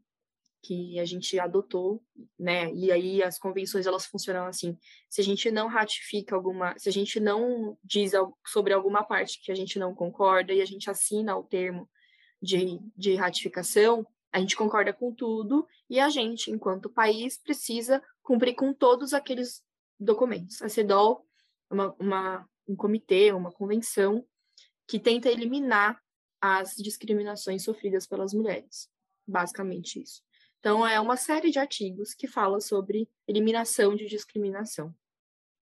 que 0.63 0.99
a 1.01 1.05
gente 1.05 1.39
adotou, 1.39 2.01
né? 2.39 2.73
E 2.73 2.93
aí 2.93 3.23
as 3.23 3.39
convenções 3.39 3.87
elas 3.87 4.07
funcionam 4.07 4.47
assim: 4.47 4.79
se 5.09 5.21
a 5.21 5.25
gente 5.25 5.51
não 5.51 5.67
ratifica 5.67 6.37
alguma, 6.37 6.79
se 6.79 6.89
a 6.89 6.93
gente 6.93 7.19
não 7.19 7.77
diz 7.83 8.13
sobre 8.47 8.73
alguma 8.73 9.03
parte 9.03 9.41
que 9.43 9.51
a 9.51 9.55
gente 9.55 9.79
não 9.79 9.95
concorda 9.95 10.53
e 10.53 10.63
a 10.63 10.65
gente 10.65 10.89
assina 10.89 11.37
o 11.37 11.43
termo 11.43 11.91
de, 12.41 12.79
de 12.97 13.17
ratificação, 13.17 14.07
a 14.33 14.39
gente 14.39 14.57
concorda 14.57 14.93
com 14.93 15.13
tudo 15.13 15.67
e 15.91 15.99
a 15.99 16.09
gente, 16.09 16.51
enquanto 16.51 16.89
país, 16.89 17.37
precisa 17.37 18.03
cumprir 18.23 18.55
com 18.55 18.73
todos 18.73 19.13
aqueles 19.13 19.63
documentos. 19.99 20.63
A 20.63 20.69
CEDOL 20.69 21.27
é 21.71 21.75
uma, 21.75 21.97
uma, 21.99 22.49
um 22.69 22.77
comitê, 22.77 23.33
uma 23.33 23.53
convenção 23.53 24.25
que 24.87 24.99
tenta 24.99 25.29
eliminar 25.29 26.01
as 26.43 26.75
discriminações 26.75 27.63
sofridas 27.63 28.05
pelas 28.05 28.35
mulheres. 28.35 28.91
Basicamente 29.25 30.03
isso. 30.03 30.21
Então, 30.59 30.85
é 30.87 31.01
uma 31.01 31.17
série 31.17 31.51
de 31.53 31.59
artigos 31.61 32.15
que 32.15 32.27
fala 32.27 32.61
sobre 32.61 33.09
eliminação 33.29 33.95
de 33.95 34.07
discriminação. 34.07 34.93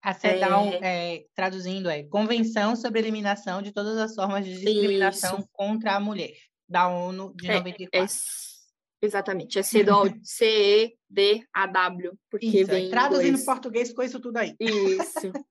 A 0.02 0.12
CEDAW, 0.12 0.66
é... 0.82 1.14
é, 1.14 1.26
traduzindo, 1.34 1.88
é 1.88 2.02
Convenção 2.02 2.76
sobre 2.76 3.00
Eliminação 3.00 3.62
de 3.62 3.72
Todas 3.72 3.96
as 3.96 4.14
Formas 4.14 4.44
de 4.44 4.54
Discriminação 4.54 5.38
Isso. 5.38 5.48
contra 5.52 5.94
a 5.94 6.00
Mulher, 6.00 6.36
da 6.68 6.88
ONU 6.88 7.32
de 7.34 7.50
é, 7.50 7.54
94. 7.54 8.06
É, 8.06 9.06
exatamente, 9.06 9.58
é 9.58 9.62
CEDAW, 9.62 10.04
C-E-D-A-W, 10.22 12.18
porque 12.30 12.46
isso, 12.46 12.66
vem 12.66 12.90
Traduzindo 12.90 13.38
em 13.38 13.44
português, 13.44 13.92
com 13.92 14.02
isso 14.02 14.20
tudo 14.20 14.36
aí. 14.36 14.54
Isso. 14.60 15.32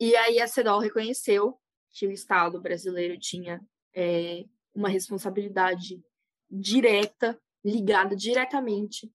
e 0.00 0.16
aí 0.16 0.40
a 0.40 0.48
CEDAW 0.48 0.80
reconheceu 0.80 1.60
que 1.90 2.06
o 2.06 2.10
Estado 2.10 2.60
brasileiro 2.60 3.18
tinha 3.18 3.60
é, 3.96 4.44
uma 4.74 4.90
responsabilidade 4.90 6.04
direta, 6.50 7.40
ligada 7.64 8.14
diretamente 8.14 9.10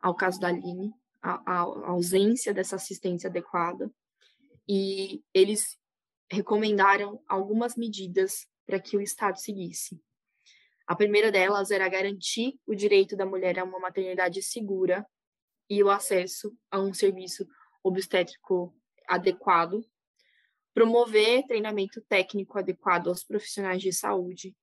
ao 0.00 0.14
caso 0.14 0.40
da 0.40 0.48
Aline, 0.48 0.92
a, 1.22 1.34
a, 1.46 1.60
a 1.60 1.90
ausência 1.90 2.52
dessa 2.52 2.74
assistência 2.74 3.30
adequada, 3.30 3.92
e 4.68 5.22
eles 5.32 5.78
recomendaram 6.30 7.22
algumas 7.28 7.76
medidas 7.76 8.48
para 8.66 8.80
que 8.80 8.96
o 8.96 9.00
Estado 9.00 9.38
seguisse. 9.38 10.02
A 10.86 10.96
primeira 10.96 11.30
delas 11.30 11.70
era 11.70 11.88
garantir 11.88 12.58
o 12.66 12.74
direito 12.74 13.16
da 13.16 13.24
mulher 13.26 13.58
a 13.58 13.64
uma 13.64 13.78
maternidade 13.78 14.42
segura 14.42 15.06
e 15.70 15.82
o 15.82 15.90
acesso 15.90 16.52
a 16.70 16.80
um 16.80 16.92
serviço 16.92 17.46
obstétrico 17.84 18.74
adequado 19.06 19.84
promover 20.74 21.46
treinamento 21.46 22.00
técnico 22.02 22.58
adequado 22.58 23.08
aos 23.08 23.24
profissionais 23.24 23.82
de 23.82 23.92
saúde, 23.92 24.54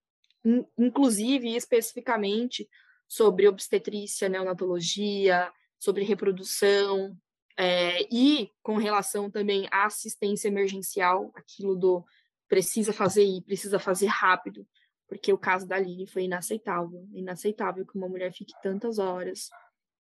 inclusive 0.78 1.56
especificamente 1.56 2.68
sobre 3.08 3.48
obstetrícia, 3.48 4.30
neonatologia, 4.30 5.52
sobre 5.78 6.04
reprodução, 6.04 7.18
é, 7.58 8.08
e 8.10 8.50
com 8.64 8.78
relação 8.78 9.30
também 9.30 9.68
à 9.70 9.86
assistência 9.86 10.48
emergencial, 10.48 11.30
aquilo 11.36 11.76
do 11.76 12.06
precisa 12.48 12.94
fazer 12.94 13.26
e 13.26 13.42
precisa 13.42 13.78
fazer 13.78 14.08
rápido, 14.08 14.66
porque 15.10 15.34
o 15.34 15.38
caso 15.38 15.68
da 15.68 15.76
Aline 15.76 16.08
foi 16.08 16.24
inaceitável, 16.24 17.06
inaceitável 17.12 17.86
que 17.86 17.98
uma 17.98 18.08
mulher 18.08 18.34
fique 18.34 18.54
tantas 18.64 18.98
horas 18.98 19.50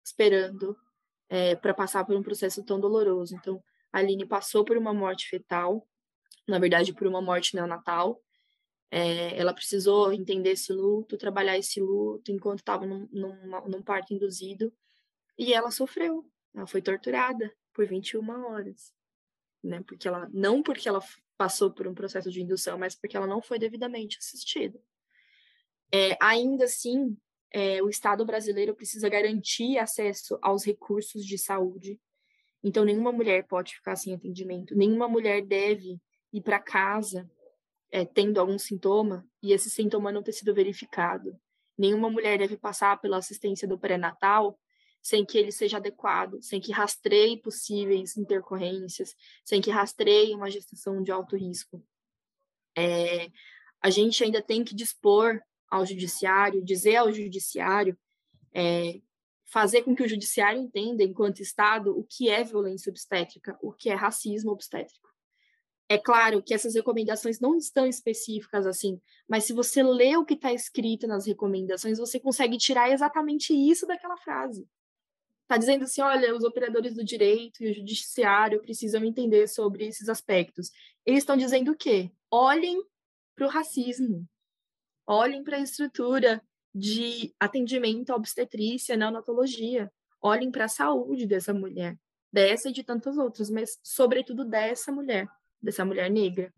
esperando 0.02 0.76
é, 1.28 1.54
para 1.54 1.74
passar 1.74 2.04
por 2.06 2.16
um 2.16 2.22
processo 2.22 2.64
tão 2.64 2.80
doloroso. 2.80 3.34
Então, 3.34 3.62
a 3.92 3.98
Aline 3.98 4.26
passou 4.26 4.64
por 4.64 4.76
uma 4.78 4.94
morte 4.94 5.28
fetal, 5.28 5.86
na 6.46 6.58
verdade, 6.58 6.92
por 6.92 7.06
uma 7.06 7.20
morte 7.20 7.54
neonatal. 7.54 8.22
É, 8.90 9.38
ela 9.38 9.54
precisou 9.54 10.12
entender 10.12 10.50
esse 10.50 10.72
luto, 10.72 11.16
trabalhar 11.16 11.56
esse 11.56 11.80
luto 11.80 12.30
enquanto 12.30 12.58
estava 12.58 12.84
num, 12.84 13.08
num, 13.10 13.68
num, 13.68 13.82
parto 13.82 14.12
induzido. 14.12 14.72
E 15.38 15.54
ela 15.54 15.70
sofreu, 15.70 16.30
ela 16.54 16.66
foi 16.66 16.82
torturada 16.82 17.50
por 17.72 17.86
21 17.86 18.28
horas. 18.46 18.92
Né? 19.64 19.82
Porque 19.86 20.06
ela, 20.06 20.28
não 20.32 20.62
porque 20.62 20.88
ela 20.88 21.00
passou 21.38 21.70
por 21.72 21.88
um 21.88 21.94
processo 21.94 22.30
de 22.30 22.42
indução, 22.42 22.78
mas 22.78 22.94
porque 22.94 23.16
ela 23.16 23.26
não 23.26 23.40
foi 23.40 23.58
devidamente 23.58 24.18
assistida. 24.18 24.78
É, 25.90 26.16
ainda 26.20 26.64
assim, 26.64 27.16
é, 27.50 27.82
o 27.82 27.88
Estado 27.88 28.24
brasileiro 28.24 28.74
precisa 28.74 29.08
garantir 29.08 29.78
acesso 29.78 30.38
aos 30.40 30.64
recursos 30.64 31.24
de 31.24 31.38
saúde. 31.38 32.00
Então, 32.62 32.84
nenhuma 32.84 33.12
mulher 33.12 33.46
pode 33.46 33.74
ficar 33.74 33.96
sem 33.96 34.14
atendimento, 34.14 34.74
nenhuma 34.74 35.08
mulher 35.08 35.42
deve 35.44 36.00
ir 36.32 36.40
para 36.40 36.58
casa 36.58 37.30
é, 37.90 38.04
tendo 38.04 38.40
algum 38.40 38.58
sintoma 38.58 39.26
e 39.42 39.52
esse 39.52 39.68
sintoma 39.68 40.10
não 40.10 40.22
ter 40.22 40.32
sido 40.32 40.54
verificado. 40.54 41.38
Nenhuma 41.76 42.10
mulher 42.10 42.38
deve 42.38 42.56
passar 42.56 43.00
pela 43.00 43.18
assistência 43.18 43.68
do 43.68 43.78
pré-natal 43.78 44.58
sem 45.02 45.24
que 45.26 45.36
ele 45.36 45.50
seja 45.50 45.78
adequado, 45.78 46.40
sem 46.40 46.60
que 46.60 46.70
rastreie 46.70 47.36
possíveis 47.36 48.16
intercorrências, 48.16 49.16
sem 49.44 49.60
que 49.60 49.70
rastreie 49.70 50.34
uma 50.34 50.48
gestação 50.48 51.02
de 51.02 51.10
alto 51.10 51.36
risco. 51.36 51.84
É, 52.76 53.30
a 53.80 53.90
gente 53.90 54.22
ainda 54.22 54.40
tem 54.40 54.62
que 54.62 54.74
dispor 54.74 55.40
ao 55.68 55.84
judiciário, 55.84 56.64
dizer 56.64 56.96
ao 56.96 57.12
judiciário, 57.12 57.98
é, 58.54 59.00
fazer 59.44 59.82
com 59.82 59.94
que 59.94 60.04
o 60.04 60.08
judiciário 60.08 60.60
entenda, 60.60 61.02
enquanto 61.02 61.40
Estado, 61.40 61.98
o 61.98 62.04
que 62.04 62.28
é 62.28 62.44
violência 62.44 62.88
obstétrica, 62.88 63.58
o 63.60 63.72
que 63.72 63.90
é 63.90 63.94
racismo 63.94 64.52
obstétrico. 64.52 65.11
É 65.92 65.98
claro 65.98 66.42
que 66.42 66.54
essas 66.54 66.74
recomendações 66.74 67.38
não 67.38 67.54
estão 67.54 67.86
específicas 67.86 68.66
assim, 68.66 68.98
mas 69.28 69.44
se 69.44 69.52
você 69.52 69.82
lê 69.82 70.16
o 70.16 70.24
que 70.24 70.32
está 70.32 70.50
escrito 70.50 71.06
nas 71.06 71.26
recomendações, 71.26 71.98
você 71.98 72.18
consegue 72.18 72.56
tirar 72.56 72.90
exatamente 72.90 73.52
isso 73.52 73.86
daquela 73.86 74.16
frase. 74.16 74.66
Está 75.42 75.58
dizendo 75.58 75.84
assim: 75.84 76.00
olha, 76.00 76.34
os 76.34 76.44
operadores 76.44 76.94
do 76.94 77.04
direito 77.04 77.62
e 77.62 77.70
o 77.70 77.74
judiciário 77.74 78.62
precisam 78.62 79.04
entender 79.04 79.46
sobre 79.48 79.84
esses 79.84 80.08
aspectos. 80.08 80.70
Eles 81.04 81.24
estão 81.24 81.36
dizendo 81.36 81.72
o 81.72 81.76
quê? 81.76 82.10
Olhem 82.30 82.82
para 83.34 83.46
o 83.46 83.50
racismo, 83.50 84.26
olhem 85.06 85.44
para 85.44 85.58
a 85.58 85.60
estrutura 85.60 86.42
de 86.74 87.34
atendimento 87.38 88.14
à 88.14 88.16
obstetrícia, 88.16 88.96
neonatologia, 88.96 89.92
olhem 90.22 90.50
para 90.50 90.64
a 90.64 90.68
saúde 90.68 91.26
dessa 91.26 91.52
mulher, 91.52 91.98
dessa 92.32 92.70
e 92.70 92.72
de 92.72 92.82
tantas 92.82 93.18
outras, 93.18 93.50
mas 93.50 93.78
sobretudo 93.82 94.42
dessa 94.42 94.90
mulher 94.90 95.28
dessa 95.62 95.84
mulher 95.84 96.10
negra. 96.10 96.52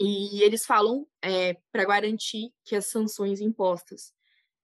E 0.00 0.42
eles 0.42 0.64
falam 0.64 1.06
é, 1.20 1.54
para 1.70 1.84
garantir 1.84 2.52
que 2.64 2.74
as 2.74 2.86
sanções 2.86 3.40
impostas 3.40 4.14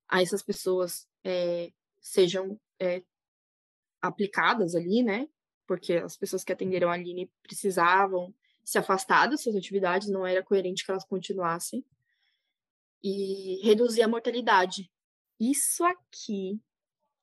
a 0.09 0.23
essas 0.23 0.43
pessoas 0.43 1.07
é, 1.23 1.71
sejam 2.01 2.59
é, 2.81 3.03
aplicadas 4.01 4.75
ali, 4.75 5.03
né? 5.03 5.29
Porque 5.67 5.95
as 5.95 6.17
pessoas 6.17 6.43
que 6.43 6.53
atenderam 6.53 6.89
a 6.89 6.95
Aline 6.95 7.31
precisavam 7.43 8.35
se 8.65 8.79
afastar 8.79 9.29
das 9.29 9.43
suas 9.43 9.57
atividades, 9.57 10.09
não 10.09 10.27
era 10.27 10.43
coerente 10.43 10.85
que 10.85 10.91
elas 10.91 11.05
continuassem. 11.05 11.85
E 13.03 13.61
reduzir 13.63 14.03
a 14.03 14.09
mortalidade. 14.09 14.91
Isso 15.39 15.85
aqui, 15.85 16.59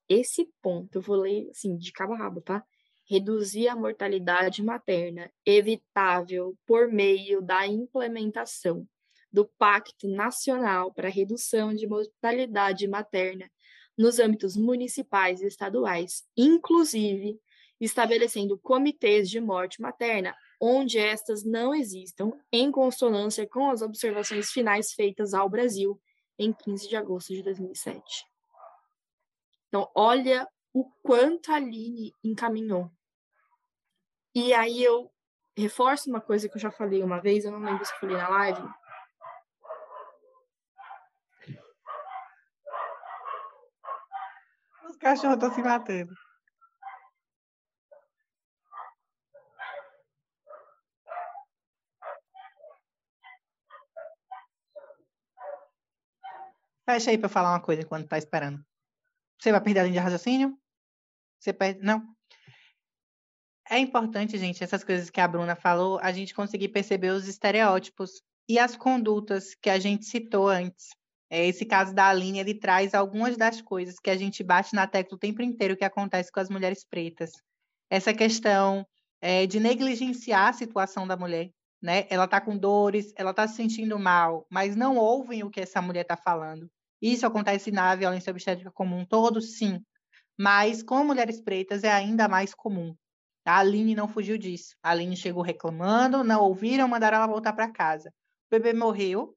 esse 0.08 0.50
ponto, 0.62 0.96
eu 0.96 1.02
vou 1.02 1.16
ler 1.16 1.50
assim, 1.50 1.76
de 1.76 1.92
cabo 1.92 2.14
a 2.14 2.16
rabo, 2.16 2.40
tá? 2.40 2.64
Reduzir 3.06 3.68
a 3.68 3.76
mortalidade 3.76 4.62
materna 4.62 5.30
evitável 5.44 6.56
por 6.66 6.88
meio 6.88 7.42
da 7.42 7.66
implementação 7.66 8.86
do 9.32 9.44
Pacto 9.58 10.08
Nacional 10.08 10.92
para 10.92 11.08
a 11.08 11.10
Redução 11.10 11.74
de 11.74 11.86
Mortalidade 11.86 12.86
Materna 12.86 13.50
nos 13.96 14.18
âmbitos 14.18 14.56
municipais 14.56 15.40
e 15.42 15.46
estaduais, 15.46 16.24
inclusive 16.36 17.38
estabelecendo 17.80 18.58
comitês 18.58 19.28
de 19.28 19.40
morte 19.40 19.82
materna 19.82 20.34
onde 20.60 20.98
estas 20.98 21.44
não 21.44 21.74
existam, 21.74 22.32
em 22.52 22.70
consonância 22.70 23.46
com 23.46 23.70
as 23.70 23.82
observações 23.82 24.50
finais 24.50 24.92
feitas 24.92 25.34
ao 25.34 25.48
Brasil 25.48 26.00
em 26.38 26.52
15 26.52 26.88
de 26.88 26.96
agosto 26.96 27.34
de 27.34 27.42
2007. 27.42 28.24
Então, 29.68 29.90
olha 29.94 30.48
o 30.74 30.84
quanto 31.02 31.52
a 31.52 31.54
Aline 31.54 32.12
encaminhou. 32.22 32.90
E 34.34 34.52
aí 34.52 34.82
eu 34.82 35.08
reforço 35.56 36.10
uma 36.10 36.20
coisa 36.20 36.48
que 36.48 36.56
eu 36.56 36.60
já 36.60 36.70
falei 36.72 37.00
uma 37.00 37.20
vez, 37.20 37.44
eu 37.44 37.52
não 37.52 37.60
lembro 37.60 37.84
se 37.84 37.94
falei 38.00 38.16
na 38.16 38.28
live. 38.28 38.62
Os 44.90 44.96
cachorros 44.96 45.34
estão 45.34 45.54
se 45.54 45.62
matando. 45.62 46.12
Fecha 56.84 57.10
aí 57.10 57.18
para 57.18 57.28
falar 57.28 57.52
uma 57.52 57.62
coisa 57.62 57.82
enquanto 57.82 58.08
tá 58.08 58.18
esperando. 58.18 58.62
Você 59.40 59.52
vai 59.52 59.60
perder 59.60 59.80
a 59.80 59.82
linha 59.84 59.94
de 59.94 59.98
raciocínio? 60.00 60.63
Você 61.44 61.52
perde. 61.52 61.80
Não. 61.82 62.02
É 63.68 63.78
importante, 63.78 64.38
gente, 64.38 64.64
essas 64.64 64.82
coisas 64.82 65.10
que 65.10 65.20
a 65.20 65.28
Bruna 65.28 65.54
falou, 65.54 65.98
a 66.00 66.10
gente 66.10 66.34
conseguir 66.34 66.68
perceber 66.68 67.10
os 67.10 67.28
estereótipos 67.28 68.22
e 68.48 68.58
as 68.58 68.76
condutas 68.76 69.54
que 69.54 69.68
a 69.68 69.78
gente 69.78 70.06
citou 70.06 70.48
antes. 70.48 70.88
É, 71.28 71.46
esse 71.46 71.66
caso 71.66 71.94
da 71.94 72.08
Aline, 72.08 72.38
ele 72.38 72.54
traz 72.54 72.94
algumas 72.94 73.36
das 73.36 73.60
coisas 73.60 73.96
que 73.98 74.08
a 74.08 74.16
gente 74.16 74.42
bate 74.42 74.74
na 74.74 74.86
tecla 74.86 75.16
o 75.16 75.18
tempo 75.18 75.42
inteiro 75.42 75.76
que 75.76 75.84
acontece 75.84 76.32
com 76.32 76.40
as 76.40 76.48
mulheres 76.48 76.82
pretas. 76.82 77.32
Essa 77.90 78.14
questão 78.14 78.86
é, 79.20 79.46
de 79.46 79.60
negligenciar 79.60 80.48
a 80.48 80.52
situação 80.52 81.06
da 81.06 81.16
mulher, 81.16 81.50
né? 81.80 82.06
Ela 82.08 82.24
está 82.24 82.40
com 82.40 82.56
dores, 82.56 83.12
ela 83.16 83.32
está 83.32 83.46
se 83.46 83.56
sentindo 83.56 83.98
mal, 83.98 84.46
mas 84.50 84.76
não 84.76 84.96
ouvem 84.96 85.42
o 85.42 85.50
que 85.50 85.60
essa 85.60 85.82
mulher 85.82 86.02
está 86.02 86.16
falando. 86.16 86.70
Isso 87.02 87.26
acontece 87.26 87.70
na 87.70 87.94
violência 87.94 88.30
obstétrica 88.30 88.70
como 88.70 88.96
um 88.96 89.04
todo, 89.04 89.42
sim. 89.42 89.82
Mas 90.38 90.82
com 90.82 91.04
mulheres 91.04 91.40
pretas 91.40 91.84
é 91.84 91.92
ainda 91.92 92.28
mais 92.28 92.54
comum. 92.54 92.94
A 93.44 93.58
Aline 93.58 93.94
não 93.94 94.08
fugiu 94.08 94.38
disso. 94.38 94.74
A 94.82 94.90
Aline 94.90 95.16
chegou 95.16 95.42
reclamando, 95.42 96.24
não 96.24 96.42
ouviram, 96.42 96.88
mandaram 96.88 97.18
ela 97.18 97.26
voltar 97.26 97.52
para 97.52 97.70
casa. 97.70 98.08
O 98.48 98.50
bebê 98.50 98.72
morreu. 98.72 99.36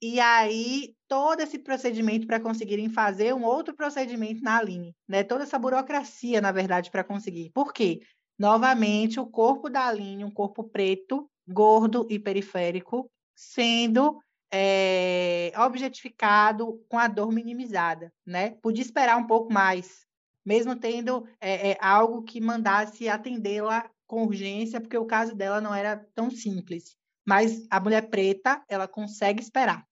E 0.00 0.20
aí, 0.20 0.94
todo 1.08 1.40
esse 1.40 1.58
procedimento 1.58 2.26
para 2.26 2.38
conseguirem 2.40 2.88
fazer 2.88 3.34
um 3.34 3.44
outro 3.44 3.74
procedimento 3.74 4.42
na 4.42 4.58
Aline, 4.58 4.94
né? 5.08 5.24
Toda 5.24 5.42
essa 5.42 5.58
burocracia, 5.58 6.40
na 6.40 6.52
verdade, 6.52 6.90
para 6.90 7.02
conseguir. 7.02 7.50
Por 7.50 7.72
quê? 7.72 8.00
Novamente, 8.38 9.18
o 9.18 9.26
corpo 9.26 9.68
da 9.68 9.88
Aline, 9.88 10.24
um 10.24 10.30
corpo 10.30 10.62
preto, 10.62 11.28
gordo 11.46 12.06
e 12.08 12.18
periférico, 12.18 13.10
sendo 13.34 14.20
é, 14.52 15.52
objetificado 15.56 16.80
com 16.88 16.96
a 16.96 17.08
dor 17.08 17.32
minimizada, 17.32 18.12
né? 18.24 18.50
Podia 18.62 18.82
esperar 18.84 19.16
um 19.16 19.26
pouco 19.26 19.52
mais, 19.52 20.06
mesmo 20.48 20.74
tendo 20.74 21.28
é, 21.38 21.72
é, 21.72 21.78
algo 21.78 22.22
que 22.22 22.40
mandasse 22.40 23.06
atendê-la 23.06 23.90
com 24.06 24.24
urgência, 24.24 24.80
porque 24.80 24.96
o 24.96 25.04
caso 25.04 25.34
dela 25.34 25.60
não 25.60 25.74
era 25.74 25.98
tão 26.14 26.30
simples. 26.30 26.96
Mas 27.26 27.66
a 27.68 27.78
mulher 27.78 28.08
preta, 28.08 28.64
ela 28.66 28.88
consegue 28.88 29.42
esperar. 29.42 29.86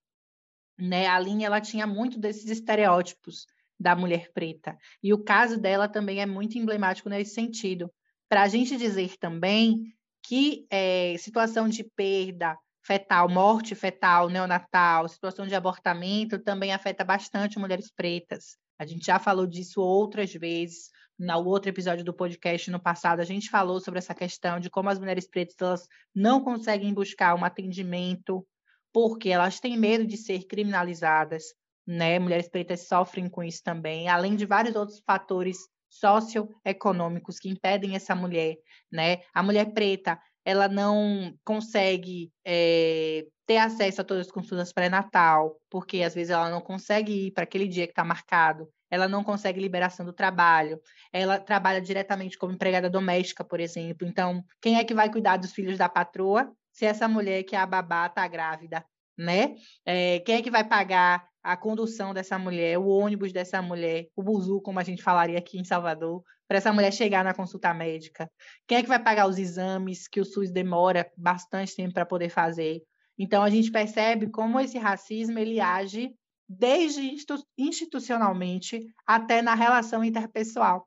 Né? 0.75 1.05
A 1.05 1.19
linha 1.19 1.45
ela 1.45 1.61
tinha 1.61 1.85
muito 1.85 2.19
desses 2.19 2.49
estereótipos 2.49 3.45
da 3.79 3.95
mulher 3.95 4.31
preta. 4.33 4.75
E 5.03 5.13
o 5.13 5.23
caso 5.23 5.59
dela 5.59 5.87
também 5.87 6.21
é 6.21 6.25
muito 6.25 6.57
emblemático 6.57 7.07
nesse 7.07 7.35
sentido. 7.35 7.93
Para 8.27 8.41
a 8.41 8.47
gente 8.47 8.75
dizer 8.77 9.15
também 9.19 9.93
que 10.23 10.65
é, 10.71 11.15
situação 11.19 11.69
de 11.69 11.83
perda 11.83 12.57
fetal, 12.81 13.29
morte 13.29 13.75
fetal, 13.75 14.27
neonatal, 14.27 15.07
situação 15.07 15.45
de 15.45 15.53
abortamento 15.53 16.39
também 16.39 16.73
afeta 16.73 17.03
bastante 17.03 17.59
mulheres 17.59 17.91
pretas. 17.91 18.57
A 18.79 18.85
gente 18.85 19.05
já 19.05 19.19
falou 19.19 19.47
disso 19.47 19.81
outras 19.81 20.33
vezes. 20.33 20.89
No 21.17 21.43
outro 21.45 21.69
episódio 21.69 22.05
do 22.05 22.13
podcast 22.13 22.69
no 22.69 22.79
passado, 22.79 23.19
a 23.19 23.25
gente 23.25 23.49
falou 23.49 23.79
sobre 23.79 23.97
essa 23.97 24.13
questão 24.13 24.59
de 24.59 24.69
como 24.69 24.89
as 24.89 24.99
mulheres 24.99 25.27
pretas 25.27 25.55
elas 25.59 25.87
não 26.13 26.43
conseguem 26.43 26.93
buscar 26.93 27.33
um 27.33 27.43
atendimento 27.43 28.45
porque 28.93 29.29
elas 29.29 29.59
têm 29.59 29.77
medo 29.77 30.05
de 30.05 30.15
ser 30.15 30.45
criminalizadas, 30.45 31.43
né? 31.85 32.19
Mulheres 32.19 32.49
pretas 32.49 32.87
sofrem 32.87 33.29
com 33.29 33.43
isso 33.43 33.63
também, 33.63 34.07
além 34.07 34.35
de 34.35 34.45
vários 34.45 34.75
outros 34.75 34.99
fatores 34.99 35.57
socioeconômicos 35.89 37.39
que 37.39 37.49
impedem 37.49 37.95
essa 37.95 38.13
mulher, 38.13 38.55
né? 38.91 39.21
A 39.33 39.41
mulher 39.41 39.73
preta, 39.73 40.19
ela 40.47 40.69
não 40.69 41.37
consegue 41.43 42.31
é, 42.45 43.25
ter 43.45 43.57
acesso 43.57 43.99
a 43.99 44.03
todas 44.05 44.27
as 44.27 44.31
consultas 44.31 44.71
pré-natal, 44.71 45.59
porque 45.69 46.01
às 46.01 46.15
vezes 46.15 46.29
ela 46.29 46.49
não 46.49 46.61
consegue 46.61 47.27
ir 47.27 47.31
para 47.31 47.43
aquele 47.43 47.67
dia 47.67 47.85
que 47.85 47.91
está 47.91 48.05
marcado, 48.05 48.65
ela 48.89 49.09
não 49.09 49.25
consegue 49.25 49.59
liberação 49.59 50.05
do 50.05 50.13
trabalho, 50.13 50.79
ela 51.11 51.37
trabalha 51.37 51.81
diretamente 51.81 52.37
como 52.37 52.53
empregada 52.53 52.89
doméstica, 52.89 53.43
por 53.43 53.59
exemplo. 53.59 54.07
Então, 54.07 54.41
quem 54.61 54.77
é 54.77 54.85
que 54.85 54.93
vai 54.93 55.11
cuidar 55.11 55.35
dos 55.35 55.51
filhos 55.51 55.77
da 55.77 55.89
patroa 55.89 56.49
se 56.71 56.85
essa 56.85 57.09
mulher 57.09 57.43
que 57.43 57.53
é 57.53 57.59
a 57.59 57.65
babá 57.65 58.05
está 58.05 58.25
grávida, 58.25 58.85
né? 59.17 59.53
É, 59.85 60.21
quem 60.21 60.35
é 60.35 60.41
que 60.41 60.49
vai 60.49 60.63
pagar 60.63 61.27
a 61.47 61.55
condução 61.55 62.13
dessa 62.13 62.37
mulher, 62.37 62.77
o 62.77 62.87
ônibus 62.87 63.31
dessa 63.31 63.61
mulher, 63.61 64.09
o 64.13 64.21
buzu, 64.21 64.59
como 64.59 64.81
a 64.81 64.83
gente 64.83 65.01
falaria 65.01 65.37
aqui 65.37 65.57
em 65.57 65.63
Salvador, 65.63 66.21
para 66.45 66.57
essa 66.57 66.73
mulher 66.73 66.91
chegar 66.91 67.23
na 67.23 67.33
consulta 67.33 67.73
médica? 67.73 68.29
Quem 68.67 68.79
é 68.79 68.81
que 68.81 68.89
vai 68.89 69.01
pagar 69.01 69.29
os 69.29 69.37
exames 69.37 70.09
que 70.09 70.19
o 70.19 70.25
SUS 70.25 70.51
demora 70.51 71.09
bastante 71.15 71.73
tempo 71.73 71.93
para 71.93 72.05
poder 72.05 72.27
fazer? 72.27 72.81
Então 73.17 73.41
a 73.41 73.49
gente 73.49 73.71
percebe 73.71 74.29
como 74.29 74.59
esse 74.59 74.77
racismo 74.77 75.39
ele 75.39 75.61
age 75.61 76.13
desde 76.49 77.15
institucionalmente 77.57 78.85
até 79.05 79.41
na 79.41 79.55
relação 79.55 80.03
interpessoal. 80.03 80.85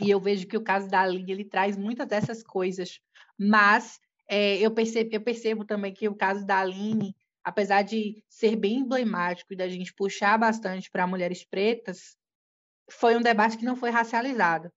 E 0.00 0.08
eu 0.08 0.20
vejo 0.20 0.46
que 0.46 0.56
o 0.56 0.62
caso 0.62 0.88
da 0.88 1.00
Aline 1.00 1.32
ele 1.32 1.44
traz 1.44 1.76
muitas 1.76 2.06
dessas 2.06 2.44
coisas, 2.44 3.00
mas 3.36 3.98
é, 4.30 4.56
eu, 4.58 4.70
percebo, 4.70 5.10
eu 5.12 5.20
percebo 5.20 5.64
também 5.64 5.92
que 5.92 6.08
o 6.08 6.14
caso 6.14 6.46
da 6.46 6.60
Aline, 6.60 7.12
apesar 7.44 7.82
de 7.82 8.24
ser 8.28 8.56
bem 8.56 8.78
emblemático 8.78 9.52
e 9.52 9.56
da 9.56 9.68
gente 9.68 9.92
puxar 9.94 10.38
bastante 10.38 10.90
para 10.90 11.06
mulheres 11.06 11.44
pretas, 11.44 12.16
foi 12.90 13.16
um 13.16 13.22
debate 13.22 13.58
que 13.58 13.64
não 13.64 13.76
foi 13.76 13.90
racializado. 13.90 14.72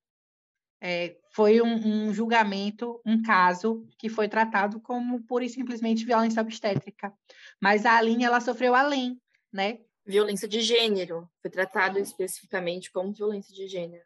é, 0.80 1.18
foi 1.32 1.62
um, 1.62 2.08
um, 2.08 2.14
julgamento, 2.14 3.02
um 3.06 3.22
caso 3.22 3.88
que 3.98 4.10
foi 4.10 4.28
tratado 4.28 4.80
como 4.80 5.24
pura 5.24 5.46
e 5.46 5.50
simplesmente 5.50 6.06
violência 6.06 6.42
obstétrica. 6.42 7.14
Mas 7.60 7.86
a 7.86 7.98
Aline, 7.98 8.24
ela 8.24 8.40
sofreu 8.40 8.76
além, 8.76 9.20
né? 9.52 9.80
Violência 10.06 10.48
de 10.48 10.62
gênero. 10.62 11.30
Foi 11.42 11.50
tratado 11.50 12.00
especificamente 12.00 12.92
como 12.92 13.14
violência 13.14 13.54
de 13.54 13.68
gênero. 13.68 14.04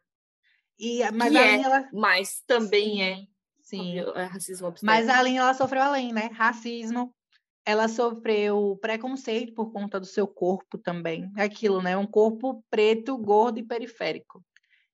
E, 0.80 0.99
mas, 1.12 1.36
a 1.36 1.39
Aline, 1.39 1.64
é, 1.64 1.66
ela... 1.66 1.89
mas 1.93 2.41
também 2.47 3.28
sim, 3.62 3.99
é, 3.99 4.03
sim. 4.03 4.20
é 4.20 4.24
racismo 4.24 4.68
obstétrico. 4.68 4.86
Mas 4.86 5.09
a 5.09 5.20
Aline, 5.20 5.38
ela 5.38 5.53
sofreu 5.53 5.82
além, 5.82 6.14
né? 6.14 6.30
Racismo, 6.34 7.14
ela 7.66 7.88
sofreu 7.88 8.78
preconceito 8.82 9.53
por 9.53 9.72
conta 9.72 9.99
do 9.99 10.05
seu 10.05 10.28
corpo 10.28 10.78
também. 10.78 11.32
É 11.38 11.43
aquilo, 11.43 11.82
né? 11.82 11.95
Um 11.95 12.07
corpo 12.07 12.64
preto, 12.70 13.18
gordo 13.18 13.59
e 13.59 13.64
periférico. 13.64 14.43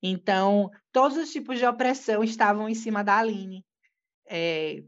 Então, 0.02 0.70
todos 0.92 1.18
os 1.18 1.32
tipos 1.32 1.58
de 1.58 1.66
opressão 1.66 2.24
estavam 2.24 2.70
em 2.70 2.76
cima 2.76 3.04
da 3.04 3.18
Aline. 3.18 3.66
É, 4.28 4.84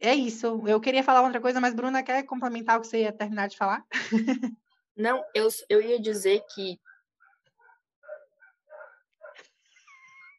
é 0.00 0.14
isso. 0.14 0.62
Eu 0.66 0.80
queria 0.80 1.04
falar 1.04 1.22
outra 1.22 1.40
coisa, 1.40 1.60
mas 1.60 1.74
Bruna 1.74 2.02
quer 2.02 2.22
complementar 2.24 2.78
o 2.78 2.80
que 2.80 2.86
você 2.86 3.02
ia 3.02 3.12
terminar 3.12 3.48
de 3.48 3.56
falar? 3.56 3.84
Não, 4.96 5.22
eu, 5.34 5.48
eu 5.68 5.80
ia 5.80 6.00
dizer 6.00 6.42
que. 6.54 6.80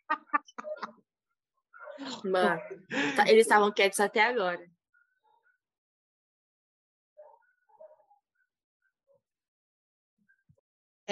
Mano, 2.26 2.60
tá, 3.16 3.30
eles 3.30 3.46
estavam 3.46 3.72
quietos 3.72 4.00
até 4.00 4.22
agora. 4.22 4.71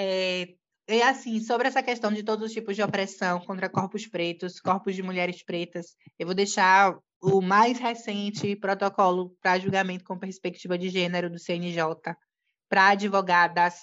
É, 0.01 0.47
é 0.87 1.03
assim, 1.03 1.41
sobre 1.41 1.67
essa 1.67 1.83
questão 1.83 2.09
de 2.09 2.23
todos 2.23 2.45
os 2.45 2.53
tipos 2.53 2.73
de 2.73 2.81
opressão 2.81 3.41
contra 3.41 3.69
corpos 3.69 4.07
pretos, 4.07 4.61
corpos 4.61 4.95
de 4.95 5.03
mulheres 5.03 5.43
pretas, 5.43 5.87
eu 6.17 6.25
vou 6.25 6.33
deixar 6.33 6.97
o 7.21 7.41
mais 7.41 7.77
recente 7.77 8.55
protocolo 8.55 9.35
para 9.41 9.59
julgamento 9.59 10.05
com 10.05 10.17
perspectiva 10.17 10.77
de 10.77 10.87
gênero 10.87 11.29
do 11.29 11.37
CNJ 11.37 11.83
para 12.69 12.89
advogadas. 12.89 13.75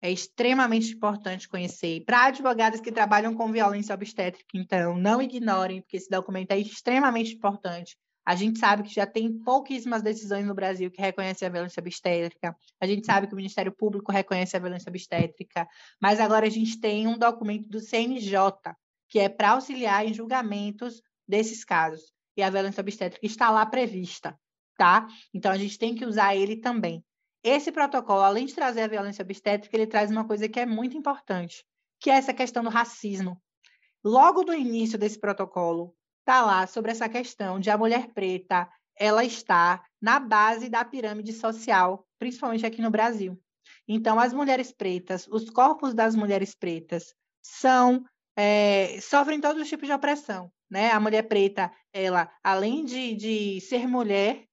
É 0.00 0.10
extremamente 0.10 0.94
importante 0.94 1.46
conhecer. 1.46 2.02
Para 2.06 2.26
advogadas 2.26 2.80
que 2.80 2.92
trabalham 2.92 3.34
com 3.34 3.52
violência 3.52 3.94
obstétrica, 3.94 4.48
então, 4.54 4.96
não 4.96 5.20
ignorem, 5.20 5.82
porque 5.82 5.98
esse 5.98 6.08
documento 6.08 6.52
é 6.52 6.58
extremamente 6.58 7.34
importante. 7.34 7.96
A 8.26 8.34
gente 8.34 8.58
sabe 8.58 8.84
que 8.84 8.94
já 8.94 9.06
tem 9.06 9.38
pouquíssimas 9.38 10.02
decisões 10.02 10.46
no 10.46 10.54
Brasil 10.54 10.90
que 10.90 11.00
reconhecem 11.00 11.46
a 11.46 11.50
violência 11.50 11.80
obstétrica. 11.80 12.56
A 12.80 12.86
gente 12.86 13.04
sabe 13.04 13.26
que 13.26 13.34
o 13.34 13.36
Ministério 13.36 13.70
Público 13.70 14.10
reconhece 14.10 14.56
a 14.56 14.60
violência 14.60 14.88
obstétrica. 14.88 15.68
Mas 16.00 16.18
agora 16.18 16.46
a 16.46 16.50
gente 16.50 16.80
tem 16.80 17.06
um 17.06 17.18
documento 17.18 17.68
do 17.68 17.80
CNJ, 17.80 18.38
que 19.08 19.18
é 19.18 19.28
para 19.28 19.50
auxiliar 19.50 20.06
em 20.06 20.14
julgamentos 20.14 21.02
desses 21.28 21.64
casos. 21.64 22.12
E 22.36 22.42
a 22.42 22.48
violência 22.48 22.80
obstétrica 22.80 23.26
está 23.26 23.50
lá 23.50 23.64
prevista, 23.66 24.38
tá? 24.76 25.06
Então 25.32 25.52
a 25.52 25.58
gente 25.58 25.78
tem 25.78 25.94
que 25.94 26.06
usar 26.06 26.34
ele 26.34 26.56
também. 26.56 27.04
Esse 27.42 27.70
protocolo, 27.70 28.22
além 28.22 28.46
de 28.46 28.54
trazer 28.54 28.80
a 28.80 28.88
violência 28.88 29.22
obstétrica, 29.22 29.76
ele 29.76 29.86
traz 29.86 30.10
uma 30.10 30.26
coisa 30.26 30.48
que 30.48 30.58
é 30.58 30.64
muito 30.64 30.96
importante, 30.96 31.62
que 32.00 32.10
é 32.10 32.14
essa 32.14 32.32
questão 32.32 32.64
do 32.64 32.70
racismo. 32.70 33.38
Logo 34.02 34.44
do 34.44 34.54
início 34.54 34.98
desse 34.98 35.18
protocolo, 35.18 35.94
está 36.24 36.44
lá 36.44 36.66
sobre 36.66 36.90
essa 36.90 37.08
questão 37.08 37.60
de 37.60 37.70
a 37.70 37.76
mulher 37.76 38.08
preta 38.14 38.68
ela 38.96 39.24
está 39.24 39.84
na 40.00 40.18
base 40.18 40.68
da 40.68 40.84
pirâmide 40.84 41.32
social, 41.32 42.06
principalmente 42.18 42.64
aqui 42.64 42.80
no 42.80 42.90
Brasil. 42.90 43.38
Então, 43.86 44.18
as 44.18 44.32
mulheres 44.32 44.72
pretas, 44.72 45.26
os 45.28 45.50
corpos 45.50 45.92
das 45.92 46.14
mulheres 46.14 46.54
pretas 46.54 47.14
são 47.42 48.04
é, 48.36 48.98
sofrem 49.00 49.40
todos 49.40 49.60
os 49.62 49.68
tipos 49.68 49.86
de 49.86 49.92
opressão, 49.92 50.50
né? 50.70 50.90
A 50.90 51.00
mulher 51.00 51.24
preta, 51.24 51.72
ela, 51.92 52.30
além 52.42 52.84
de, 52.84 53.14
de 53.14 53.60
ser 53.60 53.86
mulher, 53.86 54.44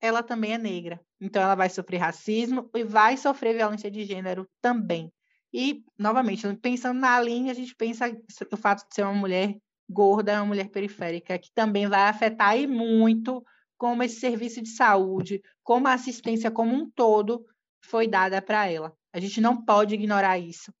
ela 0.00 0.22
também 0.22 0.54
é 0.54 0.58
negra. 0.58 1.00
Então, 1.20 1.42
ela 1.42 1.54
vai 1.54 1.68
sofrer 1.68 1.98
racismo 1.98 2.70
e 2.74 2.84
vai 2.84 3.16
sofrer 3.16 3.56
violência 3.56 3.90
de 3.90 4.04
gênero 4.04 4.48
também. 4.62 5.12
E, 5.52 5.84
novamente, 5.98 6.46
pensando 6.56 7.00
na 7.00 7.20
linha, 7.20 7.52
a 7.52 7.54
gente 7.54 7.74
pensa 7.74 8.06
o 8.52 8.56
fato 8.56 8.88
de 8.88 8.94
ser 8.94 9.02
uma 9.02 9.14
mulher 9.14 9.56
gorda 9.88 10.32
é 10.32 10.36
uma 10.36 10.46
mulher 10.46 10.68
periférica, 10.70 11.38
que 11.38 11.50
também 11.52 11.86
vai 11.86 12.02
afetar 12.02 12.58
e 12.58 12.66
muito 12.66 13.44
como 13.76 14.02
esse 14.02 14.20
serviço 14.20 14.60
de 14.60 14.70
saúde, 14.70 15.40
como 15.62 15.88
a 15.88 15.92
assistência 15.92 16.50
como 16.50 16.74
um 16.74 16.90
todo 16.90 17.44
foi 17.80 18.08
dada 18.08 18.42
para 18.42 18.68
ela. 18.68 18.92
A 19.12 19.20
gente 19.20 19.40
não 19.40 19.64
pode 19.64 19.94
ignorar 19.94 20.38
isso. 20.38 20.72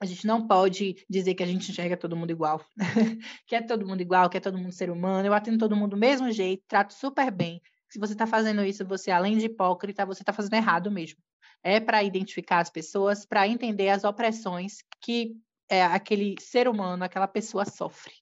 A 0.00 0.04
gente 0.04 0.26
não 0.26 0.46
pode 0.46 0.94
dizer 1.08 1.34
que 1.34 1.42
a 1.42 1.46
gente 1.46 1.70
enxerga 1.70 1.96
todo 1.96 2.16
mundo 2.16 2.30
igual. 2.30 2.62
que 3.46 3.54
é 3.56 3.62
todo 3.62 3.86
mundo 3.86 4.02
igual, 4.02 4.28
que 4.28 4.36
é 4.36 4.40
todo 4.40 4.58
mundo 4.58 4.72
ser 4.72 4.90
humano. 4.90 5.26
Eu 5.26 5.32
atendo 5.32 5.56
todo 5.56 5.76
mundo 5.76 5.92
do 5.92 5.96
mesmo 5.96 6.30
jeito, 6.30 6.62
trato 6.68 6.92
super 6.92 7.30
bem. 7.30 7.62
Se 7.88 7.98
você 7.98 8.12
está 8.12 8.26
fazendo 8.26 8.62
isso, 8.62 8.84
você, 8.84 9.10
além 9.10 9.38
de 9.38 9.46
hipócrita, 9.46 10.04
você 10.04 10.22
está 10.22 10.32
fazendo 10.32 10.54
errado 10.54 10.90
mesmo. 10.90 11.18
É 11.62 11.80
para 11.80 12.02
identificar 12.02 12.58
as 12.58 12.68
pessoas, 12.68 13.24
para 13.24 13.48
entender 13.48 13.88
as 13.88 14.04
opressões 14.04 14.78
que 15.00 15.34
é, 15.68 15.82
aquele 15.82 16.34
ser 16.40 16.68
humano, 16.68 17.04
aquela 17.04 17.26
pessoa 17.26 17.64
sofre. 17.64 18.12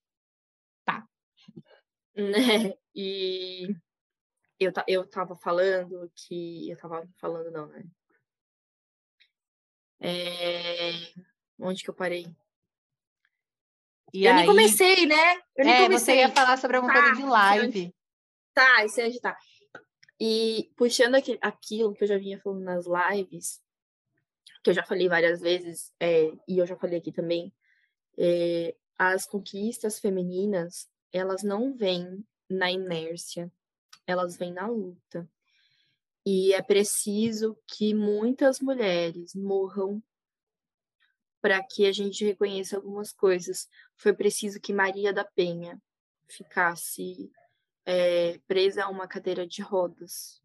Né? 2.17 2.75
E 2.95 3.75
eu, 4.59 4.73
eu 4.87 5.07
tava 5.07 5.37
falando 5.37 6.11
que. 6.15 6.71
Eu 6.71 6.77
tava 6.77 7.09
falando, 7.19 7.51
não, 7.51 7.67
né? 7.67 7.85
É... 10.01 10.93
Onde 11.59 11.83
que 11.83 11.91
eu 11.91 11.95
parei? 11.95 12.27
E 14.13 14.25
eu 14.27 14.31
aí... 14.31 14.37
nem 14.39 14.47
comecei, 14.47 15.07
né? 15.07 15.37
Eu 15.57 15.65
nem 15.65 15.75
é, 15.75 15.83
comecei. 15.83 16.15
você 16.15 16.21
ia 16.21 16.31
falar 16.31 16.57
sobre 16.57 16.77
alguma 16.77 16.95
tá, 16.95 17.03
coisa 17.03 17.17
de 17.17 17.27
live. 17.27 17.95
Tá, 18.53 18.85
isso 18.85 19.01
aí 19.01 19.21
tá. 19.21 19.37
E 20.21 20.71
puxando 20.77 21.17
aqui, 21.17 21.37
aquilo 21.43 21.93
que 21.93 22.05
eu 22.05 22.09
já 22.09 22.17
vinha 22.17 22.41
falando 22.41 22.63
nas 22.63 22.87
lives, 22.87 23.61
que 24.63 24.71
eu 24.71 24.75
já 24.75 24.85
falei 24.85 25.09
várias 25.09 25.41
vezes, 25.41 25.93
é, 25.99 26.31
e 26.47 26.59
eu 26.59 26.67
já 26.67 26.77
falei 26.77 26.99
aqui 26.99 27.11
também, 27.11 27.53
é, 28.17 28.77
as 28.97 29.27
conquistas 29.27 29.99
femininas, 29.99 30.89
elas 31.15 31.45
não 31.45 31.73
vêm 31.73 32.27
na 32.51 32.73
inércia, 32.73 33.51
elas 34.05 34.37
vêm 34.37 34.53
na 34.53 34.67
luta. 34.67 35.31
E 36.27 36.53
é 36.53 36.61
preciso 36.61 37.57
que 37.69 37.95
muitas 37.95 38.59
mulheres 38.59 39.33
morram 39.33 40.03
para 41.41 41.63
que 41.63 41.87
a 41.87 41.93
gente 41.93 42.25
reconheça 42.25 42.77
algumas 42.77 43.13
coisas. 43.13 43.69
Foi 43.97 44.13
preciso 44.13 44.61
que 44.61 44.73
Maria 44.73 45.13
da 45.13 45.25
Penha 45.25 45.81
ficasse 46.27 47.31
é, 47.87 48.39
presa 48.49 48.85
a 48.85 48.89
uma 48.89 49.07
cadeira 49.07 49.47
de 49.47 49.63
rodas 49.63 50.43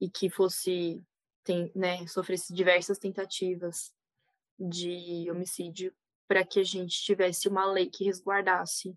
e 0.00 0.08
que 0.08 0.30
fosse, 0.30 1.02
tem, 1.42 1.72
né, 1.74 2.06
sofresse 2.06 2.54
diversas 2.54 2.98
tentativas 2.98 3.92
de 4.56 5.28
homicídio 5.30 5.92
para 6.28 6.44
que 6.44 6.60
a 6.60 6.64
gente 6.64 7.02
tivesse 7.02 7.48
uma 7.48 7.66
lei 7.66 7.90
que 7.90 8.04
resguardasse 8.04 8.96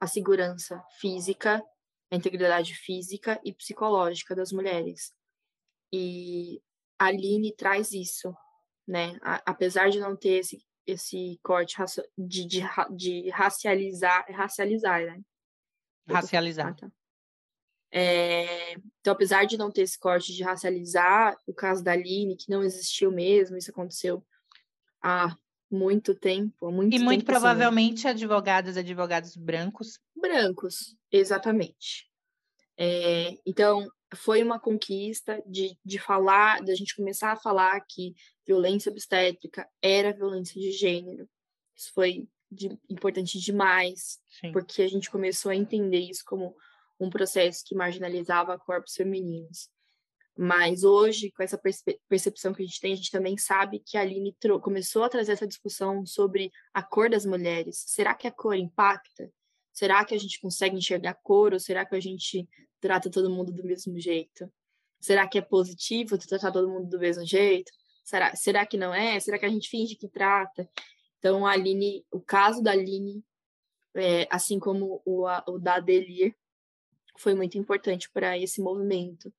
a 0.00 0.06
segurança 0.06 0.82
física, 1.00 1.62
a 2.10 2.16
integridade 2.16 2.74
física 2.74 3.40
e 3.44 3.52
psicológica 3.52 4.34
das 4.34 4.52
mulheres. 4.52 5.12
E 5.92 6.62
a 6.98 7.06
Aline 7.06 7.54
traz 7.54 7.92
isso, 7.92 8.34
né? 8.86 9.18
A, 9.22 9.42
apesar 9.50 9.90
de 9.90 10.00
não 10.00 10.16
ter 10.16 10.38
esse, 10.38 10.64
esse 10.86 11.38
corte 11.42 11.76
de, 12.16 12.46
de, 12.46 12.62
de 12.96 13.30
racializar, 13.30 14.24
racializar, 14.30 15.04
né? 15.04 15.20
Racializar. 16.08 16.74
tá. 16.76 16.90
É, 17.90 18.72
então, 19.00 19.14
apesar 19.14 19.46
de 19.46 19.56
não 19.56 19.70
ter 19.70 19.82
esse 19.82 19.98
corte 19.98 20.34
de 20.34 20.42
racializar, 20.42 21.36
o 21.46 21.54
caso 21.54 21.82
da 21.82 21.92
Aline, 21.92 22.36
que 22.36 22.50
não 22.50 22.62
existiu 22.62 23.10
mesmo, 23.10 23.56
isso 23.56 23.70
aconteceu 23.70 24.24
há 25.02 25.34
muito 25.70 26.14
tempo, 26.14 26.70
muito 26.70 26.94
E 26.94 26.98
muito 26.98 27.20
tempo, 27.20 27.32
provavelmente 27.32 28.06
assim, 28.06 28.08
advogadas 28.08 28.76
advogados 28.76 29.36
brancos. 29.36 29.98
Brancos, 30.16 30.96
exatamente. 31.12 32.08
É, 32.76 33.36
então, 33.44 33.88
foi 34.14 34.42
uma 34.42 34.58
conquista 34.58 35.42
de, 35.46 35.76
de 35.84 35.98
falar, 35.98 36.62
da 36.62 36.74
gente 36.74 36.96
começar 36.96 37.32
a 37.32 37.36
falar 37.36 37.80
que 37.88 38.14
violência 38.46 38.90
obstétrica 38.90 39.68
era 39.82 40.12
violência 40.12 40.60
de 40.60 40.70
gênero. 40.72 41.28
Isso 41.76 41.92
foi 41.92 42.26
de, 42.50 42.78
importante 42.88 43.38
demais, 43.38 44.18
Sim. 44.28 44.52
porque 44.52 44.82
a 44.82 44.88
gente 44.88 45.10
começou 45.10 45.50
a 45.50 45.56
entender 45.56 46.00
isso 46.00 46.24
como 46.24 46.56
um 46.98 47.10
processo 47.10 47.62
que 47.64 47.74
marginalizava 47.74 48.58
corpos 48.58 48.94
femininos. 48.94 49.68
Mas 50.40 50.84
hoje, 50.84 51.32
com 51.32 51.42
essa 51.42 51.60
percepção 52.08 52.54
que 52.54 52.62
a 52.62 52.64
gente 52.64 52.80
tem, 52.80 52.92
a 52.92 52.96
gente 52.96 53.10
também 53.10 53.36
sabe 53.36 53.80
que 53.80 53.98
a 53.98 54.02
Aline 54.02 54.36
começou 54.62 55.02
a 55.02 55.08
trazer 55.08 55.32
essa 55.32 55.48
discussão 55.48 56.06
sobre 56.06 56.52
a 56.72 56.80
cor 56.80 57.10
das 57.10 57.26
mulheres. 57.26 57.82
Será 57.88 58.14
que 58.14 58.28
a 58.28 58.30
cor 58.30 58.54
impacta? 58.54 59.32
Será 59.72 60.04
que 60.04 60.14
a 60.14 60.18
gente 60.18 60.40
consegue 60.40 60.76
enxergar 60.76 61.14
cor 61.24 61.52
ou 61.52 61.58
será 61.58 61.84
que 61.84 61.96
a 61.96 62.00
gente 62.00 62.48
trata 62.80 63.10
todo 63.10 63.28
mundo 63.28 63.52
do 63.52 63.64
mesmo 63.64 63.98
jeito? 63.98 64.48
Será 65.00 65.26
que 65.26 65.38
é 65.38 65.42
positivo 65.42 66.16
tratar 66.16 66.52
todo 66.52 66.70
mundo 66.70 66.88
do 66.88 67.00
mesmo 67.00 67.26
jeito? 67.26 67.72
Será, 68.04 68.36
será 68.36 68.64
que 68.64 68.76
não 68.76 68.94
é? 68.94 69.18
Será 69.18 69.40
que 69.40 69.46
a 69.46 69.50
gente 69.50 69.68
finge 69.68 69.96
que 69.96 70.08
trata? 70.08 70.70
Então, 71.18 71.44
a 71.44 71.50
Aline, 71.50 72.06
o 72.12 72.20
caso 72.20 72.62
da 72.62 72.70
Aline 72.70 73.24
é, 73.96 74.28
assim 74.30 74.60
como 74.60 75.02
o, 75.04 75.26
o 75.48 75.58
da 75.58 75.74
Adelir, 75.74 76.32
foi 77.18 77.34
muito 77.34 77.58
importante 77.58 78.08
para 78.08 78.38
esse 78.38 78.60
movimento, 78.60 79.32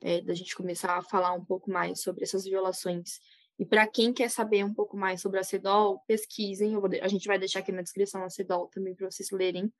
é, 0.00 0.20
da 0.20 0.34
gente 0.34 0.54
começar 0.54 0.96
a 0.96 1.02
falar 1.02 1.32
um 1.32 1.44
pouco 1.44 1.70
mais 1.70 2.00
sobre 2.02 2.24
essas 2.24 2.44
violações. 2.44 3.20
E 3.58 3.64
para 3.64 3.86
quem 3.86 4.12
quer 4.12 4.30
saber 4.30 4.64
um 4.64 4.72
pouco 4.72 4.96
mais 4.96 5.20
sobre 5.20 5.40
a 5.40 5.42
CEDOL, 5.42 6.00
pesquisem, 6.06 6.78
vou, 6.78 6.88
a 7.02 7.08
gente 7.08 7.26
vai 7.26 7.38
deixar 7.38 7.60
aqui 7.60 7.72
na 7.72 7.82
descrição 7.82 8.22
a 8.22 8.30
CEDOL 8.30 8.68
também 8.68 8.94
para 8.94 9.10
vocês 9.10 9.30
lerem. 9.30 9.72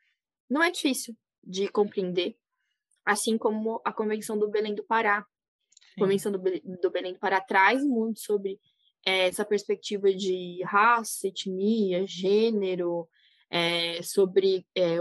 Não 0.50 0.62
é 0.62 0.70
difícil 0.70 1.16
de 1.44 1.68
compreender, 1.68 2.36
assim 3.04 3.38
como 3.38 3.80
a 3.84 3.92
Convenção 3.92 4.36
do 4.36 4.48
Belém 4.48 4.74
do 4.74 4.82
Pará. 4.82 5.24
A 5.96 6.00
Convenção 6.00 6.32
do, 6.32 6.38
do 6.38 6.90
Belém 6.90 7.12
do 7.12 7.20
Pará 7.20 7.40
traz 7.40 7.84
muito 7.84 8.20
sobre 8.20 8.60
é, 9.06 9.28
essa 9.28 9.44
perspectiva 9.44 10.12
de 10.12 10.60
raça, 10.64 11.28
etnia, 11.28 12.04
gênero, 12.04 13.08
é, 13.48 14.02
sobre 14.02 14.66
é, 14.76 14.96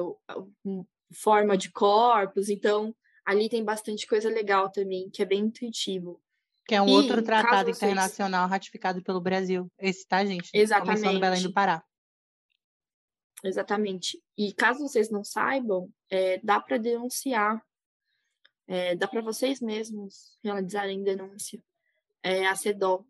forma 1.14 1.58
de 1.58 1.72
corpos. 1.72 2.50
Então, 2.50 2.96
ali 3.28 3.50
tem 3.50 3.62
bastante 3.62 4.08
coisa 4.08 4.30
legal 4.30 4.72
também, 4.72 5.10
que 5.10 5.22
é 5.22 5.26
bem 5.26 5.42
intuitivo. 5.42 6.24
Que 6.66 6.76
é 6.76 6.82
um 6.82 6.88
e, 6.88 6.92
outro 6.92 7.22
tratado 7.22 7.70
internacional 7.70 8.44
vocês... 8.44 8.52
ratificado 8.52 9.04
pelo 9.04 9.20
Brasil. 9.20 9.70
Esse, 9.78 10.08
tá, 10.08 10.24
gente? 10.24 10.50
Exatamente. 10.54 10.96
Convenção 10.96 11.14
do 11.14 11.20
Belém 11.20 11.44
do 11.44 11.52
Pará. 11.52 11.84
Exatamente. 13.44 14.24
E 14.38 14.54
caso 14.54 14.80
vocês 14.80 15.10
não 15.10 15.26
saibam, 15.26 15.92
é, 16.10 16.40
dá 16.42 16.62
para 16.62 16.78
denunciar. 16.78 17.62
É, 18.66 18.96
dá 18.96 19.08
para 19.10 19.22
vocês 19.22 19.60
mesmos 19.60 20.38
realizarem 20.42 21.04
denúncia. 21.04 21.62
É 22.24 22.48
a 22.48 22.56
CEDOL. 22.56 23.06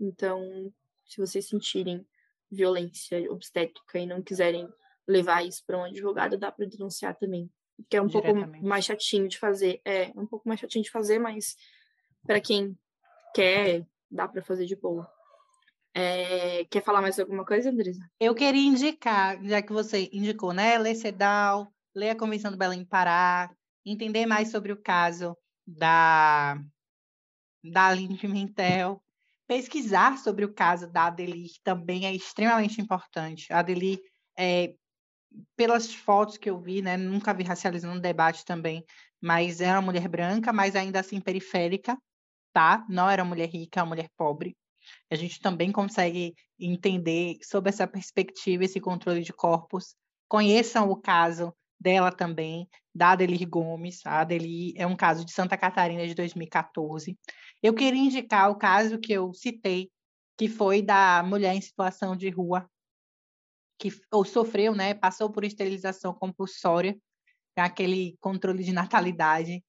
Então, 0.00 0.72
se 1.06 1.18
vocês 1.18 1.46
sentirem 1.46 2.04
violência 2.50 3.30
obstétrica 3.30 3.98
e 4.00 4.06
não 4.06 4.22
quiserem 4.22 4.68
levar 5.06 5.46
isso 5.46 5.62
para 5.64 5.78
um 5.78 5.84
advogado, 5.84 6.36
dá 6.36 6.50
para 6.50 6.66
denunciar 6.66 7.16
também. 7.16 7.48
Que 7.88 7.96
é 7.96 8.02
um 8.02 8.08
pouco 8.08 8.28
mais 8.62 8.84
chatinho 8.84 9.28
de 9.28 9.38
fazer. 9.38 9.80
É, 9.84 10.12
um 10.16 10.26
pouco 10.26 10.48
mais 10.48 10.60
chatinho 10.60 10.84
de 10.84 10.90
fazer, 10.90 11.18
mas 11.18 11.56
para 12.26 12.40
quem 12.40 12.76
quer, 13.34 13.86
dá 14.10 14.28
para 14.28 14.42
fazer 14.42 14.66
de 14.66 14.76
boa. 14.76 15.10
É, 15.94 16.64
quer 16.70 16.82
falar 16.82 17.02
mais 17.02 17.18
alguma 17.18 17.44
coisa, 17.44 17.70
Andresa? 17.70 18.00
Eu 18.18 18.34
queria 18.34 18.66
indicar, 18.66 19.42
já 19.44 19.60
que 19.60 19.72
você 19.72 20.08
indicou, 20.12 20.52
né? 20.52 20.78
Ler 20.78 20.94
CEDAW, 20.94 21.70
ler 21.94 22.10
a 22.10 22.16
Convenção 22.16 22.50
do 22.50 22.56
Belém 22.56 22.84
Pará, 22.84 23.50
entender 23.84 24.24
mais 24.24 24.50
sobre 24.50 24.72
o 24.72 24.80
caso 24.80 25.36
da, 25.66 26.58
da 27.62 27.88
Aline 27.88 28.16
Pimentel, 28.16 29.02
pesquisar 29.46 30.16
sobre 30.18 30.44
o 30.44 30.54
caso 30.54 30.90
da 30.90 31.06
Adeli, 31.06 31.48
que 31.48 31.60
também 31.62 32.06
é 32.06 32.14
extremamente 32.14 32.80
importante. 32.80 33.52
A 33.52 33.58
Adeli, 33.58 34.00
é, 34.38 34.74
pelas 35.56 35.92
fotos 35.92 36.36
que 36.36 36.50
eu 36.50 36.58
vi, 36.58 36.82
né, 36.82 36.96
nunca 36.96 37.34
vi 37.34 37.42
racializando 37.44 38.00
debate 38.00 38.44
também, 38.44 38.84
mas 39.20 39.60
é 39.60 39.70
uma 39.72 39.82
mulher 39.82 40.08
branca, 40.08 40.52
mas 40.52 40.74
ainda 40.76 41.00
assim 41.00 41.20
periférica, 41.20 41.96
tá? 42.52 42.84
Não 42.88 43.08
era 43.08 43.24
mulher 43.24 43.48
rica, 43.48 43.80
é 43.80 43.82
uma 43.82 43.90
mulher 43.90 44.08
pobre. 44.16 44.56
A 45.10 45.14
gente 45.14 45.40
também 45.40 45.70
consegue 45.70 46.34
entender 46.58 47.36
sobre 47.42 47.70
essa 47.70 47.86
perspectiva, 47.86 48.64
esse 48.64 48.80
controle 48.80 49.22
de 49.22 49.32
corpos. 49.32 49.94
Conheçam 50.28 50.90
o 50.90 50.96
caso 50.96 51.54
dela 51.80 52.10
também, 52.10 52.68
da 52.94 53.10
Adelir 53.10 53.48
Gomes. 53.48 54.04
A 54.06 54.20
Adelir 54.20 54.74
é 54.76 54.86
um 54.86 54.96
caso 54.96 55.24
de 55.24 55.32
Santa 55.32 55.56
Catarina 55.56 56.06
de 56.06 56.14
2014. 56.14 57.16
Eu 57.62 57.74
queria 57.74 58.00
indicar 58.00 58.50
o 58.50 58.56
caso 58.56 58.98
que 58.98 59.12
eu 59.12 59.32
citei, 59.32 59.90
que 60.36 60.48
foi 60.48 60.82
da 60.82 61.22
mulher 61.22 61.54
em 61.54 61.60
situação 61.60 62.16
de 62.16 62.28
rua, 62.30 62.68
que 63.82 64.00
ou 64.12 64.24
sofreu, 64.24 64.74
né, 64.76 64.94
passou 64.94 65.28
por 65.28 65.44
esterilização 65.44 66.14
compulsória, 66.14 66.96
aquele 67.56 68.16
controle 68.20 68.62
de 68.62 68.72
natalidade, 68.72 69.62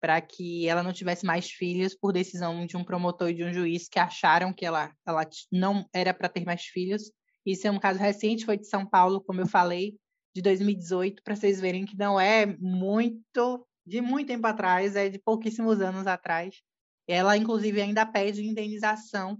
para 0.00 0.20
que 0.20 0.66
ela 0.66 0.82
não 0.82 0.92
tivesse 0.92 1.24
mais 1.24 1.48
filhos 1.48 1.94
por 1.94 2.12
decisão 2.12 2.66
de 2.66 2.76
um 2.76 2.82
promotor 2.82 3.30
e 3.30 3.34
de 3.34 3.44
um 3.44 3.52
juiz 3.52 3.88
que 3.88 3.98
acharam 3.98 4.52
que 4.52 4.66
ela, 4.66 4.92
ela 5.06 5.28
não 5.52 5.86
era 5.94 6.12
para 6.12 6.28
ter 6.28 6.44
mais 6.44 6.64
filhos. 6.64 7.12
Isso 7.46 7.66
é 7.68 7.70
um 7.70 7.78
caso 7.78 8.00
recente, 8.00 8.44
foi 8.44 8.56
de 8.56 8.66
São 8.66 8.84
Paulo, 8.84 9.20
como 9.20 9.40
eu 9.40 9.46
falei, 9.46 9.94
de 10.34 10.42
2018, 10.42 11.22
para 11.22 11.36
vocês 11.36 11.60
verem 11.60 11.84
que 11.84 11.96
não 11.96 12.18
é 12.18 12.46
muito, 12.46 13.66
de 13.86 14.00
muito 14.00 14.28
tempo 14.28 14.46
atrás, 14.46 14.96
é 14.96 15.08
de 15.08 15.18
pouquíssimos 15.18 15.80
anos 15.80 16.06
atrás. 16.06 16.60
Ela, 17.06 17.36
inclusive, 17.36 17.80
ainda 17.80 18.04
pede 18.04 18.44
indenização 18.44 19.38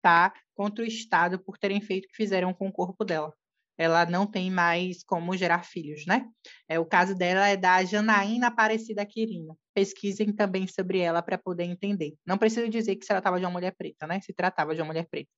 tá, 0.00 0.32
contra 0.54 0.84
o 0.84 0.86
Estado 0.86 1.38
por 1.38 1.58
terem 1.58 1.80
feito 1.80 2.06
o 2.06 2.08
que 2.08 2.16
fizeram 2.16 2.54
com 2.54 2.68
o 2.68 2.72
corpo 2.72 3.04
dela. 3.04 3.34
Ela 3.78 4.04
não 4.04 4.26
tem 4.26 4.50
mais 4.50 5.04
como 5.04 5.36
gerar 5.36 5.62
filhos, 5.62 6.04
né? 6.04 6.28
É, 6.68 6.80
o 6.80 6.84
caso 6.84 7.14
dela 7.14 7.46
é 7.46 7.56
da 7.56 7.84
Janaína 7.84 8.48
Aparecida 8.48 9.06
Quirino. 9.06 9.56
Pesquisem 9.72 10.32
também 10.32 10.66
sobre 10.66 10.98
ela 10.98 11.22
para 11.22 11.38
poder 11.38 11.62
entender. 11.62 12.16
Não 12.26 12.36
preciso 12.36 12.68
dizer 12.68 12.96
que 12.96 13.06
se 13.06 13.12
ela 13.12 13.20
estava 13.20 13.38
de 13.38 13.46
uma 13.46 13.52
mulher 13.52 13.76
preta, 13.78 14.04
né? 14.04 14.20
Se 14.20 14.32
tratava 14.32 14.74
de 14.74 14.80
uma 14.80 14.88
mulher 14.88 15.06
preta. 15.08 15.30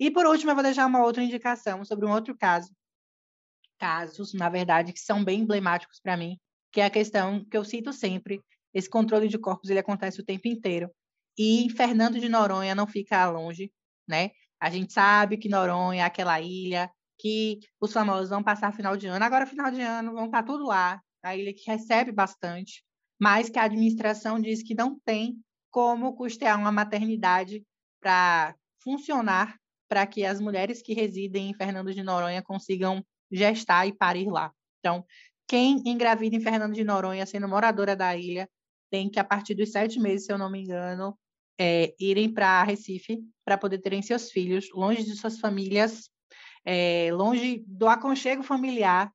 E 0.00 0.10
por 0.10 0.24
último, 0.24 0.50
eu 0.50 0.54
vou 0.54 0.64
deixar 0.64 0.86
uma 0.86 1.04
outra 1.04 1.22
indicação 1.22 1.84
sobre 1.84 2.06
um 2.06 2.10
outro 2.10 2.34
caso. 2.34 2.74
Casos, 3.78 4.32
na 4.32 4.48
verdade, 4.48 4.94
que 4.94 5.00
são 5.00 5.22
bem 5.22 5.40
emblemáticos 5.40 6.00
para 6.00 6.16
mim, 6.16 6.38
que 6.72 6.80
é 6.80 6.86
a 6.86 6.90
questão 6.90 7.44
que 7.44 7.56
eu 7.56 7.64
cito 7.64 7.92
sempre. 7.92 8.40
Esse 8.72 8.88
controle 8.88 9.28
de 9.28 9.38
corpos 9.38 9.68
ele 9.68 9.80
acontece 9.80 10.18
o 10.18 10.24
tempo 10.24 10.48
inteiro. 10.48 10.90
E 11.38 11.68
Fernando 11.76 12.18
de 12.18 12.28
Noronha 12.28 12.74
não 12.74 12.86
fica 12.86 13.28
longe, 13.28 13.70
né? 14.08 14.30
A 14.58 14.70
gente 14.70 14.92
sabe 14.94 15.36
que 15.36 15.48
Noronha 15.48 16.02
é 16.02 16.06
aquela 16.06 16.40
ilha 16.40 16.90
que 17.22 17.60
os 17.80 17.92
famosos 17.92 18.30
vão 18.30 18.42
passar 18.42 18.74
final 18.74 18.96
de 18.96 19.06
ano. 19.06 19.24
Agora, 19.24 19.46
final 19.46 19.70
de 19.70 19.80
ano, 19.80 20.12
vão 20.12 20.26
estar 20.26 20.42
tudo 20.42 20.66
lá. 20.66 21.00
A 21.22 21.36
ilha 21.36 21.54
que 21.54 21.70
recebe 21.70 22.10
bastante, 22.10 22.84
mas 23.16 23.48
que 23.48 23.60
a 23.60 23.62
administração 23.62 24.40
diz 24.40 24.60
que 24.60 24.74
não 24.74 24.98
tem 25.04 25.38
como 25.70 26.16
custear 26.16 26.58
uma 26.58 26.72
maternidade 26.72 27.64
para 28.00 28.56
funcionar 28.82 29.56
para 29.88 30.04
que 30.04 30.24
as 30.24 30.40
mulheres 30.40 30.82
que 30.82 30.94
residem 30.94 31.50
em 31.50 31.54
Fernando 31.54 31.94
de 31.94 32.02
Noronha 32.02 32.42
consigam 32.42 33.04
gestar 33.30 33.86
e 33.86 33.92
parir 33.92 34.28
lá. 34.28 34.52
Então, 34.80 35.04
quem 35.46 35.80
engravida 35.86 36.34
em 36.34 36.40
Fernando 36.40 36.74
de 36.74 36.82
Noronha, 36.82 37.24
sendo 37.24 37.46
moradora 37.46 37.94
da 37.94 38.16
ilha, 38.16 38.48
tem 38.90 39.08
que, 39.08 39.20
a 39.20 39.24
partir 39.24 39.54
dos 39.54 39.70
sete 39.70 40.00
meses, 40.00 40.26
se 40.26 40.32
eu 40.32 40.38
não 40.38 40.50
me 40.50 40.60
engano, 40.60 41.16
é, 41.56 41.94
irem 42.00 42.32
para 42.32 42.64
Recife 42.64 43.22
para 43.44 43.56
poder 43.56 43.78
terem 43.78 44.02
seus 44.02 44.30
filhos 44.32 44.68
longe 44.74 45.04
de 45.04 45.14
suas 45.14 45.38
famílias, 45.38 46.10
é, 46.64 47.10
longe 47.12 47.64
do 47.66 47.88
aconchego 47.88 48.42
familiar, 48.42 49.12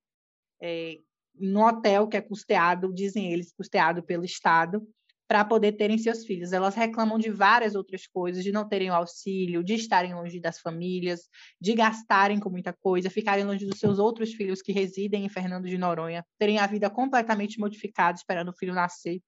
é, 0.61 0.99
no 1.39 1.65
hotel 1.65 2.07
que 2.07 2.17
é 2.17 2.21
custeado, 2.21 2.93
dizem 2.93 3.31
eles, 3.31 3.53
custeado 3.53 4.03
pelo 4.03 4.25
Estado, 4.25 4.81
para 5.27 5.43
poder 5.43 5.73
terem 5.73 5.97
seus 5.97 6.25
filhos. 6.25 6.53
Elas 6.53 6.73
reclamam 6.73 7.19
de 7.19 7.29
várias 7.29 7.75
outras 7.75 8.07
coisas, 8.07 8.43
de 8.43 8.51
não 8.51 8.67
terem 8.67 8.89
o 8.89 8.93
auxílio, 8.93 9.63
de 9.63 9.73
estarem 9.73 10.15
longe 10.15 10.39
das 10.39 10.59
famílias, 10.59 11.27
de 11.59 11.73
gastarem 11.73 12.39
com 12.39 12.49
muita 12.49 12.73
coisa, 12.73 13.09
ficarem 13.09 13.43
longe 13.43 13.65
dos 13.65 13.79
seus 13.79 13.99
outros 13.99 14.33
filhos 14.33 14.61
que 14.61 14.71
residem 14.71 15.25
em 15.25 15.29
Fernando 15.29 15.67
de 15.67 15.77
Noronha, 15.77 16.25
terem 16.39 16.59
a 16.59 16.65
vida 16.65 16.89
completamente 16.89 17.59
modificada 17.59 18.17
esperando 18.17 18.49
o 18.49 18.57
filho 18.57 18.73
nascer. 18.73 19.19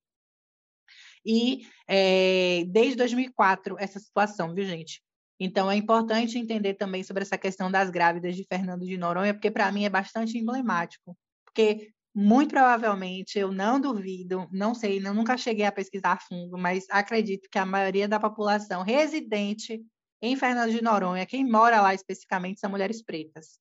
E 1.26 1.68
é, 1.86 2.64
desde 2.70 2.96
2004, 2.96 3.76
essa 3.78 4.00
situação, 4.00 4.54
viu, 4.56 4.64
gente? 4.64 5.02
Então, 5.40 5.72
é 5.72 5.76
importante 5.76 6.38
entender 6.38 6.74
também 6.74 7.04
sobre 7.04 7.24
essa 7.24 7.38
questão 7.38 7.72
das 7.72 7.90
grávidas 7.90 8.36
de 8.36 8.44
Fernando 8.44 8.86
de 8.86 8.98
Noronha, 8.98 9.34
porque 9.34 9.50
para 9.50 9.72
mim 9.72 9.86
é 9.86 9.90
bastante 9.90 10.38
emblemático. 10.38 11.18
Porque, 11.46 11.92
muito 12.14 12.50
provavelmente, 12.50 13.40
eu 13.40 13.52
não 13.52 13.80
duvido, 13.80 14.48
não 14.52 14.76
sei, 14.76 15.00
não, 15.00 15.14
nunca 15.14 15.38
cheguei 15.38 15.66
a 15.66 15.72
pesquisar 15.72 16.14
a 16.14 16.20
fundo, 16.20 16.58
mas 16.58 16.86
acredito 16.90 17.48
que 17.50 17.58
a 17.58 17.66
maioria 17.66 18.08
da 18.08 18.20
população 18.20 18.84
residente 18.84 19.82
em 20.22 20.36
Fernando 20.36 20.72
de 20.72 20.84
Noronha, 20.84 21.26
quem 21.26 21.50
mora 21.50 21.82
lá 21.82 21.94
especificamente, 21.94 22.60
são 22.60 22.70
mulheres 22.70 23.02
pretas. 23.02 23.58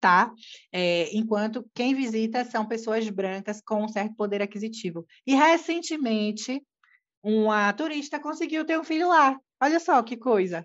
Tá? 0.00 0.32
É, 0.70 1.10
enquanto 1.16 1.68
quem 1.74 1.94
visita 1.94 2.44
são 2.44 2.66
pessoas 2.66 3.08
brancas 3.08 3.60
com 3.60 3.84
um 3.84 3.88
certo 3.88 4.14
poder 4.14 4.40
aquisitivo. 4.42 5.04
E 5.26 5.34
recentemente, 5.34 6.62
uma 7.22 7.72
turista 7.72 8.20
conseguiu 8.20 8.64
ter 8.64 8.78
um 8.78 8.84
filho 8.84 9.08
lá. 9.08 9.36
Olha 9.60 9.80
só 9.80 10.00
que 10.02 10.16
coisa. 10.16 10.64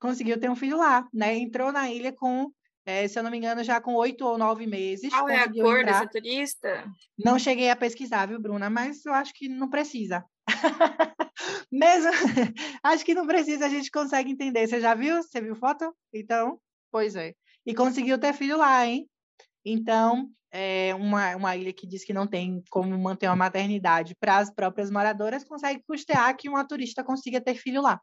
Conseguiu 0.00 0.38
ter 0.38 0.50
um 0.50 0.56
filho 0.56 0.76
lá, 0.76 1.06
né? 1.12 1.36
Entrou 1.36 1.72
na 1.72 1.90
ilha 1.90 2.12
com, 2.12 2.50
é, 2.84 3.08
se 3.08 3.18
eu 3.18 3.22
não 3.22 3.30
me 3.30 3.38
engano, 3.38 3.64
já 3.64 3.80
com 3.80 3.94
oito 3.94 4.24
ou 4.24 4.36
nove 4.36 4.66
meses. 4.66 5.10
Qual 5.10 5.28
é 5.28 5.40
a 5.40 5.52
cor 5.52 5.80
entrar. 5.80 6.00
dessa 6.00 6.06
turista? 6.06 6.84
Não 7.18 7.38
cheguei 7.38 7.70
a 7.70 7.76
pesquisar, 7.76 8.26
viu, 8.26 8.40
Bruna? 8.40 8.68
Mas 8.68 9.04
eu 9.04 9.12
acho 9.12 9.32
que 9.34 9.48
não 9.48 9.68
precisa. 9.68 10.24
Mesmo, 11.70 12.10
acho 12.82 13.04
que 13.04 13.14
não 13.14 13.26
precisa, 13.26 13.66
a 13.66 13.68
gente 13.68 13.90
consegue 13.90 14.30
entender. 14.30 14.66
Você 14.66 14.80
já 14.80 14.94
viu? 14.94 15.22
Você 15.22 15.40
viu 15.40 15.54
foto? 15.54 15.94
Então, 16.14 16.58
pois 16.90 17.16
é. 17.16 17.34
E 17.64 17.74
conseguiu 17.74 18.18
ter 18.18 18.32
filho 18.32 18.56
lá, 18.56 18.86
hein? 18.86 19.08
Então, 19.64 20.30
é 20.52 20.94
uma, 20.94 21.34
uma 21.36 21.56
ilha 21.56 21.72
que 21.72 21.86
diz 21.86 22.04
que 22.04 22.12
não 22.12 22.26
tem 22.26 22.62
como 22.70 22.96
manter 22.98 23.26
uma 23.26 23.36
maternidade 23.36 24.14
para 24.18 24.38
as 24.38 24.50
próprias 24.50 24.90
moradoras, 24.90 25.44
consegue 25.44 25.82
custear 25.86 26.36
que 26.36 26.48
uma 26.48 26.66
turista 26.66 27.04
consiga 27.04 27.40
ter 27.40 27.54
filho 27.56 27.82
lá. 27.82 28.00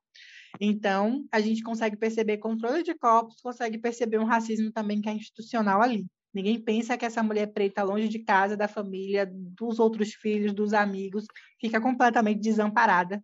Então, 0.59 1.25
a 1.31 1.39
gente 1.41 1.63
consegue 1.63 1.97
perceber 1.97 2.37
controle 2.37 2.83
de 2.83 2.93
corpos, 2.93 3.41
consegue 3.41 3.77
perceber 3.77 4.19
um 4.19 4.25
racismo 4.25 4.71
também 4.71 5.01
que 5.01 5.09
é 5.09 5.13
institucional 5.13 5.81
ali. 5.81 6.05
Ninguém 6.33 6.59
pensa 6.59 6.97
que 6.97 7.05
essa 7.05 7.21
mulher 7.21 7.47
preta, 7.53 7.83
longe 7.83 8.07
de 8.07 8.19
casa, 8.19 8.57
da 8.57 8.67
família, 8.67 9.29
dos 9.31 9.79
outros 9.79 10.13
filhos, 10.13 10.53
dos 10.53 10.73
amigos, 10.73 11.25
fica 11.59 11.79
completamente 11.79 12.41
desamparada 12.41 13.23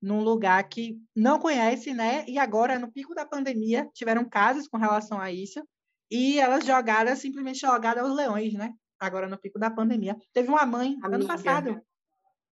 num 0.00 0.22
lugar 0.22 0.62
que 0.68 0.98
não 1.14 1.38
conhece, 1.38 1.92
né? 1.92 2.24
E 2.26 2.38
agora, 2.38 2.78
no 2.78 2.90
pico 2.90 3.14
da 3.14 3.26
pandemia, 3.26 3.88
tiveram 3.92 4.28
casos 4.28 4.66
com 4.66 4.78
relação 4.78 5.20
a 5.20 5.30
isso, 5.30 5.62
e 6.10 6.40
elas 6.40 6.64
jogadas, 6.64 7.18
simplesmente 7.18 7.60
jogadas 7.60 8.02
aos 8.02 8.16
leões, 8.16 8.54
né? 8.54 8.72
Agora, 8.98 9.28
no 9.28 9.38
pico 9.38 9.58
da 9.58 9.70
pandemia. 9.70 10.16
Teve 10.32 10.48
uma 10.48 10.66
mãe, 10.66 10.96
Amiga, 11.02 11.16
ano 11.16 11.26
passado. 11.26 11.80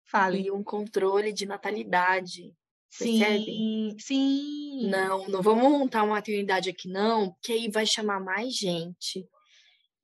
Fale. 0.06 0.42
E 0.42 0.52
um 0.52 0.64
controle 0.64 1.32
de 1.32 1.46
natalidade. 1.46 2.54
Sim, 2.94 3.20
percebe? 3.20 3.96
sim. 4.00 4.88
Não, 4.88 5.28
não 5.28 5.42
vamos 5.42 5.64
montar 5.64 6.04
uma 6.04 6.14
maternidade 6.14 6.70
aqui, 6.70 6.88
não, 6.88 7.32
porque 7.32 7.52
aí 7.52 7.68
vai 7.68 7.88
chamar 7.88 8.20
mais 8.20 8.56
gente 8.56 9.28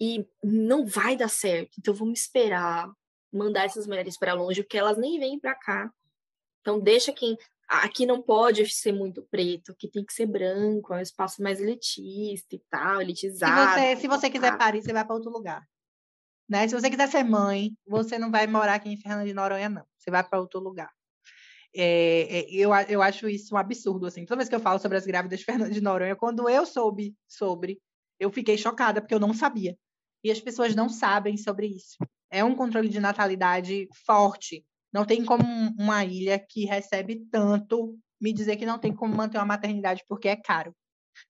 e 0.01 0.25
não 0.43 0.87
vai 0.87 1.15
dar 1.15 1.29
certo. 1.29 1.75
Então 1.77 1.93
vamos 1.93 2.21
esperar 2.21 2.91
mandar 3.31 3.65
essas 3.65 3.85
mulheres 3.85 4.17
para 4.17 4.33
longe, 4.33 4.63
porque 4.63 4.77
elas 4.77 4.97
nem 4.97 5.19
vêm 5.19 5.39
para 5.39 5.53
cá. 5.53 5.93
Então 6.61 6.79
deixa 6.79 7.13
quem 7.13 7.37
aqui 7.67 8.07
não 8.07 8.23
pode 8.23 8.67
ser 8.67 8.91
muito 8.91 9.21
preto, 9.21 9.71
aqui 9.71 9.87
tem 9.87 10.03
que 10.03 10.11
ser 10.11 10.25
branco, 10.25 10.91
é 10.91 10.97
um 10.97 11.01
espaço 11.01 11.43
mais 11.43 11.61
elitista 11.61 12.55
e 12.55 12.63
tal, 12.71 12.99
elitizado. 12.99 13.79
Se 13.79 13.79
você, 13.79 14.01
se 14.01 14.07
você 14.07 14.29
quiser 14.31 14.57
parir, 14.57 14.81
você 14.81 14.91
vai 14.91 15.05
para 15.05 15.13
outro 15.13 15.29
lugar. 15.29 15.63
Né? 16.49 16.67
Se 16.67 16.73
você 16.73 16.89
quiser 16.89 17.07
ser 17.07 17.23
mãe, 17.23 17.71
você 17.85 18.17
não 18.17 18.31
vai 18.31 18.47
morar 18.47 18.73
aqui 18.73 18.89
em 18.89 18.97
Fernando 18.97 19.27
de 19.27 19.33
Noronha, 19.35 19.69
não. 19.69 19.85
Você 19.95 20.09
vai 20.09 20.23
para 20.23 20.39
outro 20.39 20.59
lugar. 20.59 20.91
É, 21.75 22.39
é, 22.39 22.45
eu, 22.51 22.71
eu 22.87 23.01
acho 23.01 23.29
isso 23.29 23.53
um 23.53 23.57
absurdo, 23.57 24.07
assim. 24.07 24.25
Toda 24.25 24.37
vez 24.37 24.49
que 24.49 24.55
eu 24.55 24.59
falo 24.59 24.79
sobre 24.79 24.97
as 24.97 25.05
grávidas 25.05 25.39
de 25.71 25.81
Noronha, 25.81 26.15
quando 26.15 26.49
eu 26.49 26.65
soube 26.65 27.15
sobre, 27.27 27.79
eu 28.19 28.31
fiquei 28.31 28.57
chocada, 28.57 29.01
porque 29.01 29.13
eu 29.13 29.19
não 29.19 29.33
sabia 29.33 29.77
e 30.23 30.31
as 30.31 30.39
pessoas 30.39 30.75
não 30.75 30.89
sabem 30.89 31.37
sobre 31.37 31.67
isso. 31.67 31.97
É 32.29 32.43
um 32.43 32.55
controle 32.55 32.89
de 32.89 32.99
natalidade 32.99 33.87
forte. 34.05 34.65
Não 34.91 35.05
tem 35.05 35.23
como 35.23 35.43
uma 35.77 36.03
ilha 36.03 36.39
que 36.39 36.65
recebe 36.65 37.25
tanto 37.31 37.97
me 38.21 38.33
dizer 38.33 38.57
que 38.57 38.65
não 38.65 38.77
tem 38.77 38.93
como 38.93 39.15
manter 39.15 39.37
uma 39.37 39.45
maternidade 39.45 40.03
porque 40.07 40.27
é 40.27 40.35
caro, 40.35 40.75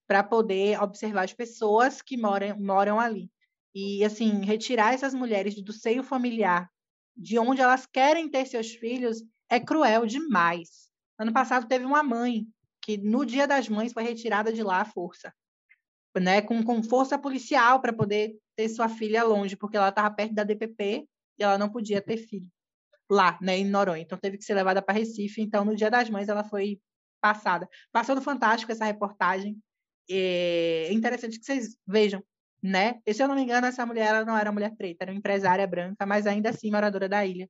para 0.07 0.23
poder 0.23 0.81
observar 0.81 1.23
as 1.23 1.33
pessoas 1.33 2.01
que 2.01 2.17
moram, 2.17 2.57
moram 2.59 2.99
ali. 2.99 3.29
E, 3.75 4.03
assim, 4.03 4.43
retirar 4.43 4.93
essas 4.93 5.13
mulheres 5.13 5.61
do 5.61 5.71
seio 5.71 6.01
familiar, 6.01 6.67
de 7.15 7.37
onde 7.37 7.61
elas 7.61 7.85
querem 7.85 8.27
ter 8.27 8.45
seus 8.47 8.71
filhos, 8.71 9.21
é 9.49 9.59
cruel 9.59 10.05
demais. 10.05 10.89
Ano 11.17 11.33
passado 11.33 11.67
teve 11.67 11.85
uma 11.85 12.03
mãe 12.03 12.45
que, 12.81 12.97
no 12.97 13.25
Dia 13.25 13.47
das 13.47 13.67
Mães, 13.67 13.93
foi 13.93 14.03
retirada 14.03 14.53
de 14.53 14.63
lá 14.63 14.81
à 14.81 14.85
força 14.85 15.33
né, 16.17 16.41
com, 16.41 16.63
com 16.63 16.81
força 16.81 17.17
policial 17.17 17.81
para 17.81 17.93
poder 17.93 18.37
ter 18.55 18.69
sua 18.69 18.89
filha 18.89 19.23
longe, 19.23 19.55
porque 19.55 19.77
ela 19.77 19.89
estava 19.89 20.13
perto 20.13 20.33
da 20.33 20.43
DPP 20.43 21.07
e 21.37 21.43
ela 21.43 21.57
não 21.57 21.69
podia 21.69 22.01
ter 22.01 22.17
filho 22.17 22.47
lá, 23.09 23.37
né, 23.41 23.57
em 23.57 23.65
Noronha. 23.65 24.01
Então 24.01 24.17
teve 24.17 24.37
que 24.37 24.43
ser 24.43 24.53
levada 24.53 24.81
para 24.81 24.97
Recife. 24.97 25.41
Então 25.41 25.65
no 25.65 25.75
Dia 25.75 25.89
das 25.89 26.09
Mães 26.09 26.29
ela 26.29 26.43
foi 26.43 26.79
passada. 27.21 27.67
Passou 27.91 28.15
no 28.15 28.21
Fantástico 28.21 28.71
essa 28.71 28.85
reportagem. 28.85 29.57
É 30.09 30.91
interessante 30.91 31.39
que 31.39 31.45
vocês 31.45 31.77
vejam, 31.87 32.23
né? 32.61 32.99
E 33.05 33.13
se 33.13 33.21
eu 33.21 33.27
não 33.27 33.35
me 33.35 33.41
engano, 33.41 33.67
essa 33.67 33.85
mulher 33.85 34.07
ela 34.07 34.25
não 34.25 34.37
era 34.37 34.51
mulher 34.51 34.75
preta, 34.75 35.03
era 35.03 35.11
uma 35.11 35.17
empresária 35.17 35.65
branca, 35.67 36.05
mas 36.05 36.25
ainda 36.25 36.49
assim 36.49 36.71
moradora 36.71 37.07
da 37.07 37.25
ilha. 37.25 37.49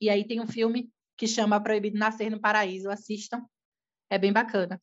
E 0.00 0.08
aí 0.10 0.26
tem 0.26 0.40
um 0.40 0.46
filme 0.46 0.90
que 1.16 1.26
chama 1.26 1.62
Proibido 1.62 1.98
Nascer 1.98 2.30
no 2.30 2.40
Paraíso. 2.40 2.90
Assistam, 2.90 3.44
é 4.10 4.18
bem 4.18 4.32
bacana, 4.32 4.80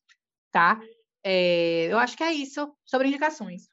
tá? 0.52 0.82
É, 1.24 1.86
eu 1.86 1.98
acho 1.98 2.18
que 2.18 2.24
é 2.24 2.34
isso 2.34 2.76
sobre 2.86 3.08
indicações. 3.08 3.70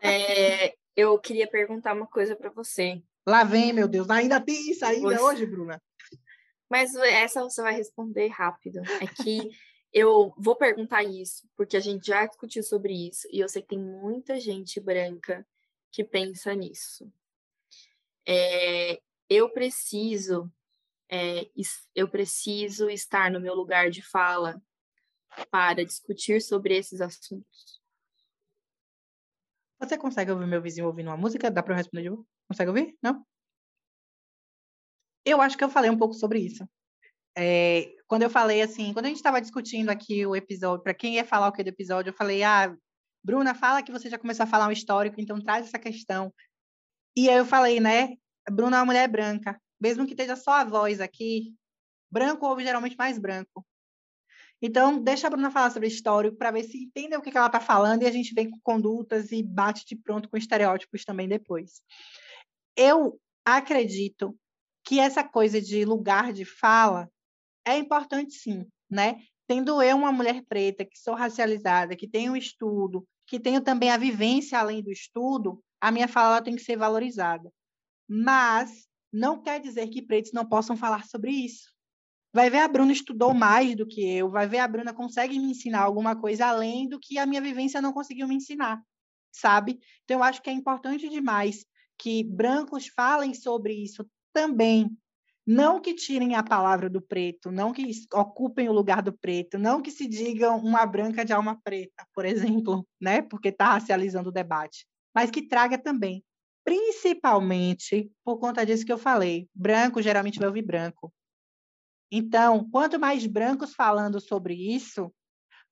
É, 0.00 0.74
eu 0.94 1.18
queria 1.18 1.48
perguntar 1.48 1.94
uma 1.94 2.06
coisa 2.06 2.36
para 2.36 2.50
você. 2.50 3.02
Lá 3.26 3.42
vem, 3.42 3.72
meu 3.72 3.88
Deus, 3.88 4.10
ainda 4.10 4.40
tem 4.40 4.70
isso 4.70 4.84
ainda 4.84 5.16
você... 5.16 5.22
hoje, 5.22 5.46
Bruna? 5.46 5.82
Mas 6.70 6.94
essa 6.94 7.42
você 7.42 7.62
vai 7.62 7.74
responder 7.74 8.28
rápido. 8.28 8.80
É 9.00 9.06
que 9.06 9.50
eu 9.92 10.34
vou 10.36 10.56
perguntar 10.56 11.02
isso, 11.02 11.48
porque 11.56 11.76
a 11.76 11.80
gente 11.80 12.06
já 12.06 12.26
discutiu 12.26 12.62
sobre 12.62 12.92
isso, 13.08 13.28
e 13.32 13.40
eu 13.40 13.48
sei 13.48 13.62
que 13.62 13.68
tem 13.68 13.78
muita 13.78 14.38
gente 14.38 14.80
branca 14.80 15.46
que 15.90 16.02
pensa 16.04 16.52
nisso. 16.54 17.10
É, 18.26 19.00
eu 19.30 19.48
preciso 19.50 20.52
é, 21.10 21.48
eu 21.94 22.08
preciso 22.08 22.88
estar 22.88 23.30
no 23.30 23.40
meu 23.40 23.54
lugar 23.54 23.90
de 23.90 24.02
fala 24.02 24.60
para 25.50 25.84
discutir 25.84 26.40
sobre 26.40 26.76
esses 26.76 27.00
assuntos. 27.00 27.80
Você 29.78 29.98
consegue 29.98 30.30
ouvir 30.30 30.46
meu 30.46 30.62
vizinho 30.62 30.86
ouvindo 30.86 31.08
uma 31.08 31.16
música? 31.16 31.50
Dá 31.50 31.62
para 31.62 31.74
eu 31.74 31.76
responder 31.76 32.02
de? 32.04 32.26
Consegue 32.48 32.68
ouvir? 32.68 32.96
Não? 33.02 33.24
Eu 35.24 35.40
acho 35.40 35.56
que 35.56 35.64
eu 35.64 35.70
falei 35.70 35.90
um 35.90 35.98
pouco 35.98 36.14
sobre 36.14 36.38
isso. 36.38 36.68
É, 37.36 37.92
quando 38.06 38.22
eu 38.22 38.30
falei 38.30 38.62
assim, 38.62 38.92
quando 38.92 39.06
a 39.06 39.08
gente 39.08 39.16
estava 39.16 39.40
discutindo 39.40 39.90
aqui 39.90 40.24
o 40.24 40.36
episódio, 40.36 40.82
para 40.82 40.94
quem 40.94 41.14
ia 41.14 41.24
falar 41.24 41.48
o 41.48 41.52
que 41.52 41.64
do 41.64 41.68
episódio, 41.68 42.10
eu 42.10 42.14
falei, 42.14 42.42
ah, 42.42 42.74
Bruna, 43.24 43.54
fala 43.54 43.82
que 43.82 43.90
você 43.90 44.08
já 44.08 44.18
começou 44.18 44.44
a 44.44 44.46
falar 44.46 44.68
um 44.68 44.72
histórico, 44.72 45.20
então 45.20 45.40
traz 45.40 45.66
essa 45.66 45.78
questão. 45.78 46.32
E 47.16 47.28
aí 47.28 47.36
eu 47.36 47.46
falei, 47.46 47.80
né, 47.80 48.16
Bruna 48.50 48.76
é 48.76 48.80
uma 48.80 48.86
mulher 48.86 49.08
branca, 49.08 49.60
mesmo 49.84 50.06
que 50.06 50.14
esteja 50.14 50.34
só 50.34 50.52
a 50.52 50.64
voz 50.64 50.98
aqui, 50.98 51.54
branco 52.10 52.46
ouve 52.46 52.64
geralmente 52.64 52.96
mais 52.96 53.18
branco. 53.18 53.66
Então, 54.62 54.98
deixa 54.98 55.26
a 55.26 55.30
Bruna 55.30 55.50
falar 55.50 55.70
sobre 55.70 55.88
histórico 55.88 56.38
para 56.38 56.50
ver 56.50 56.64
se 56.64 56.84
entende 56.84 57.14
o 57.14 57.20
que, 57.20 57.30
que 57.30 57.36
ela 57.36 57.48
está 57.48 57.60
falando 57.60 58.02
e 58.02 58.06
a 58.06 58.10
gente 58.10 58.32
vem 58.32 58.50
com 58.50 58.58
condutas 58.62 59.30
e 59.30 59.42
bate 59.42 59.84
de 59.84 59.94
pronto 59.94 60.26
com 60.26 60.38
estereótipos 60.38 61.04
também 61.04 61.28
depois. 61.28 61.82
Eu 62.74 63.20
acredito 63.44 64.34
que 64.86 64.98
essa 64.98 65.22
coisa 65.22 65.60
de 65.60 65.84
lugar 65.84 66.32
de 66.32 66.46
fala 66.46 67.10
é 67.66 67.76
importante 67.76 68.32
sim, 68.32 68.66
né? 68.90 69.20
Tendo 69.46 69.82
eu 69.82 69.98
uma 69.98 70.12
mulher 70.12 70.42
preta, 70.48 70.82
que 70.82 70.98
sou 70.98 71.14
racializada, 71.14 71.94
que 71.94 72.08
tenho 72.08 72.34
estudo, 72.34 73.06
que 73.26 73.38
tenho 73.38 73.60
também 73.60 73.90
a 73.90 73.98
vivência 73.98 74.58
além 74.58 74.82
do 74.82 74.90
estudo, 74.90 75.62
a 75.78 75.92
minha 75.92 76.08
fala 76.08 76.42
tem 76.42 76.56
que 76.56 76.62
ser 76.62 76.78
valorizada. 76.78 77.52
Mas 78.08 78.88
não 79.14 79.40
quer 79.40 79.60
dizer 79.60 79.86
que 79.88 80.02
pretos 80.02 80.32
não 80.32 80.44
possam 80.44 80.76
falar 80.76 81.04
sobre 81.04 81.30
isso. 81.30 81.72
Vai 82.32 82.50
ver 82.50 82.58
a 82.58 82.68
Bruna 82.68 82.92
estudou 82.92 83.32
mais 83.32 83.76
do 83.76 83.86
que 83.86 84.04
eu, 84.04 84.28
vai 84.28 84.44
ver 84.44 84.58
a 84.58 84.66
Bruna 84.66 84.92
consegue 84.92 85.38
me 85.38 85.52
ensinar 85.52 85.82
alguma 85.82 86.16
coisa 86.16 86.46
além 86.46 86.88
do 86.88 86.98
que 86.98 87.16
a 87.16 87.24
minha 87.24 87.40
vivência 87.40 87.80
não 87.80 87.92
conseguiu 87.92 88.26
me 88.26 88.34
ensinar, 88.34 88.82
sabe? 89.30 89.78
Então, 90.02 90.18
eu 90.18 90.24
acho 90.24 90.42
que 90.42 90.50
é 90.50 90.52
importante 90.52 91.08
demais 91.08 91.64
que 91.96 92.24
brancos 92.24 92.88
falem 92.88 93.32
sobre 93.34 93.72
isso 93.72 94.04
também. 94.32 94.90
Não 95.46 95.80
que 95.80 95.94
tirem 95.94 96.34
a 96.34 96.42
palavra 96.42 96.90
do 96.90 97.00
preto, 97.00 97.52
não 97.52 97.72
que 97.72 97.88
ocupem 98.12 98.68
o 98.68 98.72
lugar 98.72 99.00
do 99.00 99.12
preto, 99.12 99.58
não 99.58 99.80
que 99.80 99.92
se 99.92 100.08
digam 100.08 100.58
uma 100.58 100.84
branca 100.86 101.24
de 101.24 101.32
alma 101.32 101.60
preta, 101.62 102.04
por 102.12 102.24
exemplo, 102.66 102.84
né? 103.00 103.22
Porque 103.22 103.50
está 103.50 103.74
racializando 103.74 104.30
o 104.30 104.32
debate, 104.32 104.88
mas 105.14 105.30
que 105.30 105.46
traga 105.46 105.78
também, 105.78 106.24
principalmente 106.64 108.10
por 108.24 108.38
conta 108.38 108.64
disso 108.64 108.86
que 108.86 108.92
eu 108.92 108.98
falei. 108.98 109.48
Branco 109.54 110.00
geralmente 110.00 110.38
vai 110.38 110.48
ouvir 110.48 110.62
branco, 110.62 111.12
então, 112.16 112.68
quanto 112.70 112.96
mais 112.96 113.26
brancos 113.26 113.74
falando 113.74 114.20
sobre 114.20 114.54
isso, 114.54 115.12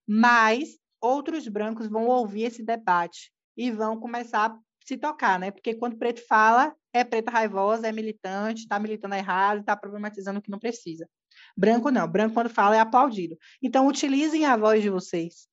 mais 0.05 0.77
outros 0.99 1.47
brancos 1.47 1.87
vão 1.87 2.05
ouvir 2.05 2.43
esse 2.43 2.61
debate 2.61 3.31
e 3.55 3.71
vão 3.71 3.97
começar 3.97 4.51
a 4.51 4.59
se 4.85 4.97
tocar, 4.97 5.39
né? 5.39 5.51
Porque 5.51 5.73
quando 5.73 5.97
preto 5.97 6.21
fala, 6.27 6.75
é 6.91 7.01
preta 7.01 7.31
raivosa, 7.31 7.87
é 7.87 7.93
militante, 7.93 8.63
está 8.63 8.77
militando 8.77 9.15
errado, 9.15 9.61
está 9.61 9.73
problematizando 9.77 10.39
o 10.39 10.41
que 10.41 10.51
não 10.51 10.59
precisa. 10.59 11.07
Branco 11.55 11.89
não, 11.89 12.05
branco 12.09 12.33
quando 12.33 12.49
fala 12.49 12.75
é 12.75 12.79
aplaudido. 12.81 13.37
Então, 13.61 13.87
utilizem 13.87 14.45
a 14.45 14.57
voz 14.57 14.81
de 14.81 14.89
vocês. 14.89 15.47